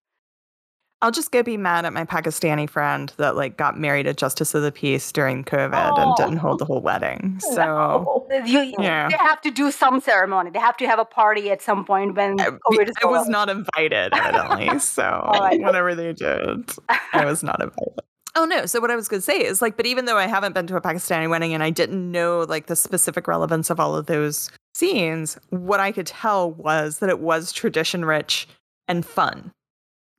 I'll 1.03 1.11
just 1.11 1.33
go 1.33 1.43
be 1.43 1.57
mad 1.57 1.85
at 1.85 1.93
my 1.93 2.05
Pakistani 2.05 2.71
friend 2.71 3.13
that 3.17 3.35
like 3.35 3.57
got 3.57 3.77
married 3.77 4.07
at 4.07 4.17
Justice 4.17 4.55
of 4.55 4.63
the 4.63 4.71
Peace 4.71 5.11
during 5.11 5.43
COVID 5.43 5.93
oh. 5.97 6.01
and 6.01 6.17
didn't 6.17 6.37
hold 6.37 6.61
the 6.61 6.65
whole 6.65 6.77
oh. 6.77 6.81
wedding. 6.81 7.41
So 7.53 8.27
no. 8.31 8.45
you, 8.47 8.75
yeah. 8.79 9.09
they 9.09 9.17
have 9.17 9.41
to 9.43 9.51
do 9.51 9.71
some 9.73 10.01
ceremony. 10.01 10.51
They 10.51 10.61
have 10.61 10.77
to 10.79 10.87
have 10.87 10.99
a 10.99 11.05
party 11.05 11.51
at 11.51 11.61
some 11.61 11.85
point 11.85 12.15
when 12.15 12.41
I, 12.41 12.51
COVID 12.51 12.89
is 12.89 12.95
I 13.03 13.07
was 13.07 13.29
not 13.29 13.51
invited, 13.51 14.13
evidently. 14.17 14.79
so 14.79 15.29
oh, 15.35 15.57
whatever 15.59 15.95
they 15.95 16.13
did, 16.13 16.71
I 17.13 17.25
was 17.25 17.43
not 17.43 17.61
invited. 17.61 18.01
Oh 18.35 18.45
no. 18.45 18.65
So 18.65 18.81
what 18.81 18.91
I 18.91 18.97
was 18.97 19.09
going 19.09 19.19
to 19.19 19.25
say 19.25 19.39
is 19.39 19.61
like, 19.61 19.77
but 19.77 19.87
even 19.87 20.05
though 20.05 20.17
I 20.17 20.27
haven't 20.27 20.55
been 20.55 20.67
to 20.69 20.77
a 20.77 20.81
Pakistani 20.81 21.29
wedding 21.29 21.53
and 21.53 21.63
I 21.63 21.71
didn't 21.71 22.11
know 22.11 22.47
like 22.49 22.67
the 22.67 22.77
specific 22.77 23.27
relevance 23.27 23.69
of 23.69 23.79
all 23.81 23.97
of 23.97 24.07
those 24.07 24.51
scenes, 24.75 25.37
what 25.51 25.81
I 25.81 25.93
could 25.93 26.07
tell 26.07 26.53
was 26.53 27.01
that 27.01 27.11
it 27.11 27.19
was 27.19 27.53
tradition 27.53 28.05
rich 28.05 28.49
and 28.89 29.05
fun. 29.05 29.53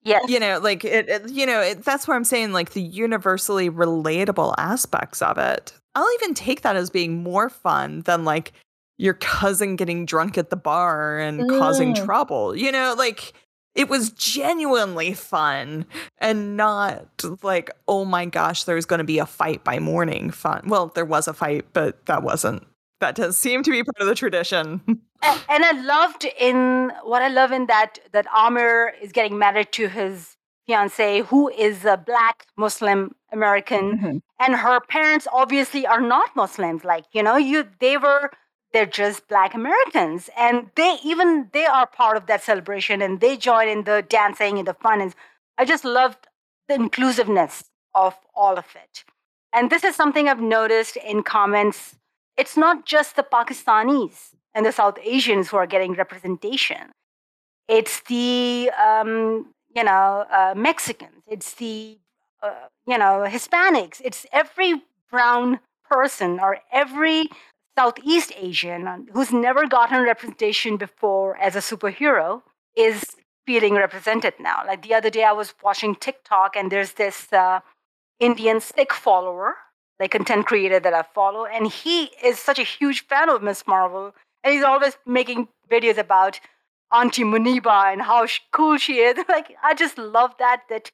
Yes. 0.04 0.26
You 0.28 0.40
know, 0.40 0.60
like 0.60 0.84
it, 0.84 1.08
it 1.10 1.30
you 1.30 1.46
know, 1.46 1.62
it, 1.62 1.84
that's 1.84 2.08
where 2.08 2.18
I'm 2.18 2.24
saying 2.24 2.52
like 2.52 2.72
the 2.72 2.82
universally 2.82 3.70
relatable 3.70 4.54
aspects 4.58 5.22
of 5.22 5.38
it. 5.38 5.74
I'll 5.96 6.12
even 6.16 6.34
take 6.34 6.62
that 6.62 6.76
as 6.76 6.90
being 6.90 7.24
more 7.24 7.50
fun 7.50 8.02
than 8.02 8.26
like 8.26 8.52
your 8.98 9.14
cousin 9.14 9.76
getting 9.76 10.06
drunk 10.06 10.38
at 10.38 10.50
the 10.50 10.56
bar 10.56 11.20
and 11.20 11.42
mm. 11.42 11.60
causing 11.60 11.94
trouble. 11.94 12.56
You 12.56 12.72
know, 12.72 12.96
like 12.98 13.34
it 13.76 13.90
was 13.90 14.12
genuinely 14.12 15.14
fun 15.14 15.86
and 16.20 16.56
not 16.56 17.24
like, 17.42 17.72
oh 17.88 18.06
my 18.06 18.26
gosh, 18.26 18.66
there's 18.66 18.86
going 18.86 19.00
to 19.00 19.04
be 19.04 19.20
a 19.20 19.26
fight 19.26 19.64
by 19.64 19.80
morning 19.80 20.32
fun. 20.32 20.64
Well, 20.68 20.88
there 20.88 21.06
was 21.06 21.28
a 21.28 21.34
fight, 21.34 21.66
but 21.74 22.06
that 22.06 22.24
wasn't. 22.24 22.68
That 23.00 23.16
does 23.16 23.38
seem 23.38 23.64
to 23.64 23.72
be 23.72 23.84
part 23.84 24.00
of 24.00 24.08
the 24.08 24.16
tradition. 24.16 24.82
and, 25.24 25.66
I 25.66 25.72
loved 25.72 26.26
in 26.40 26.92
what 27.04 27.22
I 27.22 27.30
love 27.30 27.52
in 27.52 27.68
that 27.68 28.00
that 28.12 28.28
Amir 28.36 28.94
is 29.02 29.12
getting 29.12 29.38
married 29.38 29.72
to 29.74 29.88
his 29.88 30.38
fiance, 30.68 31.22
who 31.22 31.50
is 31.50 31.86
a 31.86 31.98
black 31.98 32.48
Muslim 32.58 33.16
American, 33.32 33.98
mm-hmm. 33.98 34.18
and 34.40 34.56
her 34.56 34.80
parents 34.82 35.28
obviously 35.32 35.86
are 35.88 36.02
not 36.02 36.36
Muslims. 36.36 36.84
Like 36.84 37.06
you 37.14 37.24
know, 37.24 37.38
you 37.38 37.68
they 37.80 37.98
were 37.98 38.32
they're 38.74 38.86
just 38.88 39.28
black 39.28 39.54
americans 39.54 40.30
and 40.36 40.70
they 40.76 40.98
even 41.06 41.48
they 41.54 41.66
are 41.66 41.88
part 41.88 42.18
of 42.18 42.26
that 42.26 42.44
celebration 42.44 43.02
and 43.02 43.22
they 43.22 43.38
join 43.38 43.70
in 43.70 43.84
the 43.84 44.04
dancing 44.10 44.58
and 44.58 44.68
the 44.68 44.74
fun 44.74 45.00
and 45.00 45.16
i 45.58 45.64
just 45.64 45.86
loved 45.86 46.28
the 46.68 46.74
inclusiveness 46.74 47.66
of 47.94 48.16
all 48.36 48.58
of 48.58 48.66
it 48.76 49.04
and 49.54 49.70
this 49.70 49.84
is 49.84 49.96
something 49.96 50.28
i've 50.28 50.42
noticed 50.42 50.98
in 50.98 51.24
comments 51.24 51.96
it's 52.36 52.58
not 52.58 52.86
just 52.86 53.16
the 53.16 53.24
pakistanis 53.24 54.34
and 54.54 54.66
the 54.66 54.72
south 54.72 54.98
asians 55.04 55.50
who 55.50 55.58
are 55.58 55.68
getting 55.68 55.94
representation 55.94 56.92
it's 57.68 58.02
the 58.02 58.70
um, 58.82 59.54
you 59.76 59.84
know 59.84 60.26
uh, 60.32 60.54
mexicans 60.56 61.24
it's 61.28 61.54
the 61.56 61.98
uh, 62.42 62.68
you 62.88 62.98
know 62.98 63.26
hispanics 63.28 64.02
it's 64.04 64.26
every 64.32 64.82
brown 65.10 65.60
person 65.90 66.40
or 66.40 66.60
every 66.72 67.30
Southeast 67.76 68.32
Asian 68.38 69.08
who's 69.14 69.32
never 69.32 69.68
gotten 69.68 70.04
representation 70.04 70.78
before 70.78 71.38
as 71.38 71.56
a 71.56 71.60
superhero 71.60 72.44
is 72.76 73.16
feeling 73.46 73.74
represented 73.76 74.34
now. 74.40 74.62
Like 74.66 74.84
the 74.84 74.94
other 74.94 75.10
day, 75.10 75.24
I 75.24 75.32
was 75.32 75.54
watching 75.64 75.96
TikTok 75.96 76.56
and 76.56 76.72
there's 76.72 76.94
this 76.94 77.32
uh, 77.34 77.60
Indian 78.20 78.60
Sikh 78.62 78.94
follower, 78.94 79.56
like 80.00 80.12
content 80.12 80.46
creator 80.46 80.80
that 80.80 80.94
I 80.94 81.02
follow, 81.02 81.46
and 81.46 81.68
he 81.68 82.12
is 82.24 82.40
such 82.40 82.60
a 82.60 82.64
huge 82.64 83.06
fan 83.08 83.30
of 83.30 83.42
Miss 83.42 83.66
Marvel, 83.68 84.14
and 84.44 84.54
he's 84.54 84.64
always 84.64 84.98
making 85.06 85.48
videos 85.70 85.98
about 85.98 86.40
Auntie 86.92 87.24
Muneeba 87.24 87.92
and 87.92 88.02
how 88.02 88.28
cool 88.52 88.78
she 88.78 89.00
is. 89.00 89.18
like 89.30 89.56
I 89.64 89.74
just 89.74 89.98
love 89.98 90.34
that 90.40 90.64
that 90.70 90.90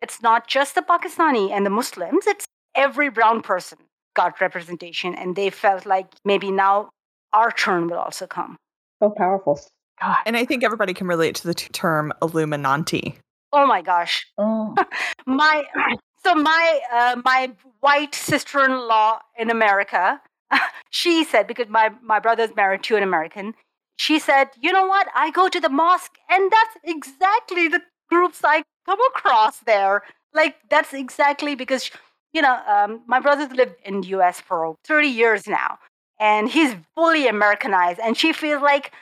it's 0.00 0.22
not 0.22 0.46
just 0.46 0.74
the 0.74 0.82
Pakistani 0.82 1.50
and 1.50 1.64
the 1.66 1.70
Muslims; 1.70 2.26
it's 2.26 2.46
every 2.74 3.10
brown 3.10 3.42
person 3.42 3.78
got 4.14 4.40
representation 4.40 5.14
and 5.14 5.36
they 5.36 5.50
felt 5.50 5.86
like 5.86 6.06
maybe 6.24 6.50
now 6.50 6.90
our 7.32 7.52
turn 7.52 7.88
will 7.88 7.98
also 7.98 8.26
come. 8.26 8.56
So 9.00 9.10
powerful. 9.10 9.60
God. 10.00 10.16
And 10.26 10.36
I 10.36 10.44
think 10.44 10.64
everybody 10.64 10.94
can 10.94 11.06
relate 11.06 11.36
to 11.36 11.46
the 11.46 11.54
term 11.54 12.12
Illuminati. 12.22 13.18
Oh 13.52 13.66
my 13.66 13.82
gosh. 13.82 14.26
Oh. 14.36 14.74
my 15.26 15.64
so 16.24 16.34
my 16.34 16.80
uh, 16.92 17.20
my 17.24 17.52
white 17.80 18.14
sister-in-law 18.14 19.20
in 19.38 19.50
America, 19.50 20.20
she 20.90 21.24
said 21.24 21.46
because 21.46 21.68
my 21.68 21.90
my 22.02 22.18
brother's 22.18 22.54
married 22.56 22.82
to 22.84 22.96
an 22.96 23.02
American, 23.02 23.54
she 23.96 24.18
said, 24.18 24.48
"You 24.60 24.72
know 24.72 24.86
what? 24.86 25.08
I 25.14 25.30
go 25.30 25.48
to 25.48 25.60
the 25.60 25.68
mosque 25.68 26.16
and 26.28 26.50
that's 26.50 26.76
exactly 26.84 27.68
the 27.68 27.82
groups 28.08 28.40
I 28.44 28.62
come 28.86 28.98
across 29.14 29.60
there. 29.60 30.02
Like 30.32 30.56
that's 30.70 30.92
exactly 30.92 31.54
because 31.54 31.90
you 32.32 32.42
know, 32.42 32.60
um, 32.66 33.02
my 33.06 33.20
brother's 33.20 33.52
lived 33.52 33.76
in 33.84 34.00
the 34.02 34.08
US 34.08 34.40
for 34.40 34.76
30 34.84 35.08
years 35.08 35.46
now, 35.46 35.78
and 36.20 36.48
he's 36.48 36.74
fully 36.94 37.26
Americanized. 37.26 38.00
And 38.00 38.16
she 38.16 38.32
feels 38.32 38.62
like, 38.62 38.92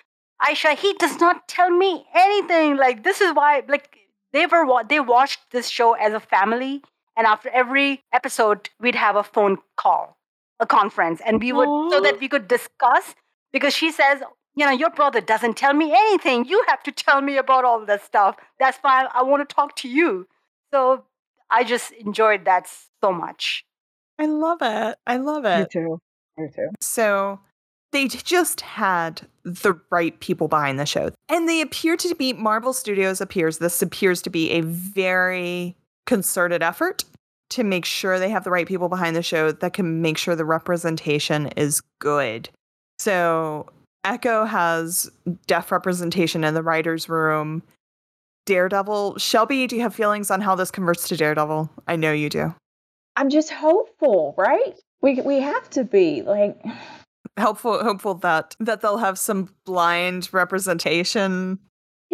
Aisha, 0.41 0.77
he 0.77 0.93
does 0.95 1.19
not 1.21 1.49
tell 1.49 1.71
me 1.71 2.07
anything. 2.15 2.77
Like, 2.77 3.05
this 3.05 3.21
is 3.21 3.35
why, 3.35 3.63
like, 3.69 3.99
they 4.33 4.47
were 4.47 4.67
they 4.89 5.01
watched 5.01 5.41
this 5.51 5.69
show 5.69 5.95
as 5.95 6.13
a 6.13 6.21
family, 6.21 6.83
and 7.17 7.27
after 7.27 7.49
every 7.51 8.03
episode, 8.13 8.69
we'd 8.81 8.95
have 8.95 9.17
a 9.17 9.25
phone 9.25 9.59
call, 9.77 10.17
a 10.61 10.67
conference, 10.67 11.21
and 11.25 11.41
we 11.41 11.53
would 11.53 11.69
Aww. 11.69 11.91
so 11.91 12.01
that 12.01 12.15
oh. 12.15 12.19
we 12.21 12.29
could 12.29 12.49
discuss. 12.49 13.15
Because 13.53 13.75
she 13.75 13.91
says, 13.91 14.21
you 14.55 14.67
know, 14.67 14.73
your 14.73 14.91
brother 14.91 15.21
doesn't 15.21 15.57
tell 15.57 15.73
me 15.73 15.93
anything. 15.93 16.45
You 16.47 16.63
have 16.69 16.83
to 16.85 16.93
tell 16.93 17.21
me 17.21 17.37
about 17.37 17.65
all 17.65 17.85
this 17.85 18.03
stuff. 18.03 18.37
That's 18.59 18.79
why 18.79 19.07
I 19.15 19.23
want 19.23 19.49
to 19.49 19.55
talk 19.55 19.77
to 19.77 19.89
you. 19.89 20.27
So 20.73 21.05
I 21.51 21.65
just 21.65 21.93
enjoyed 21.93 22.45
that 22.45 22.69
so 23.03 23.13
much. 23.13 23.65
I 24.19 24.27
love 24.27 24.59
it. 24.63 24.97
I 25.07 25.17
love 25.19 25.45
it. 25.45 25.61
Me 25.61 25.67
too. 25.73 25.99
Me 26.39 26.49
too. 26.55 26.69
So 26.81 27.41
they 27.93 28.09
just 28.09 28.63
had 28.63 29.23
the 29.45 29.79
right 29.91 30.19
people 30.21 30.49
behind 30.49 30.79
the 30.79 30.87
show. 30.87 31.11
And 31.29 31.49
they 31.49 31.61
appear 31.61 31.97
to 31.99 32.15
be 32.15 32.33
Marvel 32.33 32.73
Studios 32.73 33.21
appears 33.21 33.59
this 33.59 33.81
appears 33.83 34.23
to 34.23 34.31
be 34.31 34.51
a 34.51 34.61
very 34.63 35.77
concerted 36.07 36.63
effort 36.63 37.05
to 37.51 37.65
make 37.65 37.85
sure 37.85 38.19
they 38.19 38.31
have 38.31 38.45
the 38.45 38.51
right 38.51 38.67
people 38.67 38.89
behind 38.89 39.15
the 39.15 39.23
show 39.23 39.53
that 39.53 39.73
can 39.73 40.03
make 40.03 40.19
sure 40.19 40.35
the 40.35 40.45
representation 40.45 41.49
is 41.57 41.81
good. 42.01 42.49
So 42.99 43.67
Echo 44.05 44.45
has 44.45 45.11
deaf 45.47 45.71
representation 45.73 46.45
in 46.45 46.55
the 46.55 46.63
writers' 46.63 47.09
room. 47.09 47.63
Daredevil. 48.47 49.19
Shelby, 49.19 49.67
do 49.67 49.77
you 49.77 49.83
have 49.83 49.95
feelings 49.95 50.31
on 50.31 50.41
how 50.41 50.55
this 50.55 50.71
converts 50.71 51.09
to 51.09 51.17
Daredevil? 51.17 51.69
I 51.89 51.97
know 51.97 52.13
you 52.13 52.31
do. 52.31 52.55
I'm 53.17 53.29
just 53.29 53.51
hopeful, 53.51 54.35
right? 54.39 54.79
We 55.03 55.21
we 55.21 55.41
have 55.41 55.69
to 55.71 55.85
be 55.85 56.23
like 56.23 56.57
hopeful 57.39 57.83
hopeful 57.83 58.15
that 58.15 58.55
that 58.61 58.81
they'll 58.81 58.99
have 58.99 59.19
some 59.19 59.49
blind 59.65 60.29
representation. 60.33 61.59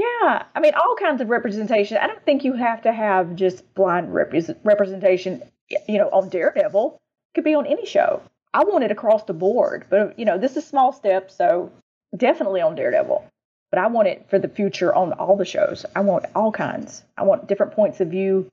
Yeah, 0.03 0.44
I 0.55 0.61
mean 0.61 0.74
all 0.74 0.96
kinds 0.96 1.20
of 1.20 1.28
representation. 1.28 1.98
I 1.98 2.07
don't 2.07 2.24
think 2.24 2.44
you 2.44 2.55
have 2.55 2.82
to 2.82 2.92
have 2.92 3.36
just 3.36 3.74
blind 3.74 4.12
rep- 4.12 4.32
representation, 4.64 5.42
you 5.88 5.98
know, 5.98 6.09
on 6.11 6.28
Daredevil. 6.28 6.94
It 6.94 7.34
could 7.34 7.44
be 7.44 7.55
on 7.55 7.66
any 7.66 7.86
show. 7.86 8.22
I 8.55 8.64
want 8.64 8.84
it 8.84 8.90
across 8.90 9.24
the 9.24 9.32
board, 9.32 9.86
but 9.88 10.18
you 10.18 10.24
know, 10.24 10.38
this 10.38 10.57
is 10.57 10.66
small 10.66 10.92
steps, 10.92 11.36
so 11.36 11.70
definitely 12.16 12.61
on 12.61 12.74
Daredevil 12.74 13.24
but 13.72 13.78
I 13.78 13.86
want 13.86 14.07
it 14.07 14.26
for 14.28 14.38
the 14.38 14.48
future 14.48 14.94
on 14.94 15.14
all 15.14 15.34
the 15.34 15.46
shows. 15.46 15.86
I 15.96 16.00
want 16.00 16.26
all 16.34 16.53
kinds. 16.53 17.03
I 17.16 17.22
want 17.22 17.48
different 17.48 17.72
points 17.72 18.00
of 18.00 18.09
view 18.09 18.46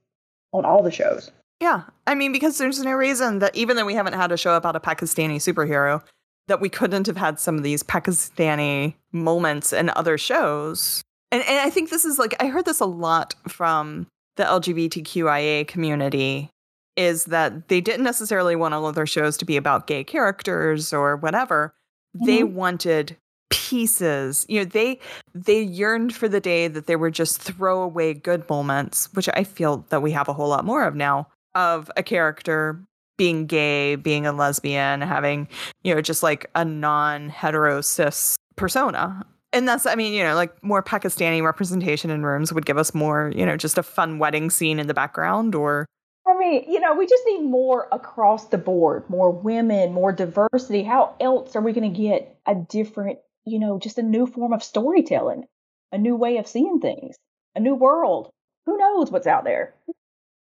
on 0.52 0.64
all 0.64 0.82
the 0.82 0.90
shows. 0.90 1.30
Yeah. 1.60 1.82
I 2.06 2.14
mean, 2.14 2.32
because 2.32 2.56
there's 2.56 2.80
no 2.80 2.92
reason 2.92 3.38
that 3.40 3.54
even 3.54 3.76
though 3.76 3.84
we 3.84 3.92
haven't 3.92 4.14
had 4.14 4.32
a 4.32 4.38
show 4.38 4.56
about 4.56 4.76
a 4.76 4.80
Pakistani 4.80 5.36
superhero, 5.36 6.02
that 6.48 6.62
we 6.62 6.70
couldn't 6.70 7.06
have 7.06 7.18
had 7.18 7.38
some 7.38 7.58
of 7.58 7.62
these 7.62 7.82
Pakistani 7.82 8.94
moments 9.12 9.74
in 9.74 9.90
other 9.90 10.16
shows. 10.16 11.02
And, 11.32 11.42
and 11.44 11.58
I 11.60 11.70
think 11.70 11.90
this 11.90 12.04
is 12.04 12.18
like, 12.18 12.34
I 12.40 12.46
heard 12.46 12.64
this 12.64 12.80
a 12.80 12.86
lot 12.86 13.34
from 13.48 14.06
the 14.36 14.44
LGBTQIA 14.44 15.66
community 15.68 16.50
is 16.96 17.26
that 17.26 17.68
they 17.68 17.80
didn't 17.80 18.04
necessarily 18.04 18.56
want 18.56 18.74
all 18.74 18.86
of 18.86 18.94
their 18.94 19.06
shows 19.06 19.36
to 19.38 19.44
be 19.44 19.56
about 19.56 19.86
gay 19.86 20.02
characters 20.04 20.92
or 20.92 21.16
whatever. 21.16 21.72
They 22.14 22.40
Mhm. 22.40 22.52
wanted 22.52 23.16
pieces. 23.50 24.44
You 24.48 24.60
know, 24.60 24.64
they 24.64 24.98
they 25.34 25.62
yearned 25.62 26.14
for 26.14 26.28
the 26.28 26.40
day 26.40 26.66
that 26.68 26.86
they 26.86 26.96
were 26.96 27.10
just 27.10 27.40
throwaway 27.40 28.14
good 28.14 28.48
moments, 28.50 29.08
which 29.14 29.28
I 29.34 29.44
feel 29.44 29.84
that 29.90 30.02
we 30.02 30.10
have 30.12 30.28
a 30.28 30.32
whole 30.32 30.48
lot 30.48 30.64
more 30.64 30.84
of 30.84 30.94
now, 30.94 31.28
of 31.54 31.90
a 31.96 32.02
character 32.02 32.80
being 33.16 33.46
gay, 33.46 33.94
being 33.96 34.26
a 34.26 34.32
lesbian, 34.32 35.00
having, 35.02 35.46
you 35.84 35.94
know, 35.94 36.00
just 36.00 36.22
like 36.22 36.50
a 36.54 36.64
non-hetero 36.64 37.80
cis 37.80 38.36
persona. 38.56 39.24
And 39.52 39.66
that's, 39.66 39.84
I 39.84 39.96
mean, 39.96 40.12
you 40.12 40.22
know, 40.22 40.34
like 40.34 40.62
more 40.62 40.82
Pakistani 40.82 41.42
representation 41.42 42.10
in 42.10 42.24
rooms 42.24 42.52
would 42.52 42.66
give 42.66 42.78
us 42.78 42.94
more, 42.94 43.32
you 43.34 43.44
know, 43.44 43.56
just 43.56 43.78
a 43.78 43.82
fun 43.82 44.18
wedding 44.18 44.48
scene 44.50 44.78
in 44.78 44.86
the 44.86 44.94
background 44.94 45.54
or 45.54 45.86
I 46.26 46.38
mean, 46.38 46.64
you 46.68 46.78
know, 46.78 46.94
we 46.94 47.06
just 47.06 47.24
need 47.26 47.42
more 47.42 47.88
across 47.90 48.48
the 48.48 48.58
board, 48.58 49.08
more 49.08 49.30
women, 49.30 49.92
more 49.92 50.12
diversity. 50.12 50.84
How 50.84 51.14
else 51.18 51.56
are 51.56 51.62
we 51.62 51.72
going 51.72 51.92
to 51.92 51.98
get 51.98 52.38
a 52.46 52.54
different, 52.54 53.18
you 53.44 53.58
know, 53.58 53.78
just 53.78 53.98
a 53.98 54.02
new 54.02 54.26
form 54.26 54.52
of 54.52 54.62
storytelling, 54.62 55.44
a 55.90 55.98
new 55.98 56.14
way 56.14 56.36
of 56.36 56.46
seeing 56.46 56.78
things, 56.78 57.16
a 57.56 57.60
new 57.60 57.74
world? 57.74 58.30
Who 58.66 58.76
knows 58.76 59.10
what's 59.10 59.26
out 59.26 59.44
there? 59.44 59.74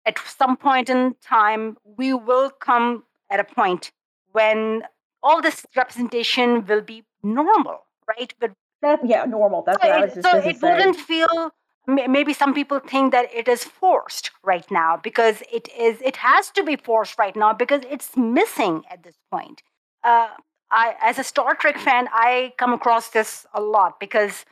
At 0.06 0.18
some 0.18 0.56
point 0.56 0.88
in 0.88 1.16
time, 1.20 1.76
we 1.84 2.14
will 2.14 2.50
come 2.50 3.04
at 3.28 3.40
a 3.40 3.44
point 3.44 3.90
when 4.32 4.82
all 5.22 5.42
this 5.42 5.66
representation 5.76 6.64
will 6.64 6.80
be 6.80 7.04
normal, 7.22 7.84
right? 8.08 8.32
But 8.40 8.52
That, 8.86 9.00
yeah, 9.04 9.24
normal. 9.24 9.62
That's 9.66 9.82
so 9.82 9.88
what 9.88 9.98
I 9.98 10.04
was 10.04 10.12
it, 10.12 10.22
just 10.22 10.30
so 10.30 10.38
it 10.38 10.60
say. 10.60 10.70
wouldn't 10.70 10.96
feel 10.96 11.52
maybe 11.86 12.32
some 12.32 12.52
people 12.52 12.80
think 12.80 13.12
that 13.12 13.32
it 13.32 13.48
is 13.48 13.64
forced 13.64 14.30
right 14.42 14.68
now 14.70 14.98
because 15.02 15.42
it 15.52 15.68
is 15.78 16.00
it 16.02 16.16
has 16.16 16.50
to 16.50 16.62
be 16.64 16.76
forced 16.76 17.18
right 17.18 17.36
now 17.36 17.52
because 17.52 17.82
it's 17.88 18.16
missing 18.16 18.82
at 18.90 19.02
this 19.02 19.16
point 19.30 19.62
uh, 20.04 20.28
I, 20.70 20.96
as 21.00 21.18
a 21.18 21.24
star 21.24 21.54
trek 21.54 21.78
fan 21.78 22.08
i 22.12 22.52
come 22.58 22.72
across 22.72 23.10
this 23.10 23.46
a 23.54 23.60
lot 23.60 24.00
because 24.00 24.44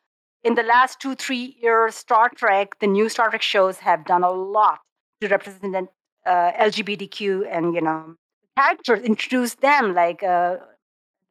in 0.44 0.54
the 0.54 0.62
last 0.62 1.00
two 1.00 1.14
three 1.16 1.56
years 1.60 1.96
star 1.96 2.30
trek 2.36 2.78
the 2.78 2.86
new 2.86 3.08
star 3.08 3.30
trek 3.30 3.42
shows 3.42 3.78
have 3.78 4.04
done 4.04 4.22
a 4.22 4.30
lot 4.30 4.78
to 5.20 5.28
represent 5.28 5.88
uh, 6.26 6.52
lgbtq 6.52 7.20
and 7.50 7.74
you 7.74 7.80
know 7.80 8.14
characters 8.56 9.00
introduce 9.00 9.54
them 9.56 9.94
like 9.94 10.22
uh, 10.22 10.58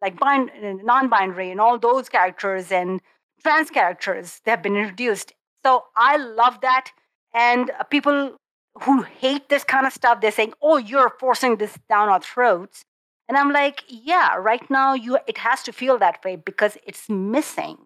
like 0.04 0.20
bind, 0.20 0.51
non-binary 0.84 1.51
and 1.51 1.62
all 1.62 1.80
those 1.80 2.10
characters 2.10 2.72
and 2.72 3.01
trans 3.41 3.70
characters 3.70 4.41
that 4.45 4.51
have 4.51 4.64
been 4.64 4.76
introduced 4.76 5.34
so 5.66 5.86
I 5.95 6.18
love 6.18 6.60
that. 6.62 6.91
And 7.34 7.72
uh, 7.80 7.84
people 7.84 8.36
who 8.82 9.04
hate 9.04 9.49
this 9.49 9.64
kind 9.64 9.88
of 9.88 9.93
stuff, 9.93 10.22
they're 10.22 10.32
saying, 10.32 10.54
"Oh, 10.62 10.78
you're 10.78 11.14
forcing 11.20 11.58
this 11.58 11.78
down 11.89 12.10
our 12.10 12.20
throats." 12.20 12.86
And 13.30 13.38
I'm 13.38 13.51
like, 13.54 13.84
"Yeah, 13.88 14.36
right 14.36 14.70
now 14.70 14.93
you 14.93 15.18
it 15.28 15.38
has 15.39 15.64
to 15.64 15.72
feel 15.74 15.97
that 15.99 16.24
way 16.26 16.36
because 16.36 16.78
it's 16.86 17.10
missing 17.10 17.78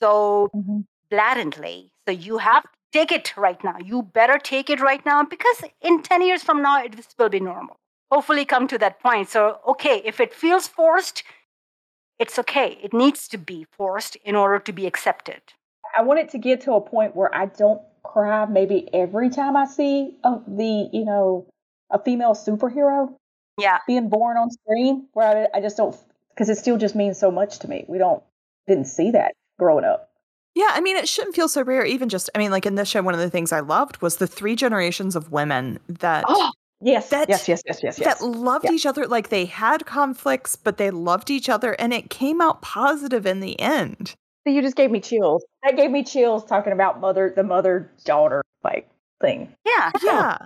so 0.00 0.50
Mhm. 0.54 0.84
blatantly. 1.10 1.92
So 2.06 2.12
you 2.12 2.38
have 2.38 2.62
to 2.64 2.68
take 2.92 3.12
it 3.12 3.36
right 3.36 3.62
now. 3.64 3.76
You 3.84 4.02
better 4.02 4.38
take 4.38 4.70
it 4.70 4.80
right 4.80 5.04
now 5.04 5.24
because 5.24 5.62
in 5.80 6.02
10 6.02 6.22
years 6.22 6.42
from 6.42 6.62
now 6.62 6.82
it 6.82 6.94
will 7.18 7.28
be 7.28 7.40
normal. 7.40 7.76
Hopefully 8.10 8.44
come 8.44 8.66
to 8.68 8.78
that 8.78 9.00
point. 9.00 9.28
So 9.28 9.60
okay, 9.66 10.02
if 10.04 10.20
it 10.20 10.34
feels 10.34 10.68
forced, 10.68 11.22
it's 12.18 12.38
okay. 12.38 12.78
It 12.82 12.92
needs 12.92 13.28
to 13.28 13.38
be 13.38 13.66
forced 13.76 14.16
in 14.16 14.34
order 14.36 14.58
to 14.58 14.72
be 14.72 14.86
accepted. 14.86 15.40
I 15.96 16.02
want 16.02 16.20
it 16.20 16.30
to 16.30 16.38
get 16.38 16.60
to 16.62 16.72
a 16.74 16.80
point 16.80 17.16
where 17.16 17.34
I 17.34 17.46
don't 17.46 17.80
cry 18.02 18.44
maybe 18.46 18.88
every 18.92 19.30
time 19.30 19.56
I 19.56 19.66
see 19.66 20.16
a, 20.24 20.38
the, 20.46 20.88
you 20.92 21.04
know, 21.04 21.46
a 21.90 21.98
female 22.02 22.34
superhero 22.34 23.14
Yeah. 23.58 23.78
being 23.86 24.08
born 24.08 24.36
on 24.36 24.50
screen, 24.50 25.06
where 25.12 25.48
I, 25.54 25.58
I 25.58 25.60
just 25.60 25.76
don't, 25.76 25.96
because 26.34 26.48
it 26.48 26.58
still 26.58 26.76
just 26.76 26.94
means 26.94 27.18
so 27.18 27.30
much 27.30 27.60
to 27.60 27.68
me. 27.68 27.84
We 27.88 27.98
don't, 27.98 28.22
didn't 28.66 28.86
see 28.86 29.12
that 29.12 29.32
growing 29.58 29.84
up. 29.84 30.10
Yeah, 30.54 30.70
I 30.70 30.80
mean, 30.80 30.96
it 30.96 31.08
shouldn't 31.08 31.36
feel 31.36 31.48
so 31.48 31.62
rare. 31.62 31.84
Even 31.84 32.08
just, 32.08 32.30
I 32.34 32.38
mean, 32.38 32.50
like 32.50 32.66
in 32.66 32.74
this 32.74 32.88
show, 32.88 33.00
one 33.00 33.14
of 33.14 33.20
the 33.20 33.30
things 33.30 33.52
I 33.52 33.60
loved 33.60 34.02
was 34.02 34.16
the 34.16 34.26
three 34.26 34.56
generations 34.56 35.14
of 35.14 35.30
women 35.30 35.78
that 35.88 36.24
Oh, 36.26 36.50
yes, 36.80 37.10
That- 37.10 37.28
yes, 37.28 37.48
yes, 37.48 37.62
yes, 37.66 37.82
yes, 37.82 37.98
yes. 37.98 38.18
that 38.20 38.24
loved 38.24 38.64
Yeah. 38.64 38.72
each 38.72 38.86
other. 38.86 39.06
Like 39.06 39.28
they 39.28 39.44
had 39.44 39.86
conflicts, 39.86 40.56
but 40.56 40.76
they 40.76 40.90
loved 40.90 41.30
each 41.30 41.48
other, 41.48 41.72
and 41.74 41.92
it 41.92 42.10
came 42.10 42.40
out 42.40 42.62
positive 42.62 43.26
in 43.26 43.40
the 43.40 43.58
end. 43.60 44.14
So 44.46 44.52
you 44.52 44.62
just 44.62 44.76
gave 44.76 44.90
me 44.90 45.00
chills. 45.00 45.44
That 45.64 45.76
gave 45.76 45.90
me 45.90 46.02
chills 46.02 46.44
talking 46.44 46.72
about 46.72 47.00
mother, 47.00 47.32
the 47.34 47.42
mother 47.42 47.90
daughter 48.04 48.42
like 48.64 48.88
thing. 49.20 49.54
Yeah. 49.66 49.90
Yeah, 50.02 50.38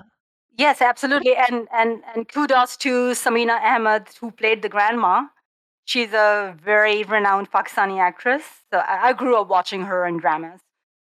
Yes, 0.58 0.82
absolutely. 0.82 1.34
And 1.36 1.68
and 1.72 2.02
and 2.14 2.28
kudos 2.28 2.76
to 2.78 3.12
Samina 3.12 3.58
Ahmad 3.62 4.08
who 4.20 4.30
played 4.30 4.62
the 4.62 4.68
grandma. 4.68 5.22
She's 5.84 6.12
a 6.12 6.54
very 6.62 7.02
renowned 7.04 7.50
Pakistani 7.50 7.98
actress. 8.00 8.42
So 8.72 8.78
I, 8.78 9.08
I 9.08 9.12
grew 9.14 9.36
up 9.36 9.48
watching 9.48 9.82
her 9.82 10.04
in 10.06 10.18
dramas. 10.18 10.60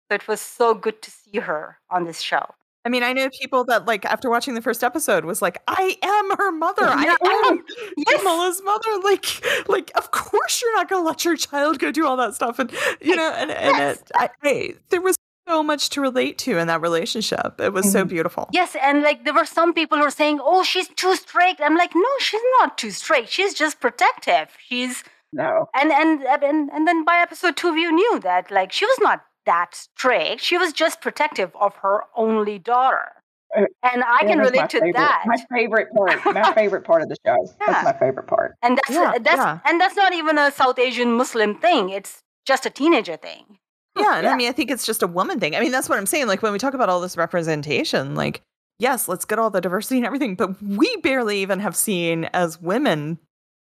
So 0.10 0.16
it 0.16 0.28
was 0.28 0.40
so 0.42 0.74
good 0.74 1.02
to 1.02 1.12
see 1.12 1.40
her 1.40 1.78
on 1.90 2.04
this 2.06 2.22
show. 2.22 2.46
I 2.90 2.92
mean, 2.92 3.04
I 3.04 3.14
know 3.14 3.30
people 3.30 3.64
that 3.66 3.86
like 3.86 4.04
after 4.06 4.32
watching 4.32 4.56
the 4.56 4.64
first 4.64 4.84
episode 4.84 5.24
was 5.26 5.44
like, 5.44 5.62
"I 5.68 5.96
am 6.02 6.38
her 6.38 6.52
mother. 6.52 6.86
Yeah. 6.86 7.16
I 7.24 7.44
am 7.52 7.64
Yes. 7.98 8.18
Kamala's 8.18 8.62
mother." 8.64 8.90
Like, 9.04 9.70
like 9.70 9.92
of 9.96 10.10
course 10.10 10.60
you're 10.60 10.76
not 10.76 10.90
going 10.90 11.04
to 11.04 11.08
let 11.08 11.24
your 11.24 11.36
child 11.38 11.78
go 11.78 11.92
do 11.92 12.08
all 12.08 12.18
that 12.18 12.34
stuff, 12.34 12.58
and 12.58 12.72
you 13.00 13.16
know, 13.16 13.32
and 13.38 13.52
and 13.52 13.78
Yes. 13.78 13.98
it, 14.02 14.12
I, 14.16 14.30
I, 14.44 14.74
there 14.90 15.02
was 15.02 15.16
so 15.48 15.62
much 15.62 15.92
to 15.92 16.02
relate 16.02 16.40
to 16.40 16.58
in 16.58 16.66
that 16.66 16.82
relationship. 16.82 17.60
It 17.62 17.74
was 17.74 17.92
so 17.92 18.04
Mhm. 18.06 18.10
beautiful. 18.10 18.50
Yes, 18.52 18.76
and 18.82 19.04
like 19.04 19.24
there 19.24 19.36
were 19.36 19.46
some 19.46 19.72
people 19.74 20.00
who 20.00 20.04
were 20.04 20.10
saying, 20.10 20.40
"Oh, 20.44 20.64
she's 20.64 20.88
too 20.88 21.16
strict." 21.16 21.62
I'm 21.62 21.78
like, 21.78 21.94
"No, 21.94 22.10
she's 22.20 22.42
not 22.60 22.76
too 22.80 22.90
strict. 22.90 23.30
She's 23.30 23.54
just 23.54 23.80
protective. 23.80 24.48
She's 24.68 25.04
No. 25.32 25.70
and 25.76 25.92
and 25.92 26.24
and 26.24 26.72
and 26.74 26.88
then 26.88 27.04
by 27.06 27.18
episode 27.20 27.56
two, 27.56 27.76
you 27.76 27.92
knew 27.92 28.20
that 28.22 28.50
like 28.50 28.72
she 28.72 28.86
was 28.86 28.98
not 29.00 29.26
that 29.46 29.76
strict. 29.76 30.42
She 30.42 30.58
was 30.58 30.74
just 30.74 31.02
protective 31.02 31.52
of 31.60 31.76
her 31.78 32.04
only 32.16 32.60
daughter." 32.60 33.12
Uh, 33.58 33.62
And 33.82 34.04
I 34.04 34.20
can 34.20 34.38
That 34.38 34.38
was 34.38 34.38
my 34.38 34.44
relate 34.52 34.70
to 34.70 34.78
favorite- 34.80 34.96
that. 34.96 35.24
My 35.26 35.38
favorite 35.52 35.88
part. 35.96 36.26
My 36.36 36.54
favorite 36.62 36.84
part 36.84 37.02
of 37.02 37.10
the 37.10 37.16
show. 37.26 37.36
Yeah. 37.62 37.66
That's 37.68 37.84
my 37.86 37.94
favorite 37.94 38.28
part. 38.28 38.56
and 38.62 38.78
that's 38.78 38.90
Yeah, 38.90 39.14
that's 39.20 39.38
yeah. 39.38 39.60
and 39.66 39.82
that's 39.82 39.96
not 39.96 40.14
even 40.14 40.38
a 40.38 40.52
South 40.52 40.78
Asian 40.78 41.14
Muslim 41.14 41.56
thing. 41.56 41.90
It's 41.90 42.22
just 42.46 42.66
a 42.66 42.70
teenager 42.70 43.18
thing. 43.18 43.58
Yeah, 43.98 44.18
and 44.18 44.28
I 44.28 44.36
mean, 44.36 44.48
I 44.48 44.52
think 44.54 44.70
it's 44.72 44.86
just 44.86 45.02
a 45.04 45.08
woman 45.08 45.40
thing. 45.40 45.56
I 45.56 45.60
mean, 45.60 45.72
that's 45.72 45.90
what 45.90 45.98
I'm 45.98 46.06
saying. 46.06 46.28
Like 46.28 46.42
when 46.44 46.54
we 46.54 46.60
talk 46.60 46.74
about 46.76 46.90
all 46.90 47.02
this 47.02 47.18
representation, 47.18 48.14
like 48.16 48.42
yes, 48.78 49.08
let's 49.10 49.26
get 49.26 49.40
all 49.40 49.50
the 49.50 49.60
diversity 49.62 49.98
and 49.98 50.06
everything, 50.06 50.36
but 50.36 50.62
we 50.62 50.96
barely 50.98 51.42
even 51.42 51.60
have 51.60 51.76
seen 51.76 52.26
as 52.34 52.62
women 52.62 53.18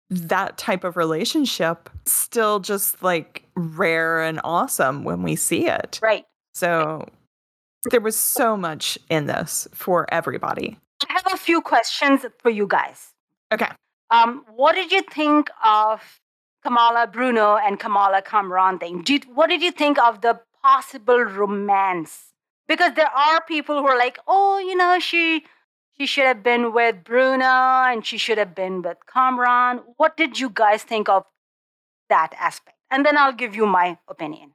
that 0.10 0.58
type 0.58 0.84
of 0.84 0.96
relationship 0.96 1.90
still 2.06 2.60
just 2.60 3.02
like 3.02 3.44
rare 3.58 4.22
and 4.22 4.40
awesome 4.44 5.04
when 5.04 5.24
we 5.24 5.36
see 5.36 5.68
it. 5.68 6.00
Right. 6.02 6.26
So 6.54 7.08
there 7.90 8.02
was 8.02 8.18
so 8.18 8.56
much 8.56 8.98
in 9.10 9.28
this 9.28 9.68
for 9.74 10.06
everybody. 10.14 10.78
I 11.10 11.14
have 11.14 11.34
a 11.34 11.38
few 11.38 11.62
questions 11.62 12.26
for 12.40 12.50
you 12.50 12.68
guys. 12.68 13.14
Okay. 13.52 13.70
Um, 14.10 14.46
what 14.56 14.76
did 14.76 14.92
you 14.92 15.02
think 15.02 15.50
of 15.64 16.02
Kamala 16.64 17.08
Bruno 17.08 17.58
and 17.58 17.80
Kamala 17.80 18.22
Kamran 18.22 18.80
thing? 18.80 19.02
Did, 19.04 19.26
what 19.34 19.50
did 19.50 19.62
you 19.62 19.72
think 19.72 20.00
of 20.00 20.22
the 20.22 20.40
possible 20.64 21.20
romance? 21.20 22.34
Because 22.68 22.94
there 22.96 23.12
are 23.12 23.42
people 23.42 23.80
who 23.80 23.88
are 23.88 23.98
like, 23.98 24.20
oh, 24.28 24.60
you 24.60 24.76
know, 24.76 25.00
she 25.00 25.46
she 25.98 26.06
should 26.06 26.26
have 26.26 26.44
been 26.44 26.74
with 26.74 27.04
Bruno 27.04 27.46
and 27.46 28.06
she 28.06 28.18
should 28.18 28.38
have 28.38 28.54
been 28.54 28.82
with 28.84 28.98
Kamran. 29.12 29.82
What 29.98 30.16
did 30.16 30.40
you 30.40 30.50
guys 30.50 30.84
think 30.84 31.10
of 31.10 31.24
that 32.10 32.34
aspect? 32.40 32.77
And 32.92 33.06
then 33.06 33.18
I'll 33.18 33.34
give 33.34 33.56
you 33.56 33.66
my 33.68 33.98
opinion. 34.10 34.52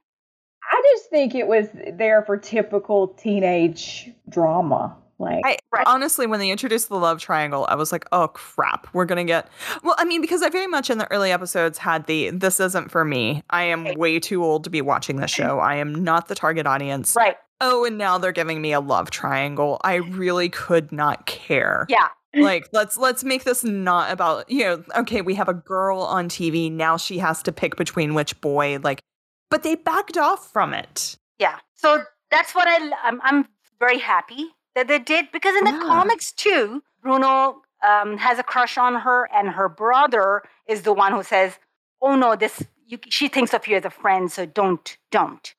I 0.71 0.81
just 0.93 1.09
think 1.09 1.35
it 1.35 1.47
was 1.47 1.67
there 1.93 2.23
for 2.23 2.37
typical 2.37 3.09
teenage 3.09 4.09
drama. 4.29 4.95
Like, 5.19 5.41
I 5.45 5.57
Right. 5.71 5.85
honestly, 5.87 6.25
when 6.25 6.39
they 6.39 6.49
introduced 6.49 6.89
the 6.89 6.97
love 6.97 7.19
triangle, 7.19 7.65
I 7.69 7.75
was 7.75 7.91
like, 7.91 8.05
"Oh 8.11 8.29
crap, 8.29 8.87
we're 8.93 9.05
gonna 9.05 9.23
get." 9.23 9.47
Well, 9.83 9.95
I 9.97 10.05
mean, 10.05 10.21
because 10.21 10.41
I 10.41 10.49
very 10.49 10.67
much 10.67 10.89
in 10.89 10.97
the 10.97 11.09
early 11.11 11.31
episodes 11.31 11.77
had 11.77 12.05
the 12.07 12.31
"This 12.31 12.59
isn't 12.59 12.89
for 12.89 13.05
me. 13.05 13.43
I 13.49 13.63
am 13.63 13.93
way 13.95 14.19
too 14.19 14.43
old 14.43 14.63
to 14.63 14.69
be 14.69 14.81
watching 14.81 15.17
this 15.17 15.31
show. 15.31 15.59
I 15.59 15.75
am 15.75 16.03
not 16.03 16.27
the 16.27 16.35
target 16.35 16.65
audience." 16.65 17.15
Right. 17.15 17.37
Oh, 17.61 17.85
and 17.85 17.97
now 17.97 18.17
they're 18.17 18.31
giving 18.31 18.61
me 18.61 18.73
a 18.73 18.79
love 18.79 19.11
triangle. 19.11 19.79
I 19.83 19.95
really 19.95 20.49
could 20.49 20.91
not 20.91 21.25
care. 21.25 21.85
Yeah. 21.87 22.09
Like, 22.35 22.69
let's 22.71 22.97
let's 22.97 23.23
make 23.23 23.43
this 23.43 23.63
not 23.63 24.11
about 24.11 24.49
you 24.49 24.63
know. 24.63 24.83
Okay, 24.97 25.21
we 25.21 25.35
have 25.35 25.49
a 25.49 25.53
girl 25.53 25.99
on 25.99 26.29
TV 26.29 26.71
now. 26.71 26.97
She 26.97 27.19
has 27.19 27.43
to 27.43 27.51
pick 27.51 27.75
between 27.75 28.13
which 28.13 28.39
boy. 28.41 28.79
Like, 28.81 29.01
but 29.49 29.63
they 29.63 29.75
backed 29.75 30.17
off 30.17 30.51
from 30.51 30.73
it. 30.73 31.15
Yeah. 31.37 31.59
So 31.75 32.03
that's 32.31 32.55
what 32.55 32.67
I, 32.67 32.91
I'm, 33.03 33.21
I'm 33.21 33.47
very 33.79 33.99
happy 33.99 34.47
that 34.75 34.87
they 34.87 34.99
did 34.99 35.31
because 35.31 35.55
in 35.55 35.63
the 35.65 35.71
Yeah. 35.71 35.79
comics 35.81 36.31
too, 36.31 36.81
Bruno 37.01 37.61
um, 37.87 38.17
has 38.17 38.39
a 38.39 38.43
crush 38.43 38.77
on 38.77 38.95
her, 38.95 39.29
and 39.33 39.49
her 39.49 39.69
brother 39.69 40.41
is 40.67 40.81
the 40.83 40.93
one 40.93 41.11
who 41.11 41.21
says, 41.23 41.59
"Oh 42.01 42.15
no, 42.15 42.35
this 42.35 42.63
you, 42.87 42.97
she 43.09 43.27
thinks 43.27 43.53
of 43.53 43.67
you 43.67 43.75
as 43.77 43.85
a 43.85 43.89
friend, 43.91 44.31
so 44.31 44.45
don't, 44.45 44.97
don't." 45.11 45.53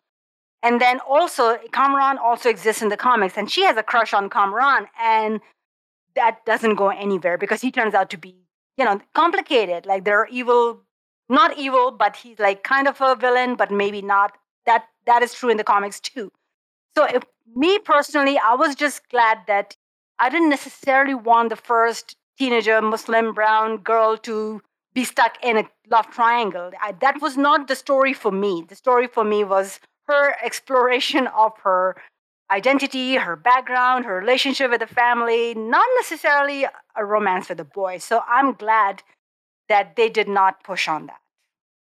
And 0.63 0.81
then 0.81 0.99
also, 1.01 1.59
Kamran 1.73 2.17
also 2.19 2.49
exists 2.49 2.81
in 2.83 2.89
the 2.89 2.97
comics, 2.97 3.37
and 3.37 3.51
she 3.51 3.65
has 3.65 3.77
a 3.77 3.83
crush 3.83 4.15
on 4.15 4.31
Kamran, 4.31 4.89
and 4.99 5.41
that 6.17 6.45
doesn't 6.45 6.77
go 6.77 6.89
anywhere 6.89 7.39
because 7.39 7.61
he 7.61 7.71
turns 7.71 7.95
out 7.95 8.11
to 8.11 8.17
be, 8.17 8.35
you 8.77 8.85
know, 8.85 9.01
complicated. 9.15 9.87
Like 9.87 10.05
they're 10.05 10.27
evil, 10.31 10.83
not 11.29 11.59
evil, 11.59 11.91
but 11.91 12.17
he's 12.17 12.39
like 12.39 12.63
kind 12.63 12.89
of 12.89 13.01
a 13.01 13.17
villain, 13.17 13.57
but 13.57 13.71
maybe 13.71 14.03
not. 14.03 14.37
That 14.67 14.85
that 15.07 15.23
is 15.23 15.35
true 15.35 15.51
in 15.51 15.57
the 15.57 15.65
comics 15.65 16.01
too. 16.01 16.33
So 16.97 17.05
if, 17.05 17.25
me 17.55 17.79
personally, 17.79 18.39
I 18.39 18.55
was 18.55 18.75
just 18.75 19.09
glad 19.11 19.39
that 19.47 19.77
I 20.19 20.31
didn't 20.31 20.51
necessarily 20.51 21.15
want 21.15 21.51
the 21.51 21.57
first 21.57 22.17
teenager 22.39 22.81
Muslim 22.81 23.35
brown 23.35 23.79
girl 23.79 24.17
to 24.19 24.63
be 24.95 25.05
stuck 25.05 25.37
in 25.43 25.59
a 25.59 25.69
love 25.91 26.09
triangle. 26.11 26.71
I, 26.81 26.93
that 27.01 27.21
was 27.21 27.37
not 27.37 27.69
the 27.69 27.77
story 27.77 28.13
for 28.13 28.31
me. 28.31 28.65
The 28.67 28.77
story 28.77 29.07
for 29.09 29.25
me 29.25 29.45
was 29.45 29.81
her 30.07 30.37
exploration 30.43 31.27
of 31.29 31.53
her 31.63 31.97
identity, 32.51 33.15
her 33.17 33.37
background, 33.37 34.05
her 34.05 34.17
relationship 34.17 34.71
with 34.71 34.81
the 34.81 34.87
family, 34.87 35.55
not 35.55 35.87
necessarily 35.97 36.67
a 36.97 37.05
romance 37.05 37.49
with 37.49 37.61
a 37.61 37.65
boy. 37.65 37.99
So 37.99 38.23
I'm 38.29 38.53
glad 38.53 39.03
that 39.69 39.97
they 39.97 40.09
did 40.09 40.29
not 40.29 40.63
push 40.63 40.89
on 40.89 41.07
that. 41.07 41.21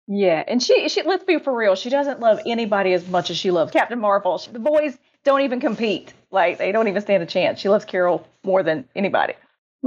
Yeah, 0.06 0.44
and 0.46 0.62
she 0.62 0.88
she 0.90 1.02
let's 1.02 1.24
be 1.24 1.38
for 1.38 1.56
real, 1.56 1.74
she 1.76 1.88
doesn't 1.88 2.20
love 2.20 2.38
anybody 2.46 2.92
as 2.92 3.08
much 3.08 3.30
as 3.30 3.38
she 3.38 3.50
loves 3.50 3.72
Captain 3.72 3.98
Marvel. 3.98 4.40
The 4.52 4.58
boys 4.58 4.98
don't 5.24 5.40
even 5.40 5.60
compete. 5.60 6.12
Like 6.30 6.58
they 6.58 6.72
don't 6.72 6.88
even 6.88 7.00
stand 7.00 7.22
a 7.22 7.26
chance. 7.26 7.58
She 7.60 7.70
loves 7.70 7.86
Carol 7.86 8.26
more 8.42 8.62
than 8.62 8.86
anybody. 8.94 9.34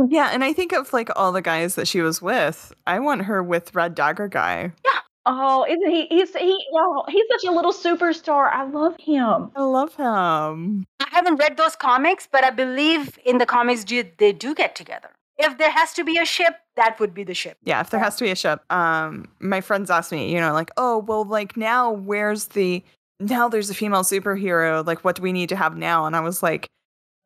Yeah, 0.09 0.29
and 0.31 0.43
I 0.43 0.53
think 0.53 0.73
of 0.73 0.91
like 0.91 1.09
all 1.15 1.31
the 1.31 1.41
guys 1.41 1.75
that 1.75 1.87
she 1.87 2.01
was 2.01 2.21
with. 2.21 2.73
I 2.87 2.99
want 2.99 3.23
her 3.23 3.43
with 3.43 3.75
Red 3.75 3.93
Dagger 3.93 4.27
guy. 4.27 4.71
Yeah. 4.83 4.99
Oh, 5.29 5.65
isn't 5.69 5.89
he? 5.89 6.07
He's 6.09 6.33
he. 6.33 6.57
Oh, 6.73 7.03
he's 7.09 7.25
such 7.29 7.49
a 7.49 7.51
little 7.51 7.73
superstar. 7.73 8.49
I 8.51 8.63
love 8.63 8.95
him. 8.97 9.51
I 9.57 9.61
love 9.61 9.93
him. 9.95 10.85
I 11.01 11.07
haven't 11.11 11.35
read 11.35 11.57
those 11.57 11.75
comics, 11.75 12.29
but 12.31 12.45
I 12.45 12.49
believe 12.49 13.19
in 13.25 13.37
the 13.37 13.45
comics 13.45 13.83
they 13.83 14.31
do 14.31 14.55
get 14.55 14.73
together. 14.73 15.09
If 15.37 15.57
there 15.57 15.69
has 15.69 15.93
to 15.93 16.05
be 16.05 16.17
a 16.17 16.25
ship, 16.25 16.55
that 16.77 16.97
would 17.01 17.13
be 17.13 17.25
the 17.25 17.33
ship. 17.33 17.57
Yeah, 17.63 17.81
if 17.81 17.89
there 17.89 17.99
has 17.99 18.15
to 18.15 18.23
be 18.23 18.31
a 18.31 18.35
ship. 18.35 18.61
Um, 18.71 19.27
my 19.39 19.59
friends 19.59 19.91
asked 19.91 20.13
me, 20.13 20.33
you 20.33 20.39
know, 20.39 20.53
like, 20.53 20.71
oh, 20.77 20.99
well, 20.99 21.25
like 21.25 21.57
now, 21.57 21.91
where's 21.91 22.47
the 22.47 22.81
now? 23.19 23.49
There's 23.49 23.69
a 23.69 23.75
female 23.75 24.03
superhero. 24.03 24.85
Like, 24.87 25.03
what 25.03 25.17
do 25.17 25.21
we 25.21 25.33
need 25.33 25.49
to 25.49 25.57
have 25.57 25.75
now? 25.75 26.05
And 26.05 26.15
I 26.15 26.21
was 26.21 26.41
like, 26.41 26.69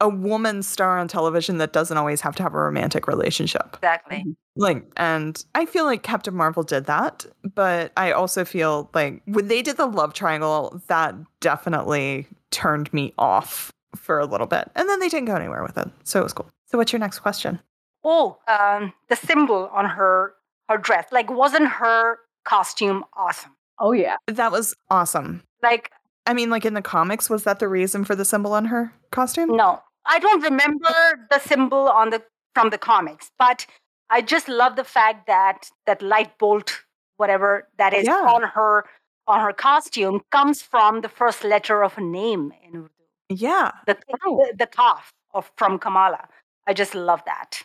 a 0.02 0.10
woman 0.10 0.64
star 0.64 0.98
on 0.98 1.08
television 1.08 1.60
that 1.60 1.72
doesn't 1.72 1.96
always 1.96 2.20
have 2.22 2.36
to 2.36 2.44
have 2.44 2.54
a 2.54 2.58
romantic 2.58 3.08
relationship. 3.08 3.76
Exactly. 3.76 4.18
Mm-hmm. 4.18 4.32
Like, 4.56 4.86
and 4.98 5.46
I 5.56 5.66
feel 5.66 5.86
like 5.86 6.04
Captain 6.04 6.34
Marvel 6.34 6.64
did 6.64 6.86
that, 6.86 7.26
but 7.44 7.94
I 7.96 8.12
also 8.12 8.44
feel 8.44 8.90
like 8.94 9.22
when 9.26 9.48
they 9.48 9.62
did 9.62 9.78
the 9.78 9.86
love 9.86 10.14
triangle, 10.14 10.82
that 10.88 11.16
definitely 11.40 12.28
turned 12.50 12.92
me 12.92 13.14
off 13.18 13.72
for 13.96 14.20
a 14.20 14.26
little 14.26 14.48
bit. 14.48 14.70
And 14.76 14.90
then 14.90 15.00
they 15.00 15.08
didn't 15.08 15.28
go 15.28 15.36
anywhere 15.36 15.62
with 15.62 15.78
it. 15.78 15.88
So 16.04 16.20
it 16.20 16.24
was 16.24 16.34
cool. 16.34 16.50
So 16.66 16.78
what's 16.78 16.92
your 16.92 17.00
next 17.00 17.20
question? 17.20 17.60
Oh, 18.04 18.40
um, 18.48 18.92
the 19.08 19.16
symbol 19.16 19.70
on 19.72 19.86
her 19.86 20.34
her 20.68 20.78
dress. 20.78 21.08
Like, 21.12 21.30
wasn't 21.30 21.68
her 21.68 22.18
costume 22.44 23.06
awesome? 23.14 23.52
Oh 23.80 23.92
yeah. 23.92 24.16
That 24.28 24.52
was 24.52 24.76
awesome. 24.90 25.44
Like 25.62 25.92
I 26.26 26.34
mean, 26.34 26.50
like 26.50 26.66
in 26.66 26.74
the 26.74 26.82
comics, 26.82 27.30
was 27.30 27.44
that 27.44 27.60
the 27.60 27.68
reason 27.68 28.04
for 28.04 28.16
the 28.16 28.26
symbol 28.26 28.54
on 28.54 28.66
her 28.66 28.94
costume? 29.12 29.56
No. 29.56 29.82
I 30.06 30.20
don't 30.20 30.42
remember 30.44 31.28
the 31.30 31.40
symbol 31.40 31.88
on 31.90 32.10
the 32.10 32.24
from 32.56 32.70
the 32.70 32.78
comics, 32.78 33.32
but 33.40 33.66
I 34.10 34.22
just 34.22 34.50
love 34.50 34.76
the 34.76 34.84
fact 34.84 35.28
that 35.28 35.70
that 35.86 36.02
light 36.02 36.38
bolt, 36.38 36.84
whatever 37.18 37.68
that 37.78 37.94
is 37.94 38.06
Yeah. 38.08 38.26
on 38.36 38.44
her 38.44 38.86
on 39.28 39.40
her 39.40 39.54
costume, 39.54 40.22
comes 40.32 40.62
from 40.62 41.02
the 41.02 41.10
first 41.10 41.44
letter 41.44 41.84
of 41.84 41.98
a 41.98 42.02
name 42.02 42.54
in 42.64 42.76
Urdu. 42.76 42.90
Yeah. 43.30 43.72
The 43.86 43.98
the, 44.10 44.54
the 44.60 44.68
Kaf 44.68 45.14
of 45.34 45.52
from 45.58 45.80
Kamala. 45.80 46.28
I 46.68 46.74
just 46.74 46.94
love 46.96 47.22
that. 47.26 47.64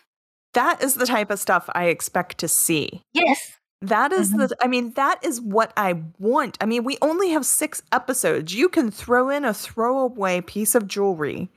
That 0.55 0.83
is 0.83 0.95
the 0.95 1.07
type 1.07 1.31
of 1.31 1.39
stuff 1.39 1.69
I 1.75 1.87
expect 1.87 2.39
to 2.39 2.49
see. 2.49 3.03
Yes. 3.13 3.59
That 3.83 4.11
is 4.13 4.33
Mhm. 4.33 4.49
the, 4.49 4.57
I 4.63 4.69
mean, 4.69 4.93
that 4.95 5.23
is 5.23 5.39
what 5.41 5.73
I 5.77 6.01
want. 6.19 6.57
I 6.63 6.67
mean, 6.67 6.83
we 6.83 6.97
only 7.03 7.31
have 7.31 7.45
six 7.45 7.83
episodes. 7.93 8.55
You 8.55 8.71
can 8.71 8.91
throw 8.91 9.29
in 9.29 9.45
a 9.45 9.53
throwaway 9.53 10.41
piece 10.41 10.75
of 10.75 10.87
jewelry 10.87 11.51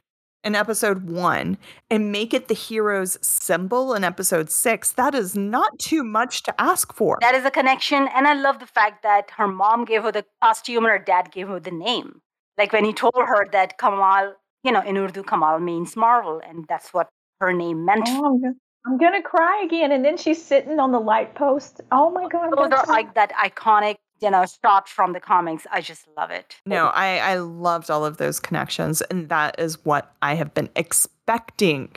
in 0.44 0.56
episode 0.56 1.10
one 1.10 1.58
and 1.90 2.12
make 2.12 2.34
it 2.34 2.48
the 2.48 2.54
hero's 2.54 3.18
symbol 3.22 3.94
in 3.94 4.04
episode 4.04 4.50
six. 4.50 4.92
That 4.92 5.14
is 5.14 5.36
not 5.36 5.78
too 5.80 6.04
much 6.04 6.44
to 6.44 6.62
ask 6.62 6.94
for. 6.94 7.18
That 7.22 7.36
is 7.36 7.46
a 7.46 7.52
connection. 7.52 8.08
And 8.16 8.28
I 8.28 8.34
love 8.34 8.60
the 8.60 8.66
fact 8.66 9.04
that 9.04 9.32
her 9.38 9.48
mom 9.48 9.86
gave 9.86 10.04
her 10.04 10.12
the 10.12 10.26
costume 10.42 10.86
and 10.86 10.92
her 10.92 11.00
dad 11.00 11.32
gave 11.32 11.48
her 11.48 11.60
the 11.60 11.72
name. 11.72 12.22
Like 12.58 12.74
when 12.74 12.86
he 12.86 12.94
told 12.94 13.16
her 13.16 13.48
that 13.52 13.78
Kamal, 13.78 14.34
you 14.64 14.72
know, 14.72 14.82
in 14.82 14.98
Urdu, 14.98 15.24
Kamal 15.24 15.60
means 15.60 15.96
Marvel. 15.96 16.42
And 16.48 16.66
that's 16.68 16.94
what 16.94 17.10
her 17.40 17.54
name 17.54 17.86
meant. 17.86 18.08
Oh, 18.08 18.40
I'm 18.86 18.98
gonna, 18.98 19.22
cry 19.22 19.64
again. 19.66 19.92
And 19.92 20.04
then 20.04 20.18
she's 20.18 20.44
sitting 20.44 20.80
on 20.80 20.92
the 20.92 21.00
light 21.00 21.36
post. 21.36 21.82
Oh 21.92 22.10
my 22.10 22.28
god. 22.28 22.46
I'm 22.46 22.52
Those 22.52 22.80
are 22.80 22.86
like 22.88 23.14
that 23.16 23.32
iconic, 23.34 23.96
you 24.22 24.30
know, 24.32 24.46
shot 24.64 24.88
from 24.88 25.14
the 25.14 25.20
comics. 25.20 25.66
I 25.72 25.82
just 25.82 26.06
love 26.18 26.32
it. 26.32 26.56
No, 26.66 26.88
I, 26.88 27.18
I 27.18 27.36
loved 27.36 27.90
all 27.90 28.06
of 28.06 28.18
those 28.18 28.40
connections. 28.40 29.02
And 29.04 29.30
that 29.30 29.60
is 29.60 29.84
what 29.86 30.14
I 30.22 30.36
have 30.36 30.54
been 30.54 30.70
expecting 30.76 31.96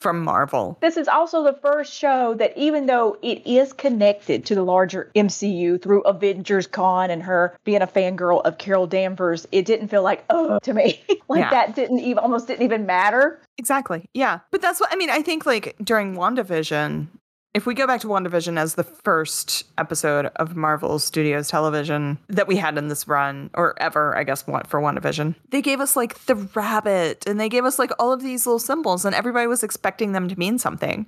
from 0.00 0.24
Marvel. 0.24 0.78
This 0.80 0.96
is 0.96 1.08
also 1.08 1.44
the 1.44 1.52
first 1.52 1.92
show 1.92 2.32
that, 2.34 2.56
even 2.56 2.86
though 2.86 3.18
it 3.20 3.46
is 3.46 3.74
connected 3.74 4.46
to 4.46 4.54
the 4.54 4.62
larger 4.62 5.10
MCU 5.14 5.82
through 5.82 6.00
Avengers 6.04 6.66
Con 6.66 7.10
and 7.10 7.22
her 7.22 7.54
being 7.64 7.82
a 7.82 7.86
fangirl 7.86 8.40
of 8.46 8.56
Carol 8.56 8.86
Danvers, 8.86 9.46
it 9.52 9.66
didn't 9.66 9.88
feel 9.88 10.02
like, 10.02 10.24
oh, 10.30 10.58
to 10.60 10.72
me. 10.72 11.02
like 11.28 11.40
Yeah. 11.40 11.50
that 11.50 11.74
didn't 11.74 11.98
even, 12.00 12.16
almost 12.18 12.46
didn't 12.46 12.62
even 12.64 12.86
matter. 12.86 13.42
Exactly. 13.58 14.08
Yeah. 14.14 14.38
But 14.50 14.62
that's 14.62 14.80
what 14.80 14.90
I 14.90 14.96
mean. 14.96 15.10
I 15.10 15.20
think 15.20 15.44
like 15.44 15.76
during 15.84 16.14
WandaVision, 16.16 17.08
if 17.52 17.66
we 17.66 17.74
go 17.74 17.86
back 17.86 18.00
to 18.02 18.06
WandaVision 18.06 18.58
as 18.58 18.74
the 18.74 18.84
first 18.84 19.64
episode 19.76 20.26
of 20.36 20.54
Marvel 20.54 20.98
Studios 20.98 21.48
television 21.48 22.18
that 22.28 22.46
we 22.46 22.56
had 22.56 22.78
in 22.78 22.88
this 22.88 23.08
run, 23.08 23.50
or 23.54 23.74
ever, 23.82 24.16
I 24.16 24.22
guess, 24.22 24.46
what 24.46 24.66
for 24.68 24.80
WandaVision, 24.80 25.34
they 25.50 25.60
gave 25.60 25.80
us 25.80 25.96
like 25.96 26.26
the 26.26 26.36
rabbit 26.36 27.24
and 27.26 27.40
they 27.40 27.48
gave 27.48 27.64
us 27.64 27.78
like 27.78 27.90
all 27.98 28.12
of 28.12 28.22
these 28.22 28.46
little 28.46 28.60
symbols, 28.60 29.04
and 29.04 29.14
everybody 29.14 29.46
was 29.46 29.62
expecting 29.64 30.12
them 30.12 30.28
to 30.28 30.38
mean 30.38 30.58
something. 30.58 31.06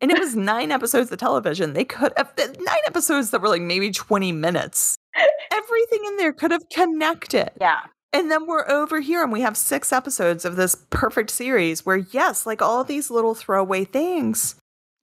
And 0.00 0.10
it 0.10 0.18
was 0.18 0.34
nine 0.36 0.72
episodes 0.72 1.12
of 1.12 1.18
television. 1.18 1.74
They 1.74 1.84
could 1.84 2.12
have 2.16 2.32
nine 2.36 2.82
episodes 2.86 3.30
that 3.30 3.40
were 3.40 3.48
like 3.48 3.62
maybe 3.62 3.90
20 3.92 4.32
minutes. 4.32 4.96
Everything 5.52 6.00
in 6.06 6.16
there 6.16 6.32
could 6.32 6.50
have 6.50 6.68
connected. 6.70 7.50
Yeah. 7.60 7.80
And 8.12 8.30
then 8.30 8.46
we're 8.46 8.68
over 8.68 9.00
here 9.00 9.22
and 9.22 9.32
we 9.32 9.40
have 9.40 9.56
six 9.56 9.92
episodes 9.92 10.44
of 10.44 10.56
this 10.56 10.76
perfect 10.90 11.30
series 11.30 11.84
where, 11.84 11.96
yes, 11.96 12.46
like 12.46 12.62
all 12.62 12.84
these 12.84 13.10
little 13.10 13.34
throwaway 13.34 13.84
things, 13.84 14.54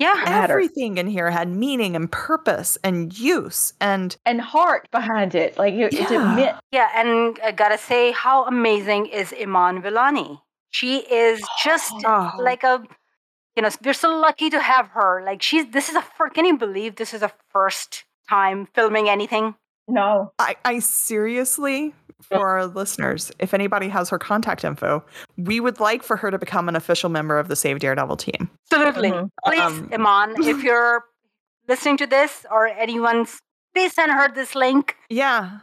Yeah. 0.02 0.14
Matter. 0.26 0.54
everything 0.54 0.98
in 0.98 1.08
here 1.08 1.30
had 1.32 1.48
meaning 1.66 1.96
and 1.96 2.12
purpose 2.12 2.78
and 2.84 2.98
use. 3.18 3.74
And 3.80 4.10
And 4.26 4.42
heart 4.42 4.88
behind 4.92 5.36
it. 5.44 5.58
Like 5.58 5.74
it, 5.76 5.94
it 5.94 6.10
Yeah. 6.12 6.36
meant 6.36 6.58
Yeah. 6.72 6.90
And 7.00 7.40
I 7.44 7.52
gotta 7.52 7.78
say, 7.78 8.12
how 8.12 8.38
amazing 8.46 9.04
is 9.20 9.34
Iman 9.46 9.82
Vellani? 9.84 10.42
She 10.72 10.92
is 11.24 11.38
just 11.64 11.94
Oh. 12.06 12.32
like 12.40 12.64
a, 12.64 12.82
you 13.56 13.62
know, 13.64 13.70
we're 13.84 13.94
so 14.06 14.10
lucky 14.28 14.50
to 14.50 14.60
have 14.60 14.88
her. 14.98 15.22
Like 15.26 15.42
she's, 15.42 15.66
this 15.76 15.90
is 15.90 15.96
a, 15.96 16.02
fir- 16.02 16.30
can 16.36 16.46
you 16.46 16.58
believe 16.58 16.96
this 16.96 17.14
is 17.14 17.22
a 17.22 17.32
first 17.54 18.06
time 18.30 18.68
filming 18.74 19.08
anything? 19.10 19.56
no. 19.88 20.32
I, 20.40 20.56
I 20.64 20.80
seriously, 20.80 21.94
for 22.22 22.48
our 22.48 22.66
listeners, 22.68 23.32
if 23.40 23.54
anybody 23.54 23.88
has 23.90 24.10
her 24.10 24.20
contact 24.20 24.64
info, 24.64 25.04
we 25.38 25.60
would 25.60 25.80
like 25.80 26.04
for 26.04 26.18
her 26.18 26.32
to 26.32 26.38
become 26.38 26.68
an 26.70 26.76
official 26.76 27.10
member 27.10 27.38
of 27.40 27.48
the 27.48 27.56
Save 27.56 27.80
Daredevil 27.80 28.18
team. 28.18 28.50
Absolutely. 28.72 29.12
Mhm. 29.12 29.30
Please, 29.46 29.60
Um, 29.60 29.90
Iman, 29.94 30.36
if 30.44 30.64
you're 30.64 31.04
listening 31.68 31.98
to 31.98 32.08
this 32.08 32.46
or 32.52 32.68
anyone's, 32.68 33.40
please 33.74 33.94
send 33.94 34.12
her 34.12 34.28
this 34.32 34.56
link 34.56 34.96
Yeah. 35.10 35.60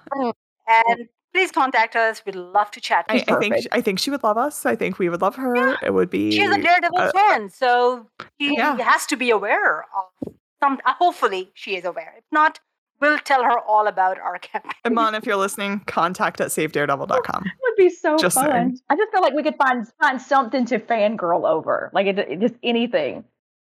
and 0.67 1.09
please 1.35 1.51
contact 1.53 1.95
us. 1.97 2.23
We'd 2.25 2.35
love 2.35 2.71
to 2.73 2.81
chat. 2.81 3.05
I. 3.09 3.15
I 3.15 3.19
think 3.19 3.29
perfect. 3.55 3.69
I 3.73 3.81
think 3.81 3.99
she 3.99 4.11
would 4.11 4.23
love 4.23 4.39
us. 4.39 4.65
I 4.67 4.75
think 4.77 4.99
we 4.99 5.09
would 5.09 5.21
love 5.23 5.37
her. 5.37 5.77
It 5.85 5.93
would 5.95 6.11
be 6.11 6.31
She's 6.33 6.49
a 6.51 6.61
Daredevil 6.61 6.99
uh, 6.99 7.13
fan, 7.13 7.51
so 7.51 8.07
she 8.41 8.55
yeah. 8.57 8.77
has 8.79 9.07
to 9.07 9.17
be 9.17 9.31
aware 9.31 9.83
of 9.97 10.33
some. 10.63 10.81
uh, 10.87 10.95
Hopefully, 10.95 11.51
she 11.55 11.77
is 11.77 11.85
aware. 11.85 12.15
If 12.17 12.25
not, 12.33 12.61
we'll 13.01 13.19
tell 13.19 13.43
her 13.43 13.59
all 13.59 13.87
about 13.87 14.19
our 14.19 14.39
campaign. 14.39 14.73
Iman, 14.85 15.15
if 15.15 15.27
you're 15.27 15.37
listening, 15.37 15.81
contact 15.87 16.41
at 16.41 16.49
savedaredevil.com. 16.49 17.45
It 17.47 17.53
would 17.63 17.77
be 17.77 17.91
so 17.91 18.17
Just 18.17 18.35
fun. 18.35 18.51
saying. 18.51 18.81
I 18.89 18.97
just 18.97 19.13
feel 19.13 19.21
like 19.21 19.35
we 19.35 19.43
could 19.43 19.57
find 19.57 19.87
find 20.01 20.21
something 20.21 20.65
to 20.67 20.79
fangirl 20.79 21.49
over. 21.49 21.91
Like 21.93 22.07
it, 22.07 22.19
it- 22.19 22.41
just 22.41 22.55
anything. 22.63 23.25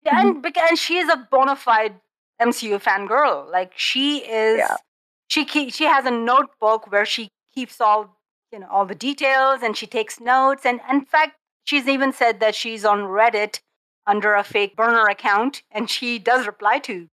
Yeah, 0.04 0.20
and 0.20 0.32
mm-hmm. 0.34 0.42
because 0.42 0.80
she 0.80 0.98
is 0.98 1.10
a 1.10 1.28
bona 1.32 1.56
fide 1.56 1.96
MCU 2.42 2.82
fangirl. 2.82 3.52
Like 3.52 3.74
she 3.76 4.20
is. 4.20 4.60
Yeah. 4.60 4.76
She 5.28 5.44
keep, 5.44 5.74
she 5.74 5.86
has 5.86 6.06
a 6.06 6.12
notebook 6.12 6.92
where 6.92 7.06
she 7.06 7.30
keeps 7.56 7.82
all 7.82 8.20
you 8.52 8.60
know 8.60 8.68
all 8.70 8.86
the 8.86 8.96
details 8.96 9.62
and 9.64 9.76
she 9.76 9.88
takes 9.88 10.20
notes. 10.20 10.66
And 10.66 10.80
in 10.90 11.06
fact, 11.06 11.38
she's 11.64 11.88
even 11.88 12.14
said 12.14 12.40
that 12.40 12.54
she's 12.54 12.86
on 12.86 13.00
Reddit 13.00 13.62
under 14.08 14.36
a 14.36 14.44
fake 14.44 14.76
burner 14.76 15.06
account, 15.08 15.64
and 15.72 15.90
she 15.90 16.20
does 16.20 16.46
reply 16.46 16.80
to. 16.80 17.10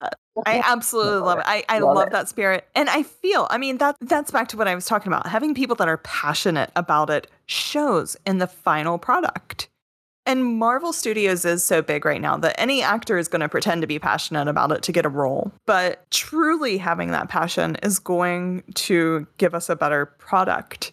I 0.46 0.60
absolutely 0.66 1.20
love 1.22 1.40
it. 1.40 1.46
I, 1.48 1.64
I 1.70 1.80
Love 1.80 1.96
love 1.96 2.08
it. 2.08 2.12
that 2.12 2.30
spirit. 2.30 2.68
And 2.76 2.90
I 2.90 3.04
feel, 3.04 3.48
I 3.50 3.58
mean, 3.58 3.78
that 3.78 3.96
that's 4.02 4.32
back 4.32 4.48
to 4.50 4.58
what 4.58 4.68
I 4.68 4.76
was 4.76 4.86
talking 4.86 5.12
about. 5.12 5.28
Having 5.28 5.56
people 5.56 5.76
that 5.78 5.88
are 5.88 5.98
passionate 5.98 6.72
about 6.76 7.10
it 7.10 7.28
shows 7.46 8.16
in 8.26 8.38
the 8.38 8.48
final 8.48 8.98
product. 8.98 9.68
And 10.26 10.46
Marvel 10.46 10.94
Studios 10.94 11.46
is 11.46 11.66
so 11.66 11.82
big 11.82 12.06
right 12.06 12.22
now 12.22 12.38
that 12.38 12.60
any 12.60 12.84
actor 12.84 13.18
is 13.18 13.28
going 13.28 13.40
to 13.42 13.50
pretend 13.50 13.82
to 13.82 13.88
be 13.88 13.98
passionate 13.98 14.48
about 14.48 14.72
it 14.72 14.84
to 14.84 14.92
get 14.92 15.06
a 15.06 15.10
role. 15.10 15.52
But 15.66 16.10
truly 16.12 16.78
having 16.78 17.10
that 17.10 17.28
passion 17.28 17.76
is 17.82 17.98
going 17.98 18.64
to 18.76 19.26
give 19.38 19.56
us 19.56 19.68
a 19.68 19.76
better 19.76 20.06
product. 20.06 20.92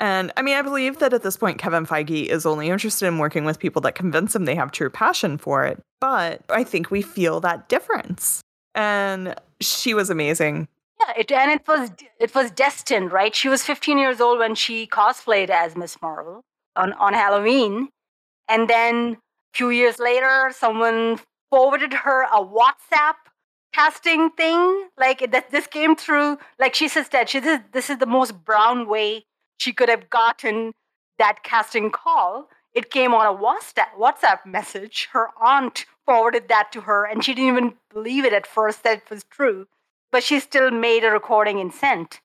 And 0.00 0.32
I 0.36 0.42
mean, 0.42 0.56
I 0.56 0.62
believe 0.62 0.98
that 0.98 1.12
at 1.12 1.22
this 1.22 1.36
point, 1.36 1.58
Kevin 1.58 1.86
Feige 1.86 2.26
is 2.26 2.44
only 2.44 2.68
interested 2.68 3.06
in 3.06 3.18
working 3.18 3.44
with 3.44 3.60
people 3.60 3.80
that 3.82 3.94
convince 3.94 4.34
him 4.34 4.44
they 4.44 4.56
have 4.56 4.72
true 4.72 4.90
passion 4.90 5.38
for 5.38 5.64
it. 5.64 5.80
But 6.00 6.42
I 6.50 6.64
think 6.64 6.90
we 6.90 7.00
feel 7.00 7.40
that 7.40 7.68
difference. 7.68 8.40
And 8.74 9.34
she 9.60 9.94
was 9.94 10.10
amazing. 10.10 10.68
Yeah, 11.00 11.14
it, 11.18 11.32
and 11.32 11.50
it 11.50 11.66
was 11.66 11.90
it 12.18 12.34
was 12.34 12.50
destined, 12.50 13.12
right? 13.12 13.34
She 13.34 13.48
was 13.48 13.64
15 13.64 13.98
years 13.98 14.20
old 14.20 14.38
when 14.38 14.54
she 14.54 14.86
cosplayed 14.86 15.50
as 15.50 15.76
Miss 15.76 16.00
Marvel 16.00 16.42
on, 16.76 16.92
on 16.94 17.12
Halloween. 17.12 17.88
And 18.48 18.68
then 18.68 19.16
a 19.54 19.56
few 19.56 19.70
years 19.70 19.98
later, 19.98 20.52
someone 20.56 21.18
forwarded 21.50 21.92
her 21.92 22.24
a 22.24 22.44
WhatsApp 22.44 23.14
casting 23.72 24.30
thing. 24.30 24.88
Like 24.98 25.30
that 25.30 25.50
this 25.50 25.66
came 25.66 25.96
through, 25.96 26.38
like 26.58 26.74
she 26.74 26.88
says 26.88 27.08
that 27.10 27.28
she 27.28 27.40
this, 27.40 27.60
this 27.72 27.90
is 27.90 27.98
the 27.98 28.06
most 28.06 28.44
brown 28.44 28.88
way 28.88 29.24
she 29.58 29.72
could 29.72 29.88
have 29.88 30.10
gotten 30.10 30.72
that 31.18 31.42
casting 31.42 31.90
call. 31.90 32.48
It 32.72 32.90
came 32.90 33.14
on 33.14 33.26
a 33.26 33.38
WhatsApp 33.38 33.94
WhatsApp 33.98 34.46
message. 34.46 35.08
Her 35.12 35.28
aunt 35.40 35.86
forwarded 36.06 36.48
that 36.48 36.72
to 36.72 36.82
her, 36.82 37.04
and 37.04 37.24
she 37.24 37.34
didn't 37.34 37.56
even 37.56 37.74
believe 37.92 38.24
it 38.24 38.32
at 38.32 38.46
first 38.46 38.82
that 38.82 38.98
it 38.98 39.10
was 39.10 39.24
true. 39.24 39.66
But 40.12 40.22
she 40.22 40.38
still 40.40 40.70
made 40.70 41.04
a 41.04 41.10
recording 41.10 41.60
and 41.60 41.72
sent 41.72 42.20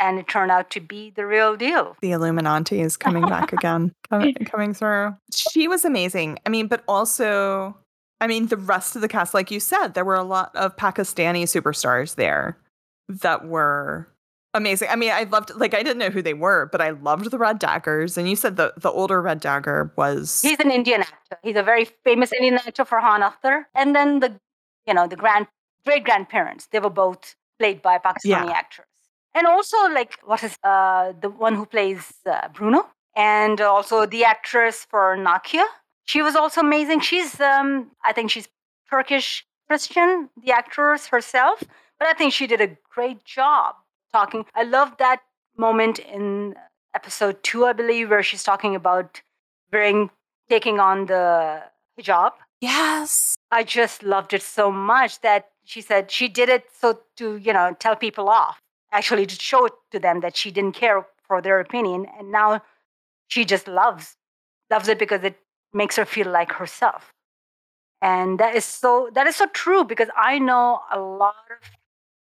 and 0.00 0.18
it 0.18 0.26
turned 0.26 0.50
out 0.50 0.70
to 0.70 0.80
be 0.80 1.10
the 1.10 1.26
real 1.26 1.56
deal. 1.56 1.96
The 2.00 2.12
Illuminati 2.12 2.80
is 2.80 2.96
coming 2.96 3.26
back 3.26 3.52
again, 3.52 3.92
coming, 4.08 4.34
coming 4.34 4.74
through. 4.74 5.14
She 5.30 5.68
was 5.68 5.84
amazing. 5.84 6.38
I 6.46 6.48
mean, 6.48 6.66
but 6.66 6.82
also, 6.88 7.76
I 8.20 8.26
mean, 8.26 8.46
the 8.46 8.56
rest 8.56 8.96
of 8.96 9.02
the 9.02 9.08
cast, 9.08 9.34
like 9.34 9.50
you 9.50 9.60
said, 9.60 9.88
there 9.88 10.04
were 10.04 10.14
a 10.14 10.24
lot 10.24 10.56
of 10.56 10.76
Pakistani 10.76 11.42
superstars 11.42 12.14
there 12.16 12.56
that 13.08 13.46
were 13.46 14.08
amazing. 14.54 14.88
I 14.90 14.96
mean, 14.96 15.10
I 15.10 15.24
loved 15.24 15.52
like 15.56 15.74
I 15.74 15.82
didn't 15.82 15.98
know 15.98 16.10
who 16.10 16.22
they 16.22 16.34
were, 16.34 16.68
but 16.72 16.80
I 16.80 16.90
loved 16.90 17.30
the 17.30 17.38
Red 17.38 17.58
Daggers. 17.58 18.16
And 18.18 18.28
you 18.28 18.36
said 18.36 18.56
the 18.56 18.72
the 18.76 18.90
older 18.90 19.20
Red 19.20 19.40
Dagger 19.40 19.92
was 19.96 20.42
he's 20.42 20.60
an 20.60 20.70
Indian 20.70 21.02
actor. 21.02 21.38
He's 21.42 21.56
a 21.56 21.62
very 21.62 21.86
famous 22.04 22.32
Indian 22.32 22.54
actor 22.54 22.84
Farhan 22.84 23.28
Akhtar. 23.28 23.64
And 23.74 23.94
then 23.94 24.20
the 24.20 24.40
you 24.86 24.94
know 24.94 25.06
the 25.06 25.16
grand 25.16 25.46
great 25.84 26.04
grandparents. 26.04 26.66
They 26.66 26.80
were 26.80 26.90
both 26.90 27.36
played 27.58 27.82
by 27.82 27.98
Pakistani 27.98 28.46
yeah. 28.46 28.52
actors 28.52 28.86
and 29.34 29.46
also 29.46 29.76
like 29.88 30.18
what 30.24 30.42
is 30.42 30.56
uh, 30.64 31.12
the 31.20 31.30
one 31.30 31.54
who 31.54 31.66
plays 31.66 32.12
uh, 32.26 32.48
Bruno, 32.48 32.88
and 33.16 33.60
also 33.60 34.06
the 34.06 34.24
actress 34.24 34.86
for 34.88 35.16
Nakia. 35.16 35.64
She 36.04 36.22
was 36.22 36.34
also 36.34 36.60
amazing. 36.60 37.00
She's 37.00 37.40
um, 37.40 37.90
I 38.04 38.12
think 38.12 38.30
she's 38.30 38.48
Turkish 38.88 39.46
Christian, 39.68 40.30
the 40.42 40.52
actress 40.52 41.06
herself, 41.08 41.62
but 41.98 42.08
I 42.08 42.12
think 42.14 42.32
she 42.32 42.46
did 42.46 42.60
a 42.60 42.76
great 42.92 43.24
job 43.24 43.76
talking. 44.12 44.44
I 44.54 44.62
love 44.62 44.96
that 44.98 45.20
moment 45.56 45.98
in 45.98 46.54
episode 46.94 47.42
two, 47.42 47.66
I 47.66 47.72
believe, 47.72 48.10
where 48.10 48.22
she's 48.22 48.42
talking 48.42 48.74
about 48.74 49.20
wearing 49.72 50.10
taking 50.48 50.80
on 50.80 51.06
the 51.06 51.62
hijab. 51.98 52.32
Yes. 52.60 53.36
I 53.50 53.64
just 53.64 54.02
loved 54.02 54.32
it 54.32 54.42
so 54.42 54.70
much 54.70 55.20
that 55.20 55.48
she 55.64 55.80
said 55.80 56.10
she 56.10 56.28
did 56.28 56.48
it 56.48 56.64
so 56.78 57.00
to, 57.16 57.36
you 57.36 57.52
know, 57.52 57.74
tell 57.78 57.96
people 57.96 58.28
off 58.28 58.60
actually 58.92 59.26
to 59.26 59.34
show 59.36 59.68
to 59.90 59.98
them 59.98 60.20
that 60.20 60.36
she 60.36 60.50
didn't 60.50 60.74
care 60.74 61.06
for 61.26 61.40
their 61.40 61.60
opinion 61.60 62.06
and 62.18 62.32
now 62.32 62.62
she 63.28 63.44
just 63.44 63.68
loves 63.68 64.16
loves 64.70 64.88
it 64.88 64.98
because 64.98 65.22
it 65.22 65.36
makes 65.72 65.96
her 65.96 66.04
feel 66.04 66.28
like 66.28 66.52
herself 66.52 67.12
and 68.02 68.38
that 68.40 68.54
is 68.54 68.64
so 68.64 69.08
that 69.14 69.26
is 69.26 69.36
so 69.36 69.46
true 69.46 69.84
because 69.84 70.08
i 70.16 70.38
know 70.38 70.80
a 70.92 70.98
lot 70.98 71.36
of 71.50 71.70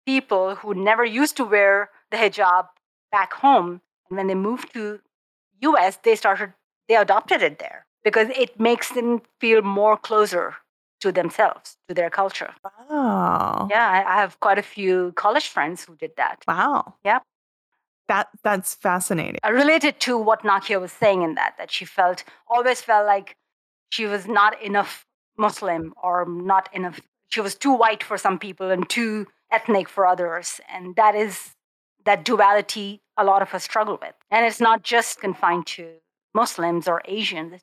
people 0.07 0.57
who 0.57 0.75
never 0.75 1.05
used 1.05 1.37
to 1.37 1.45
wear 1.45 1.91
the 2.11 2.17
hijab 2.17 2.69
back 3.11 3.33
home 3.33 3.81
and 4.09 4.17
when 4.17 4.27
they 4.27 4.35
moved 4.35 4.73
to 4.73 5.01
us 5.63 5.97
they 6.03 6.15
started 6.15 6.53
they 6.89 6.97
adopted 6.97 7.41
it 7.43 7.59
there 7.59 7.87
because 8.05 8.29
it 8.37 8.61
makes 8.61 8.91
them 8.91 9.23
feel 9.41 9.63
more 9.63 9.97
closer 9.97 10.57
to 11.05 11.13
themselves, 11.13 11.77
to 11.89 11.95
their 11.95 12.11
culture. 12.11 12.55
Wow. 12.89 13.69
Yeah, 13.71 14.05
I, 14.07 14.21
have 14.21 14.41
quite 14.41 14.59
a 14.59 14.63
few 14.63 15.13
college 15.13 15.49
friends 15.49 15.85
who 15.85 15.97
did 15.97 16.13
that. 16.17 16.43
Wow. 16.49 16.95
Yeah. 17.05 17.19
That 18.09 18.29
that's 18.43 18.75
fascinating. 18.75 19.41
I 19.43 19.51
related 19.51 20.01
to 20.01 20.17
what 20.19 20.43
Nakia 20.43 20.81
was 20.81 20.93
saying 20.93 21.23
in 21.23 21.35
that, 21.35 21.55
that 21.59 21.71
she 21.71 21.85
felt 21.85 22.25
always 22.49 22.81
felt 22.81 23.07
like 23.07 23.37
she 23.91 24.07
was 24.07 24.27
not 24.27 24.61
enough 24.63 25.07
Muslim 25.39 25.95
or 26.03 26.27
not 26.27 26.69
enough 26.75 27.01
she 27.29 27.41
was 27.41 27.55
too 27.55 27.73
white 27.73 28.03
for 28.03 28.17
some 28.19 28.39
people 28.39 28.71
and 28.71 28.89
too 28.89 29.27
ethnic 29.55 29.89
for 29.89 30.07
others. 30.07 30.61
And 30.73 30.97
that 30.97 31.15
is 31.15 31.55
that 32.05 32.25
duality 32.25 33.01
a 33.17 33.25
lot 33.25 33.43
of 33.43 33.55
us 33.55 33.65
struggle 33.65 33.99
with. 34.01 34.15
And 34.31 34.45
it's 34.45 34.61
not 34.61 34.83
just 34.83 35.21
confined 35.21 35.67
to 35.67 35.89
Muslims 36.35 36.89
or 36.89 37.01
Asians, 37.05 37.63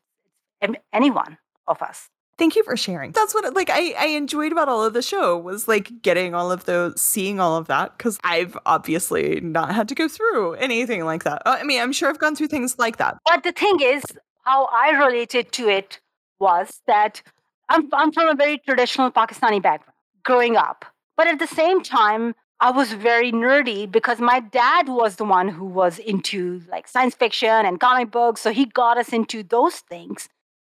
it's 0.61 0.75
anyone 0.93 1.37
of 1.67 1.81
us 1.81 2.09
thank 2.41 2.55
you 2.55 2.63
for 2.63 2.75
sharing. 2.75 3.11
That's 3.11 3.35
what 3.35 3.53
like 3.53 3.69
I 3.69 3.93
I 3.99 4.07
enjoyed 4.07 4.51
about 4.51 4.67
all 4.67 4.83
of 4.83 4.93
the 4.93 5.03
show 5.03 5.37
was 5.37 5.67
like 5.67 6.01
getting 6.01 6.33
all 6.33 6.51
of 6.51 6.65
those 6.65 6.99
seeing 6.99 7.39
all 7.39 7.55
of 7.55 7.67
that 7.67 7.99
cuz 7.99 8.17
I've 8.23 8.57
obviously 8.65 9.39
not 9.41 9.75
had 9.75 9.87
to 9.89 9.95
go 9.95 10.07
through 10.07 10.53
anything 10.53 11.05
like 11.05 11.23
that. 11.23 11.43
Uh, 11.45 11.57
I 11.59 11.63
mean, 11.63 11.79
I'm 11.79 11.93
sure 11.93 12.09
I've 12.09 12.17
gone 12.17 12.35
through 12.35 12.47
things 12.47 12.79
like 12.79 12.97
that. 12.97 13.17
But 13.25 13.43
the 13.43 13.51
thing 13.51 13.79
is 13.79 14.03
how 14.43 14.65
I 14.85 14.89
related 15.05 15.51
to 15.57 15.69
it 15.69 15.99
was 16.39 16.81
that 16.87 17.21
I'm 17.69 17.87
I'm 17.93 18.11
from 18.11 18.27
a 18.29 18.35
very 18.43 18.57
traditional 18.57 19.11
Pakistani 19.11 19.61
background 19.61 19.97
growing 20.23 20.57
up. 20.57 20.85
But 21.17 21.27
at 21.27 21.39
the 21.39 21.47
same 21.47 21.83
time, 21.83 22.35
I 22.59 22.69
was 22.69 22.93
very 22.93 23.31
nerdy 23.31 23.91
because 23.91 24.19
my 24.19 24.39
dad 24.39 24.87
was 24.87 25.15
the 25.15 25.25
one 25.25 25.49
who 25.49 25.65
was 25.65 25.97
into 25.97 26.61
like 26.69 26.87
science 26.87 27.15
fiction 27.15 27.49
and 27.49 27.79
comic 27.79 28.11
books. 28.11 28.41
So 28.41 28.51
he 28.51 28.65
got 28.65 28.99
us 28.99 29.09
into 29.09 29.41
those 29.41 29.77
things. 29.77 30.29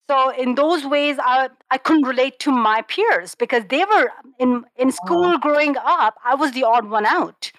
So 0.09 0.30
in 0.30 0.55
those 0.55 0.84
ways, 0.84 1.18
I, 1.20 1.51
I 1.70 1.78
couldn't 1.78 2.07
relate 2.07 2.38
to 2.41 2.53
my 2.53 2.82
peers 2.82 3.34
because 3.34 3.64
they 3.68 3.84
were 3.84 4.11
in, 4.38 4.64
in 4.76 4.93
school 4.93 5.34
oh. 5.34 5.38
growing 5.38 5.76
up. 5.76 6.14
I 6.24 6.36
was 6.36 6.53
the 6.53 6.64
odd 6.64 6.88
one 6.88 7.07
out. 7.07 7.53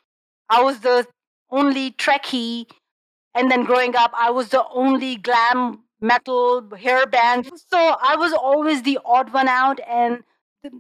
I 0.50 0.64
was 0.64 0.80
the 0.80 1.08
only 1.50 1.92
Trekkie. 1.92 2.66
And 3.34 3.50
then 3.50 3.64
growing 3.64 3.96
up, 3.96 4.12
I 4.14 4.32
was 4.32 4.50
the 4.50 4.66
only 4.74 5.16
glam 5.16 5.84
metal 6.02 6.70
hair 6.76 7.06
band. 7.06 7.50
So 7.70 7.78
I 7.78 8.16
was 8.18 8.34
always 8.34 8.82
the 8.82 9.00
odd 9.06 9.34
one 9.34 9.48
out. 9.48 9.80
And 9.90 10.24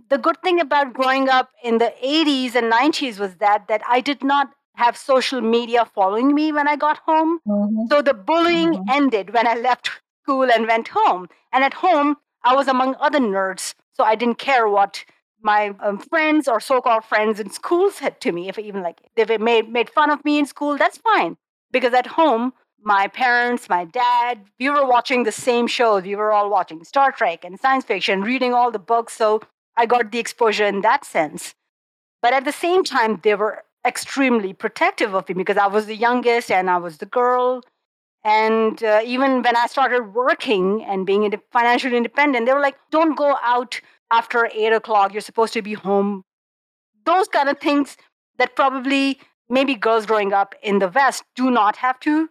the, 0.09 0.17
good 0.17 0.41
thing 0.41 0.59
about 0.59 0.93
growing 0.93 1.29
up 1.29 1.49
in 1.63 1.77
the 1.77 1.93
80s 2.03 2.55
and 2.55 2.71
90s 2.71 3.19
was 3.19 3.35
that 3.35 3.67
that 3.67 3.81
I 3.87 4.01
did 4.01 4.23
not 4.23 4.49
have 4.75 4.95
social 4.95 5.41
media 5.41 5.85
following 5.85 6.33
me 6.33 6.51
when 6.51 6.67
I 6.67 6.75
got 6.75 6.99
home. 6.99 7.39
Mm-hmm. 7.47 7.85
So 7.89 8.01
the 8.01 8.13
bullying 8.13 8.73
mm-hmm. 8.73 8.89
ended 8.89 9.33
when 9.33 9.47
I 9.47 9.55
left 9.69 9.89
school 10.23 10.49
and 10.51 10.67
went 10.67 10.89
home. 10.89 11.27
And 11.51 11.63
at 11.63 11.73
home, 11.73 12.17
I 12.43 12.55
was 12.55 12.67
among 12.67 12.95
other 12.99 13.19
nerds, 13.19 13.73
so 13.93 14.03
I 14.03 14.15
didn't 14.15 14.39
care 14.39 14.67
what 14.67 15.05
my 15.43 15.73
um, 15.79 15.97
friends 15.97 16.47
or 16.47 16.59
so-called 16.59 17.03
friends 17.03 17.39
in 17.39 17.49
school 17.51 17.91
said 17.91 18.21
to 18.21 18.31
me. 18.31 18.49
If 18.49 18.57
even 18.59 18.81
like 18.81 19.01
they 19.15 19.37
made 19.37 19.69
made 19.69 19.89
fun 19.89 20.09
of 20.09 20.23
me 20.23 20.39
in 20.39 20.45
school, 20.45 20.77
that's 20.77 20.97
fine 20.97 21.37
because 21.71 21.93
at 21.93 22.07
home, 22.07 22.53
my 22.83 23.07
parents, 23.07 23.69
my 23.69 23.85
dad, 23.85 24.41
we 24.59 24.69
were 24.69 24.85
watching 24.85 25.23
the 25.23 25.31
same 25.31 25.67
shows. 25.67 26.03
We 26.03 26.15
were 26.15 26.31
all 26.31 26.49
watching 26.49 26.83
Star 26.83 27.11
Trek 27.11 27.43
and 27.43 27.59
science 27.59 27.85
fiction, 27.85 28.21
reading 28.21 28.53
all 28.53 28.71
the 28.71 28.79
books. 28.79 29.13
So 29.13 29.41
I 29.77 29.85
got 29.85 30.11
the 30.11 30.19
exposure 30.19 30.65
in 30.65 30.81
that 30.81 31.05
sense. 31.05 31.55
But 32.21 32.33
at 32.33 32.45
the 32.45 32.51
same 32.51 32.83
time, 32.83 33.19
they 33.23 33.35
were 33.35 33.63
extremely 33.85 34.53
protective 34.53 35.15
of 35.15 35.27
me 35.27 35.33
because 35.33 35.57
I 35.57 35.67
was 35.67 35.85
the 35.87 35.95
youngest 35.95 36.51
and 36.51 36.69
I 36.69 36.77
was 36.77 36.97
the 36.97 37.05
girl. 37.05 37.63
And 38.23 38.83
uh, 38.83 39.01
even 39.03 39.41
when 39.41 39.55
I 39.55 39.65
started 39.65 40.13
working 40.13 40.83
and 40.83 41.05
being 41.05 41.33
financially 41.51 41.97
independent, 41.97 42.45
they 42.45 42.53
were 42.53 42.59
like, 42.59 42.77
don't 42.91 43.17
go 43.17 43.35
out 43.41 43.81
after 44.11 44.47
eight 44.53 44.73
o'clock. 44.73 45.13
You're 45.13 45.21
supposed 45.21 45.53
to 45.53 45.61
be 45.61 45.73
home. 45.73 46.23
Those 47.05 47.27
kind 47.27 47.49
of 47.49 47.59
things 47.59 47.97
that 48.37 48.55
probably 48.55 49.19
maybe 49.49 49.73
girls 49.75 50.05
growing 50.05 50.33
up 50.33 50.53
in 50.61 50.79
the 50.79 50.87
West 50.87 51.23
do 51.35 51.49
not 51.49 51.77
have 51.77 51.99
to 52.01 52.29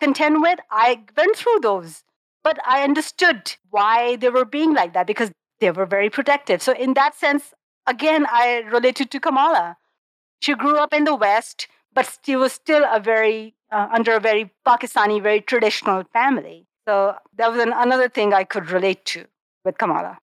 contend 0.00 0.42
with. 0.42 0.60
I 0.70 1.02
went 1.16 1.36
through 1.36 1.60
those, 1.60 2.04
but 2.44 2.58
I 2.66 2.84
understood 2.84 3.56
why 3.70 4.16
they 4.16 4.28
were 4.28 4.44
being 4.44 4.74
like 4.74 4.92
that 4.94 5.08
because 5.08 5.32
they 5.62 5.70
were 5.70 5.86
very 5.86 6.10
protective. 6.10 6.60
So, 6.60 6.72
in 6.74 6.92
that 6.94 7.14
sense, 7.14 7.54
again, 7.86 8.26
I 8.28 8.64
related 8.70 9.10
to 9.12 9.20
Kamala. 9.20 9.78
She 10.40 10.54
grew 10.54 10.76
up 10.76 10.92
in 10.92 11.04
the 11.04 11.14
West, 11.14 11.68
but 11.94 12.18
she 12.26 12.36
was 12.36 12.52
still 12.52 12.84
a 12.92 13.00
very 13.00 13.54
uh, 13.72 13.88
under 13.90 14.12
a 14.12 14.20
very 14.20 14.50
Pakistani, 14.66 15.22
very 15.22 15.40
traditional 15.40 16.04
family. 16.12 16.66
So 16.86 17.14
that 17.36 17.50
was 17.50 17.60
an, 17.60 17.72
another 17.74 18.08
thing 18.08 18.34
I 18.34 18.44
could 18.44 18.70
relate 18.70 19.04
to 19.06 19.24
with 19.64 19.78
Kamala. 19.78 20.18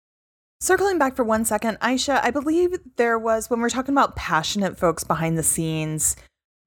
Circling 0.61 0.99
back 0.99 1.15
for 1.15 1.23
one 1.23 1.45
second, 1.45 1.79
Aisha, 1.79 2.19
I 2.21 2.31
believe 2.31 2.77
there 2.97 3.17
was, 3.17 3.49
when 3.49 3.61
we're 3.61 3.69
talking 3.69 3.93
about 3.93 4.17
passionate 4.17 4.77
folks 4.77 5.05
behind 5.05 5.37
the 5.37 5.43
scenes, 5.43 6.17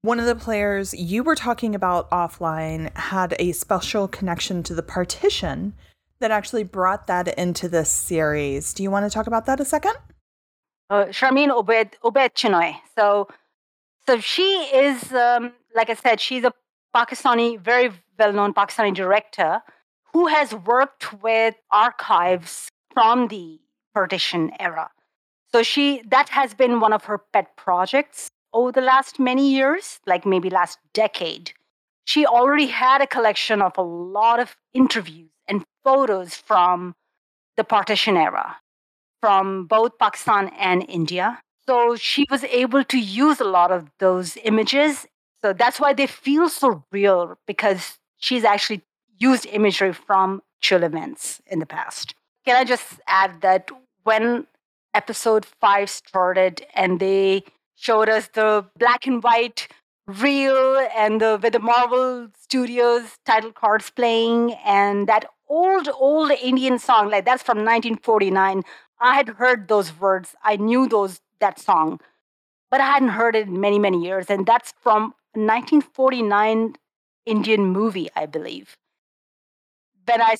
one 0.01 0.19
of 0.19 0.25
the 0.25 0.35
players 0.35 0.93
you 0.95 1.23
were 1.23 1.35
talking 1.35 1.75
about 1.75 2.09
offline 2.09 2.95
had 2.97 3.35
a 3.39 3.51
special 3.51 4.07
connection 4.07 4.63
to 4.63 4.73
the 4.73 4.83
partition 4.83 5.75
that 6.23 6.31
actually 6.31 6.63
brought 6.63 7.07
that 7.07 7.27
into 7.37 7.67
this 7.67 7.91
series. 7.91 8.73
Do 8.73 8.81
you 8.81 8.89
want 8.89 9.05
to 9.05 9.09
talk 9.09 9.27
about 9.27 9.45
that 9.45 9.59
a 9.59 9.65
second? 9.65 9.95
Uh, 10.89 11.05
Sharmeen 11.17 11.49
Obaid 11.49 11.91
Obaid 12.01 12.33
Chinoy. 12.33 12.75
So, 12.97 13.27
so 14.07 14.19
she 14.19 14.49
is, 14.73 15.11
um, 15.11 15.51
like 15.75 15.89
I 15.89 15.95
said, 15.95 16.21
she's 16.21 16.45
a 16.45 16.53
Pakistani, 16.95 17.59
very 17.59 17.91
well-known 18.17 18.53
Pakistani 18.53 18.95
director 18.95 19.61
who 20.13 20.27
has 20.27 20.53
worked 20.53 21.21
with 21.21 21.55
archives 21.71 22.69
from 22.93 23.27
the 23.27 23.59
partition 23.93 24.51
era. 24.61 24.89
So 25.51 25.61
she 25.61 26.03
that 26.09 26.29
has 26.29 26.53
been 26.53 26.79
one 26.79 26.93
of 26.93 27.03
her 27.03 27.17
pet 27.17 27.57
projects 27.57 28.29
over 28.53 28.71
the 28.71 28.81
last 28.93 29.19
many 29.19 29.51
years, 29.51 29.99
like 30.07 30.25
maybe 30.25 30.49
last 30.49 30.79
decade. 30.93 31.51
She 32.05 32.25
already 32.25 32.67
had 32.67 33.01
a 33.01 33.07
collection 33.07 33.61
of 33.61 33.77
a 33.77 33.81
lot 33.81 34.39
of 34.39 34.55
interviews 34.73 35.32
photos 35.83 36.35
from 36.35 36.95
the 37.57 37.63
partition 37.63 38.17
era, 38.17 38.57
from 39.21 39.65
both 39.65 39.97
Pakistan 39.99 40.49
and 40.57 40.85
India. 40.89 41.41
So 41.67 41.95
she 41.95 42.25
was 42.29 42.43
able 42.45 42.83
to 42.85 42.99
use 42.99 43.39
a 43.39 43.45
lot 43.45 43.71
of 43.71 43.89
those 43.99 44.37
images. 44.43 45.05
So 45.41 45.53
that's 45.53 45.79
why 45.79 45.93
they 45.93 46.07
feel 46.07 46.49
so 46.49 46.83
real 46.91 47.37
because 47.47 47.97
she's 48.17 48.43
actually 48.43 48.81
used 49.17 49.45
imagery 49.45 49.93
from 49.93 50.41
chill 50.61 50.83
events 50.83 51.41
in 51.45 51.59
the 51.59 51.65
past. 51.65 52.15
Can 52.45 52.55
I 52.55 52.63
just 52.63 52.99
add 53.07 53.41
that 53.41 53.69
when 54.03 54.47
episode 54.93 55.45
five 55.45 55.89
started 55.89 56.65
and 56.73 56.99
they 56.99 57.43
showed 57.75 58.09
us 58.09 58.27
the 58.33 58.65
black 58.77 59.07
and 59.07 59.23
white 59.23 59.67
reel 60.07 60.77
and 60.95 61.21
the 61.21 61.39
with 61.41 61.53
the 61.53 61.59
Marvel 61.59 62.27
Studios 62.37 63.17
title 63.25 63.51
cards 63.51 63.89
playing 63.89 64.53
and 64.65 65.07
that 65.07 65.25
old 65.47 65.87
old 65.93 66.31
Indian 66.31 66.77
song 66.79 67.09
like 67.09 67.25
that's 67.25 67.43
from 67.43 67.59
1949. 67.59 68.63
I 68.99 69.15
had 69.15 69.29
heard 69.29 69.67
those 69.67 69.97
words. 69.99 70.35
I 70.43 70.57
knew 70.57 70.87
those 70.87 71.21
that 71.39 71.59
song, 71.59 71.99
but 72.71 72.81
I 72.81 72.85
hadn't 72.85 73.09
heard 73.09 73.35
it 73.35 73.47
in 73.47 73.59
many 73.61 73.79
many 73.79 74.03
years 74.03 74.27
and 74.29 74.45
that's 74.45 74.73
from 74.81 75.13
1949 75.35 76.75
Indian 77.25 77.65
movie, 77.65 78.09
I 78.15 78.25
believe. 78.25 78.77
When 80.05 80.21
I 80.21 80.35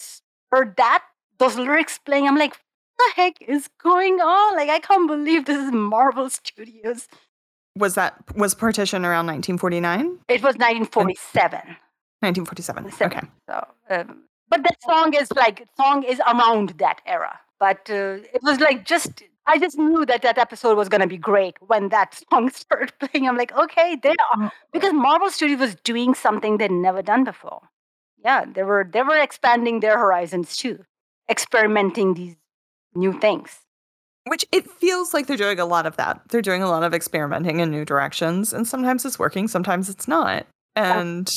heard 0.52 0.76
that 0.78 1.04
those 1.40 1.56
lyrics 1.58 1.98
playing, 1.98 2.28
I'm 2.28 2.38
like, 2.38 2.58
what 2.96 3.16
the 3.16 3.22
heck 3.22 3.42
is 3.42 3.70
going 3.82 4.22
on? 4.22 4.56
Like, 4.56 4.70
I 4.70 4.80
can't 4.80 5.08
believe 5.08 5.46
this 5.46 5.58
is 5.58 5.72
Marvel 5.72 6.30
Studios. 6.30 7.08
Was 7.78 7.96
that 7.96 8.16
was 8.36 8.54
partition 8.54 9.04
around 9.04 9.28
1949? 9.28 10.20
It 10.28 10.44
was 10.44 10.56
1947. 10.56 11.60
1947. 12.20 12.92
Okay. 13.02 13.28
So, 13.50 13.68
um, 13.90 14.24
but 14.50 14.64
that 14.64 14.78
song 14.84 15.14
is 15.14 15.32
like 15.32 15.68
song 15.76 16.04
is 16.04 16.20
around 16.20 16.70
that 16.78 17.02
era. 17.06 17.40
But 17.60 17.90
uh, 17.90 18.20
it 18.34 18.42
was 18.44 18.60
like 18.60 18.86
just 18.86 19.24
I 19.46 19.58
just 19.58 19.78
knew 19.78 20.06
that 20.06 20.22
that 20.22 20.38
episode 20.38 20.78
was 20.78 20.90
going 20.90 21.02
to 21.02 21.08
be 21.08 21.18
great 21.18 21.56
when 21.62 21.90
that 21.90 22.22
song 22.30 22.50
started 22.52 22.94
playing. 23.00 23.28
I'm 23.28 23.38
like, 23.38 23.56
okay, 23.58 23.98
they 24.02 24.10
are 24.10 24.38
mm. 24.38 24.52
because 24.72 24.94
Marvel 24.94 25.30
Studios 25.30 25.60
was 25.60 25.76
doing 25.76 26.14
something 26.14 26.58
they'd 26.58 26.72
never 26.72 27.02
done 27.02 27.24
before. 27.24 27.62
Yeah, 28.24 28.46
they 28.46 28.64
were 28.64 28.88
they 28.90 29.02
were 29.02 29.18
expanding 29.18 29.80
their 29.80 29.98
horizons 29.98 30.56
too, 30.56 30.86
experimenting 31.30 32.14
these 32.14 32.36
new 32.96 33.20
things. 33.20 33.60
Which 34.28 34.46
it 34.52 34.70
feels 34.70 35.14
like 35.14 35.28
they're 35.28 35.36
doing 35.36 35.60
a 35.60 35.66
lot 35.66 35.86
of 35.86 35.98
that. 35.98 36.22
They're 36.30 36.42
doing 36.42 36.64
a 36.64 36.70
lot 36.70 36.84
of 36.84 36.94
experimenting 36.94 37.60
in 37.60 37.72
new 37.72 37.84
directions, 37.84 38.54
and 38.54 38.68
sometimes 38.68 39.06
it's 39.06 39.20
working, 39.20 39.48
sometimes 39.48 39.90
it's 39.90 40.08
not. 40.08 40.46
And 40.76 41.30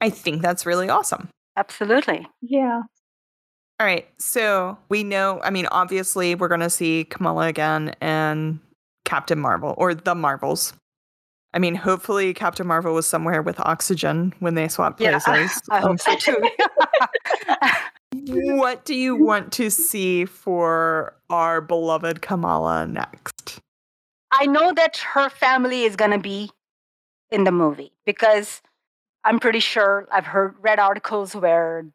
I 0.00 0.10
think 0.10 0.42
that's 0.42 0.66
really 0.66 0.88
awesome. 0.88 1.28
Absolutely. 1.56 2.26
Yeah. 2.42 2.82
All 3.78 3.86
right. 3.86 4.06
So 4.18 4.78
we 4.88 5.04
know, 5.04 5.40
I 5.42 5.50
mean, 5.50 5.66
obviously, 5.66 6.34
we're 6.34 6.48
going 6.48 6.60
to 6.60 6.70
see 6.70 7.04
Kamala 7.04 7.48
again 7.48 7.94
and 8.00 8.60
Captain 9.04 9.38
Marvel 9.38 9.74
or 9.76 9.94
the 9.94 10.14
Marvels. 10.14 10.72
I 11.52 11.58
mean, 11.58 11.74
hopefully, 11.74 12.34
Captain 12.34 12.66
Marvel 12.66 12.94
was 12.94 13.06
somewhere 13.06 13.42
with 13.42 13.58
oxygen 13.60 14.34
when 14.40 14.54
they 14.54 14.68
swapped 14.68 14.98
places. 14.98 15.24
Yeah, 15.26 15.32
I, 15.34 15.48
I 15.78 15.80
hope 15.80 16.00
so 16.00 16.16
too. 16.16 16.36
what 18.28 18.84
do 18.84 18.94
you 18.94 19.16
want 19.16 19.52
to 19.52 19.70
see 19.70 20.24
for 20.24 21.14
our 21.30 21.60
beloved 21.60 22.22
Kamala 22.22 22.86
next? 22.86 23.60
I 24.32 24.46
know 24.46 24.72
that 24.74 24.98
her 24.98 25.30
family 25.30 25.84
is 25.84 25.96
going 25.96 26.10
to 26.10 26.18
be 26.18 26.50
in 27.30 27.44
the 27.44 27.52
movie 27.52 27.92
because 28.04 28.60
I'm 29.24 29.40
pretty 29.40 29.60
sure 29.60 30.06
I've 30.12 30.26
heard 30.26 30.54
read 30.60 30.78
articles 30.78 31.34
where 31.34 31.86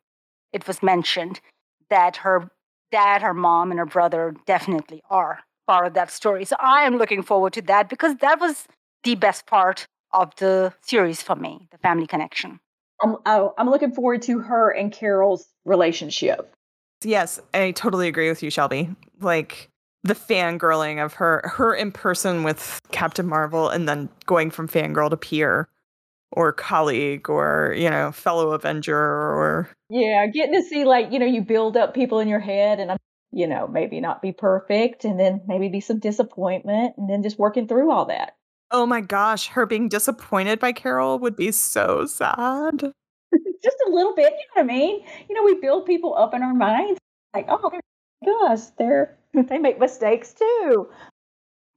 it 0.53 0.67
was 0.67 0.81
mentioned 0.81 1.39
that 1.89 2.17
her 2.17 2.49
dad, 2.91 3.21
her 3.21 3.33
mom, 3.33 3.71
and 3.71 3.79
her 3.79 3.85
brother 3.85 4.35
definitely 4.45 5.01
are 5.09 5.39
part 5.67 5.87
of 5.87 5.93
that 5.93 6.11
story. 6.11 6.45
So 6.45 6.55
I 6.59 6.83
am 6.83 6.97
looking 6.97 7.23
forward 7.23 7.53
to 7.53 7.61
that 7.63 7.89
because 7.89 8.17
that 8.17 8.39
was 8.39 8.67
the 9.03 9.15
best 9.15 9.45
part 9.45 9.87
of 10.11 10.35
the 10.37 10.73
series 10.81 11.21
for 11.21 11.35
me, 11.35 11.67
the 11.71 11.77
family 11.77 12.07
connection. 12.07 12.59
I'm 13.01 13.17
oh, 13.25 13.53
I'm 13.57 13.69
looking 13.69 13.91
forward 13.91 14.21
to 14.23 14.39
her 14.39 14.69
and 14.71 14.91
Carol's 14.91 15.47
relationship. 15.65 16.53
Yes, 17.03 17.39
I 17.53 17.71
totally 17.71 18.07
agree 18.07 18.29
with 18.29 18.43
you, 18.43 18.49
Shelby. 18.49 18.89
Like 19.19 19.69
the 20.03 20.15
fangirling 20.15 21.03
of 21.03 21.13
her 21.15 21.41
her 21.45 21.73
in 21.73 21.91
person 21.91 22.43
with 22.43 22.81
Captain 22.91 23.27
Marvel 23.27 23.69
and 23.69 23.87
then 23.87 24.09
going 24.25 24.51
from 24.51 24.67
fangirl 24.67 25.09
to 25.09 25.17
peer 25.17 25.67
or 26.31 26.53
colleague 26.53 27.29
or, 27.29 27.75
you 27.77 27.89
know, 27.89 28.11
fellow 28.11 28.51
Avenger 28.51 28.97
or 28.97 29.69
Yeah, 29.89 30.25
getting 30.27 30.53
to 30.53 30.63
see 30.63 30.85
like, 30.85 31.11
you 31.11 31.19
know, 31.19 31.25
you 31.25 31.41
build 31.41 31.77
up 31.77 31.93
people 31.93 32.19
in 32.19 32.27
your 32.27 32.39
head 32.39 32.79
and 32.79 32.97
you 33.33 33.47
know, 33.47 33.67
maybe 33.67 34.01
not 34.01 34.21
be 34.21 34.31
perfect 34.33 35.05
and 35.05 35.19
then 35.19 35.41
maybe 35.47 35.69
be 35.69 35.79
some 35.79 35.99
disappointment 35.99 36.95
and 36.97 37.09
then 37.09 37.23
just 37.23 37.39
working 37.39 37.67
through 37.67 37.91
all 37.91 38.05
that. 38.05 38.35
Oh 38.71 38.85
my 38.85 39.01
gosh, 39.01 39.47
her 39.49 39.65
being 39.65 39.89
disappointed 39.89 40.59
by 40.59 40.71
Carol 40.71 41.19
would 41.19 41.35
be 41.35 41.51
so 41.51 42.05
sad. 42.05 42.93
Just 43.63 43.77
a 43.87 43.91
little 43.91 44.15
bit, 44.15 44.31
you 44.33 44.63
know 44.63 44.63
what 44.63 44.63
I 44.63 44.63
mean? 44.63 45.03
You 45.29 45.35
know, 45.35 45.43
we 45.43 45.55
build 45.55 45.85
people 45.85 46.15
up 46.15 46.33
in 46.33 46.41
our 46.41 46.53
minds 46.53 46.99
like, 47.33 47.45
oh, 47.49 47.69
they're 47.69 47.81
gosh, 48.25 48.65
they're 48.77 49.17
they 49.33 49.57
make 49.57 49.79
mistakes 49.79 50.33
too. 50.33 50.89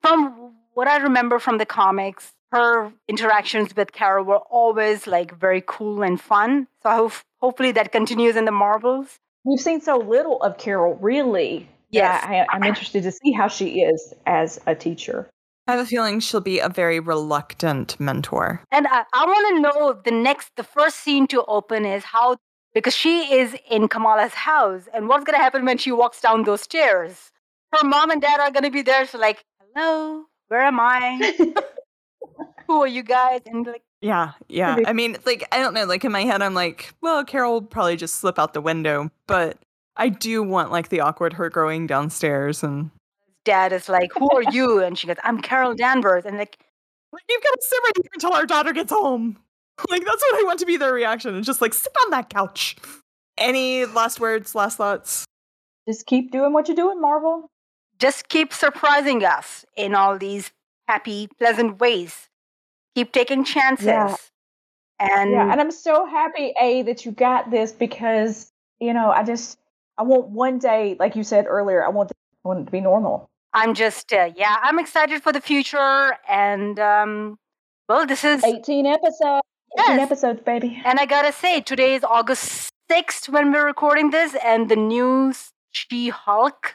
From 0.03 0.55
what 0.74 0.88
I 0.88 0.99
remember 0.99 1.38
from 1.38 1.59
the 1.59 1.66
comics, 1.66 2.32
her 2.53 2.92
interactions 3.09 3.74
with 3.74 3.92
Carol 3.92 4.24
were 4.24 4.38
always 4.38 5.07
like 5.07 5.36
very 5.38 5.62
cool 5.66 6.03
and 6.03 6.20
fun. 6.20 6.68
So 6.82 6.90
I 6.90 6.97
hope 6.97 7.12
hopefully 7.40 7.72
that 7.72 7.92
continues 7.92 8.36
in 8.36 8.45
the 8.45 8.53
Marvels. 8.53 9.18
We've 9.45 9.61
seen 9.61 9.80
so 9.80 9.99
little 9.99 10.40
of 10.42 10.59
Carol, 10.59 10.95
really. 10.97 11.68
Yeah, 11.90 12.20
I, 12.22 12.55
I'm 12.55 12.64
interested 12.64 13.03
to 13.05 13.12
see 13.12 13.32
how 13.32 13.49
she 13.49 13.82
is 13.82 14.14
as 14.26 14.61
a 14.66 14.74
teacher. 14.74 15.28
I 15.67 15.73
have 15.73 15.81
a 15.81 15.87
feeling 15.87 16.21
she'll 16.21 16.41
be 16.41 16.59
a 16.59 16.69
very 16.69 17.01
reluctant 17.01 17.99
mentor. 17.99 18.62
And 18.71 18.87
I, 18.87 19.05
I 19.15 19.25
want 19.25 19.57
to 19.57 19.62
know 19.62 19.93
the 20.05 20.11
next, 20.11 20.51
the 20.57 20.62
first 20.62 20.97
scene 20.97 21.27
to 21.29 21.43
open 21.47 21.87
is 21.87 22.05
how, 22.05 22.37
because 22.75 22.95
she 22.95 23.33
is 23.33 23.57
in 23.71 23.89
Kamala's 23.89 24.35
house, 24.35 24.89
and 24.93 25.09
what's 25.09 25.25
going 25.25 25.39
to 25.39 25.43
happen 25.43 25.65
when 25.65 25.79
she 25.79 25.91
walks 25.91 26.21
down 26.21 26.45
those 26.45 26.61
stairs? 26.61 27.31
Her 27.73 27.87
mom 27.87 28.11
and 28.11 28.21
dad 28.21 28.41
are 28.41 28.51
going 28.51 28.65
to 28.65 28.71
be 28.71 28.83
there. 28.83 29.07
So, 29.07 29.19
like, 29.19 29.45
hello, 29.75 30.25
where 30.49 30.62
am 30.62 30.79
I? 30.79 31.35
Who 32.67 32.83
are 32.83 32.89
you 32.89 33.03
guys? 33.03 33.41
And 33.47 33.67
like, 33.67 33.83
yeah, 34.01 34.33
yeah. 34.49 34.77
I 34.87 34.93
mean, 34.93 35.17
like, 35.25 35.49
I 35.51 35.59
don't 35.59 35.73
know. 35.73 35.87
Like, 35.87 36.05
in 36.05 36.12
my 36.12 36.25
head, 36.25 36.43
I'm 36.43 36.55
like, 36.55 36.93
well, 37.01 37.25
Carol 37.25 37.55
will 37.55 37.62
probably 37.62 37.97
just 37.97 38.17
slip 38.17 38.39
out 38.39 38.53
the 38.53 38.61
window, 38.61 39.11
but 39.27 39.59
I 39.97 40.11
do 40.11 40.43
want, 40.43 40.71
like, 40.71 40.91
the 40.91 41.01
awkward 41.01 41.35
her 41.35 41.49
going 41.49 41.87
downstairs 41.87 42.62
and 42.62 42.91
dad 43.45 43.72
is 43.72 43.88
like, 43.88 44.11
"Who 44.18 44.30
are 44.30 44.42
you?" 44.53 44.80
And 44.84 44.99
she 44.99 45.07
goes, 45.07 45.16
"I'm 45.24 45.40
Carol 45.40 45.74
Danvers." 45.74 46.24
And 46.24 46.38
like, 46.38 46.59
you've 47.28 47.42
got 47.42 47.53
to 47.55 47.62
sit 47.62 47.78
right 47.84 47.92
here 47.97 48.11
until 48.14 48.32
our 48.32 48.47
daughter 48.47 48.72
gets 48.72 48.92
home. 48.92 49.38
Like 49.90 50.05
that's 50.05 50.22
what 50.22 50.40
I 50.40 50.45
want 50.45 50.61
to 50.61 50.66
be 50.66 50.76
their 50.76 50.92
reaction. 50.92 51.34
And 51.34 51.45
just 51.45 51.61
like 51.61 51.74
sit 51.74 51.92
on 52.05 52.12
that 52.12 52.30
couch. 52.30 52.76
Any 53.36 53.86
last 53.86 54.20
words, 54.20 54.55
last 54.55 54.76
thoughts? 54.76 55.24
Just 55.88 56.07
keep 56.07 56.30
doing 56.30 56.53
what 56.53 56.68
you're 56.68 56.76
doing, 56.76 57.01
Marvel. 57.01 57.51
Just 57.99 58.28
keep 58.28 58.53
surprising 58.53 59.24
us 59.24 59.64
in 59.76 59.97
all 59.97 60.16
these 60.16 60.53
happy, 60.86 61.28
pleasant 61.38 61.80
ways. 61.80 62.28
Keep 62.95 63.11
taking 63.12 63.45
chances. 63.45 63.86
Yeah. 63.86 64.14
And 65.01 65.32
yeah, 65.32 65.51
and 65.51 65.61
I'm 65.61 65.72
so 65.72 66.07
happy, 66.07 66.55
A, 66.61 66.82
that 66.82 67.05
you 67.05 67.11
got 67.11 67.51
this 67.51 67.72
because, 67.72 68.53
you 68.78 68.95
know, 68.95 69.11
I 69.11 69.24
just 69.24 69.59
I 69.99 70.05
want 70.05 70.28
one 70.28 70.59
day, 70.59 70.97
like 70.99 71.16
you 71.16 71.24
said 71.24 71.47
earlier, 71.49 71.84
I 71.84 71.88
want 71.88 72.12
I 72.12 72.49
want 72.49 72.61
it 72.61 72.64
to 72.66 72.70
be 72.70 72.80
normal. 72.80 73.28
I'm 73.55 73.73
just, 73.75 74.13
uh, 74.13 74.31
yeah, 74.37 74.57
I'm 74.63 74.81
excited 74.81 75.23
for 75.23 75.33
the 75.33 75.41
future. 75.41 76.19
And, 76.29 76.79
um, 76.81 77.39
well, 77.89 78.05
this 78.05 78.25
is 78.25 78.43
18 78.43 78.85
episodes. 78.85 79.43
Yes. 79.77 79.91
18 79.91 80.01
episodes, 80.01 80.41
baby. 80.45 80.83
And 80.85 80.99
I 80.99 81.07
gotta 81.07 81.33
say, 81.33 81.61
today 81.61 81.95
is 81.95 82.03
August 82.03 82.73
6th 82.91 83.29
when 83.29 83.53
we're 83.53 83.65
recording 83.65 84.11
this, 84.11 84.35
and 84.45 84.69
the 84.69 84.77
new 84.77 85.33
She 85.71 86.09
Hulk, 86.09 86.75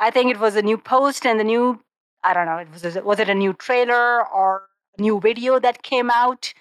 I 0.00 0.10
think 0.10 0.30
it 0.30 0.40
was 0.40 0.56
a 0.56 0.62
new 0.62 0.76
post 0.76 1.24
and 1.24 1.38
the 1.38 1.44
new, 1.44 1.80
I 2.24 2.34
don't 2.34 2.46
know, 2.46 2.58
it 2.58 2.68
was, 2.72 2.82
was 3.02 3.20
it 3.20 3.28
a 3.28 3.34
new 3.34 3.52
trailer 3.52 4.26
or 4.28 4.64
a 4.98 5.02
new 5.02 5.20
video 5.20 5.58
that 5.60 5.82
came 5.82 6.10
out 6.10 6.52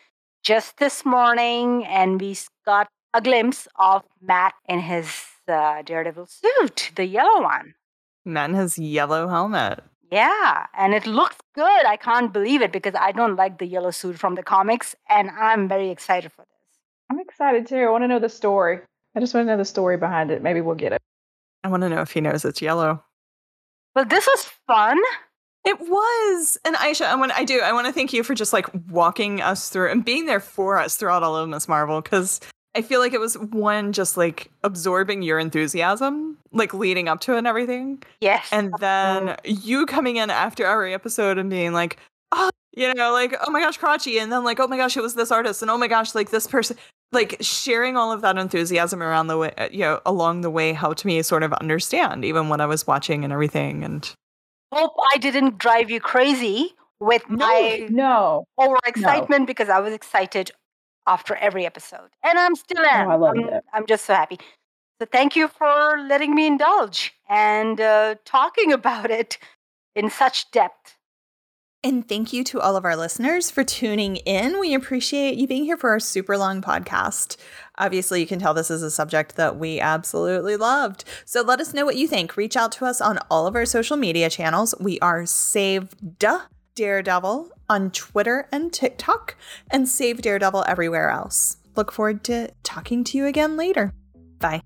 just 0.44 0.78
this 0.78 1.04
morning? 1.06 1.86
And 1.86 2.22
we 2.22 2.38
got 2.66 2.88
a 3.14 3.22
glimpse 3.22 3.68
of 3.78 4.04
Matt 4.22 4.54
in 4.68 4.80
his 4.82 5.12
uh, 5.48 5.82
Daredevil 5.82 6.28
suit, 6.28 6.92
the 6.96 7.06
yellow 7.06 7.42
one. 7.42 7.74
Man 8.28 8.54
his 8.54 8.78
yellow 8.78 9.28
helmet. 9.28 9.84
Yeah, 10.12 10.68
and 10.78 10.94
it 10.94 11.06
looks 11.06 11.36
good. 11.56 11.86
I 11.86 11.98
can't 11.98 12.32
believe 12.32 12.62
it 12.62 12.72
because 12.72 12.96
I 12.96 13.12
don't 13.12 13.36
like 13.36 13.58
the 13.58 13.66
yellow 13.66 13.92
suit 13.92 14.18
from 14.18 14.36
the 14.36 14.44
comics, 14.44 14.96
and 15.10 15.30
I'm 15.32 15.68
very 15.68 15.90
excited 15.90 16.32
for 16.32 16.44
this. 16.44 16.80
I'm 17.10 17.20
excited 17.20 17.68
too. 17.68 17.78
I 17.78 17.90
want 17.90 18.04
to 18.04 18.08
know 18.08 18.20
the 18.20 18.30
story. 18.30 18.80
I 19.16 19.20
just 19.20 19.34
want 19.34 19.48
to 19.48 19.52
know 19.52 19.58
the 19.58 19.66
story 19.66 19.98
behind 19.98 20.32
it. 20.32 20.42
Maybe 20.42 20.62
we'll 20.62 20.76
get 20.76 20.94
it. 20.94 21.02
I 21.64 21.70
want 21.70 21.82
to 21.84 21.90
know 21.90 22.02
if 22.02 22.12
he 22.12 22.22
knows 22.22 22.46
it's 22.46 22.62
yellow. 22.62 23.04
Well, 23.96 24.06
this 24.06 24.28
was 24.28 24.50
fun. 24.68 25.00
It 25.66 25.80
was. 25.80 26.58
And 26.64 26.76
Aisha, 26.76 27.06
I 27.06 27.16
want 27.16 27.34
I 27.34 27.44
do. 27.44 27.60
I 27.60 27.74
want 27.74 27.88
to 27.88 27.94
thank 27.94 28.14
you 28.14 28.24
for 28.24 28.34
just 28.34 28.54
like 28.54 28.68
walking 28.90 29.42
us 29.42 29.70
through 29.70 29.92
and 29.92 30.06
being 30.06 30.26
there 30.26 30.40
for 30.40 30.78
us 30.78 30.96
throughout 30.96 31.24
all 31.24 31.36
of 31.36 31.50
Miss 31.50 31.68
Marvel 31.68 32.02
cuz 32.02 32.40
I 32.78 32.84
feel 32.84 33.00
like 33.00 33.14
it 33.14 33.20
was 33.20 33.36
one 33.40 33.92
just 33.92 34.18
like 34.18 34.52
absorbing 34.64 35.24
your 35.24 35.40
enthusiasm, 35.40 36.38
like 36.52 36.76
leading 36.76 37.08
up 37.08 37.20
to 37.22 37.34
it 37.34 37.40
and 37.40 37.48
everything. 37.48 38.04
Yes. 38.22 38.48
And 38.52 38.72
then 38.80 39.36
you 39.44 39.88
coming 39.88 40.18
in 40.18 40.30
after 40.30 40.64
every 40.64 40.94
episode 40.94 41.40
and 41.40 41.50
being 41.50 41.74
like, 41.74 41.98
oh, 42.34 42.52
you 42.76 42.94
know, 42.94 43.14
like, 43.14 43.36
oh 43.48 43.50
my 43.50 43.62
gosh, 43.62 43.80
Karachi. 43.80 44.20
And 44.20 44.32
then 44.32 44.44
like, 44.44 44.60
oh 44.60 44.68
my 44.68 44.78
gosh, 44.78 44.96
it 44.96 45.02
was 45.02 45.16
this 45.16 45.32
artist. 45.32 45.64
And 45.64 45.72
oh 45.72 45.78
my 45.80 45.88
gosh, 45.88 46.14
like 46.14 46.30
this 46.30 46.46
person, 46.46 46.78
like 47.12 47.38
sharing 47.42 47.98
all 47.98 48.12
of 48.12 48.22
that 48.22 48.38
enthusiasm 48.38 49.02
around 49.02 49.26
the 49.26 49.40
way, 49.40 49.70
you 49.72 49.80
know, 49.80 50.00
along 50.06 50.42
the 50.42 50.52
way 50.52 50.72
helped 50.72 51.04
me 51.04 51.20
sort 51.24 51.42
of 51.42 51.54
understand 51.54 52.24
even 52.24 52.48
when 52.48 52.62
I 52.62 52.68
was 52.68 52.86
watching 52.86 53.24
and 53.24 53.34
everything. 53.34 53.84
And 53.84 54.08
hope 54.72 54.94
I 55.16 55.18
didn't 55.18 55.58
drive 55.58 55.90
you 55.90 56.00
crazy 56.00 56.76
with 57.00 57.28
my 57.28 57.88
No. 57.90 58.46
over 58.60 58.78
excitement 58.86 59.48
because 59.48 59.68
I 59.68 59.80
was 59.80 59.94
excited 59.94 60.52
after 61.08 61.36
every 61.36 61.66
episode. 61.66 62.10
And 62.24 62.38
I'm 62.38 62.56
still 62.56 62.86
am. 62.86 63.10
I 63.10 63.16
loved 63.16 63.40
I'm, 63.40 63.50
it. 63.50 63.64
I'm 63.74 63.88
just 63.88 64.06
so 64.06 64.14
happy. 64.14 64.38
So 65.00 65.08
thank 65.12 65.36
you 65.36 65.48
for 65.48 65.98
letting 66.08 66.36
me 66.36 66.48
indulge 66.48 67.14
and 67.30 67.80
uh, 67.80 68.16
talking 68.26 68.72
about 68.74 69.10
it 69.10 69.38
in 69.96 70.10
such 70.10 70.52
depth. 70.52 70.98
And 71.84 72.08
thank 72.08 72.34
you 72.34 72.44
to 72.46 72.60
all 72.60 72.76
of 72.76 72.86
our 72.86 72.96
listeners 72.96 73.52
for 73.52 73.64
tuning 73.64 74.18
in. 74.18 74.60
We 74.60 74.74
appreciate 74.74 75.38
you 75.38 75.48
being 75.48 75.64
here 75.64 75.78
for 75.78 75.92
our 75.92 76.00
super 76.00 76.38
long 76.38 76.62
podcast. 76.62 77.38
Obviously, 77.78 78.20
you 78.20 78.28
can 78.28 78.40
tell 78.40 78.54
this 78.54 78.72
is 78.72 78.82
a 78.82 78.90
subject 78.90 79.36
that 79.36 79.58
we 79.58 79.80
absolutely 79.80 80.58
loved. 80.58 81.04
So 81.24 81.44
let 81.44 81.62
us 81.62 81.76
know 81.76 81.86
what 81.86 81.96
you 81.96 82.08
think. 82.08 82.36
Reach 82.36 82.58
out 82.58 82.72
to 82.74 82.86
us 82.86 83.00
on 83.00 83.20
all 83.30 83.46
of 83.46 83.56
our 83.56 83.66
social 83.66 83.96
media 83.96 84.30
channels. 84.30 84.74
We 84.80 85.00
are 85.00 85.26
Saved 85.28 86.20
Daredevil 86.76 87.52
on 87.70 87.92
Twitter 87.92 88.48
and 88.52 88.72
TikTok, 88.74 89.36
and 89.70 89.88
Save 89.88 90.22
Daredevil 90.22 90.64
everywhere 90.68 91.10
else. 91.10 91.58
Look 91.76 91.92
forward 91.92 92.24
to 92.26 92.50
talking 92.64 93.04
to 93.06 93.18
you 93.18 93.26
again 93.26 93.58
later. 93.58 93.94
Bye. 94.40 94.62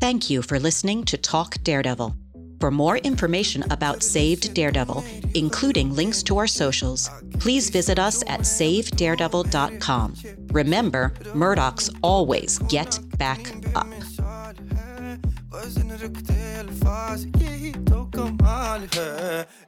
Thank 0.00 0.28
you 0.28 0.42
for 0.42 0.58
listening 0.58 1.04
to 1.04 1.16
Talk 1.16 1.56
Daredevil. 1.62 2.14
For 2.60 2.70
more 2.70 2.96
information 2.98 3.64
about 3.70 4.02
Saved 4.02 4.54
Daredevil, 4.54 5.04
including 5.34 5.94
links 5.94 6.22
to 6.24 6.38
our 6.38 6.46
socials, 6.46 7.10
please 7.38 7.68
visit 7.68 7.98
us 7.98 8.22
at 8.26 8.40
savedaredevil.com. 8.40 10.14
Remember, 10.52 11.12
Murdocks 11.34 11.94
always 12.02 12.58
get 12.60 12.98
back 13.18 13.52
up. 13.74 13.86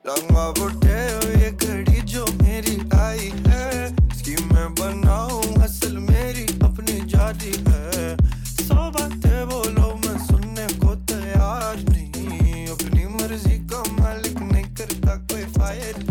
Lang 0.04 0.28
var 0.32 0.52
borte 0.52 1.87
जो 2.08 2.24
मेरी 2.42 2.76
आई 2.96 3.30
है, 3.46 3.86
इसकी 4.12 4.34
मैं 4.44 4.68
बनाऊँ 4.74 5.62
असल 5.62 5.96
मेरी 6.00 6.44
अपनी 6.64 6.98
जारी 7.10 7.52
है। 7.68 8.16
सौ 8.58 8.90
बातें 8.90 9.48
बोलो, 9.48 9.88
मैं 10.04 10.18
सुनने 10.26 10.66
को 10.78 10.94
तैयार 11.12 11.84
नहीं। 11.90 12.66
अपनी 12.66 13.04
मर्ज़ी 13.14 13.58
का 13.72 13.82
मालिक 14.00 14.38
नहीं 14.42 14.64
करता 14.74 15.14
कोई 15.28 15.44
फायर 15.58 16.02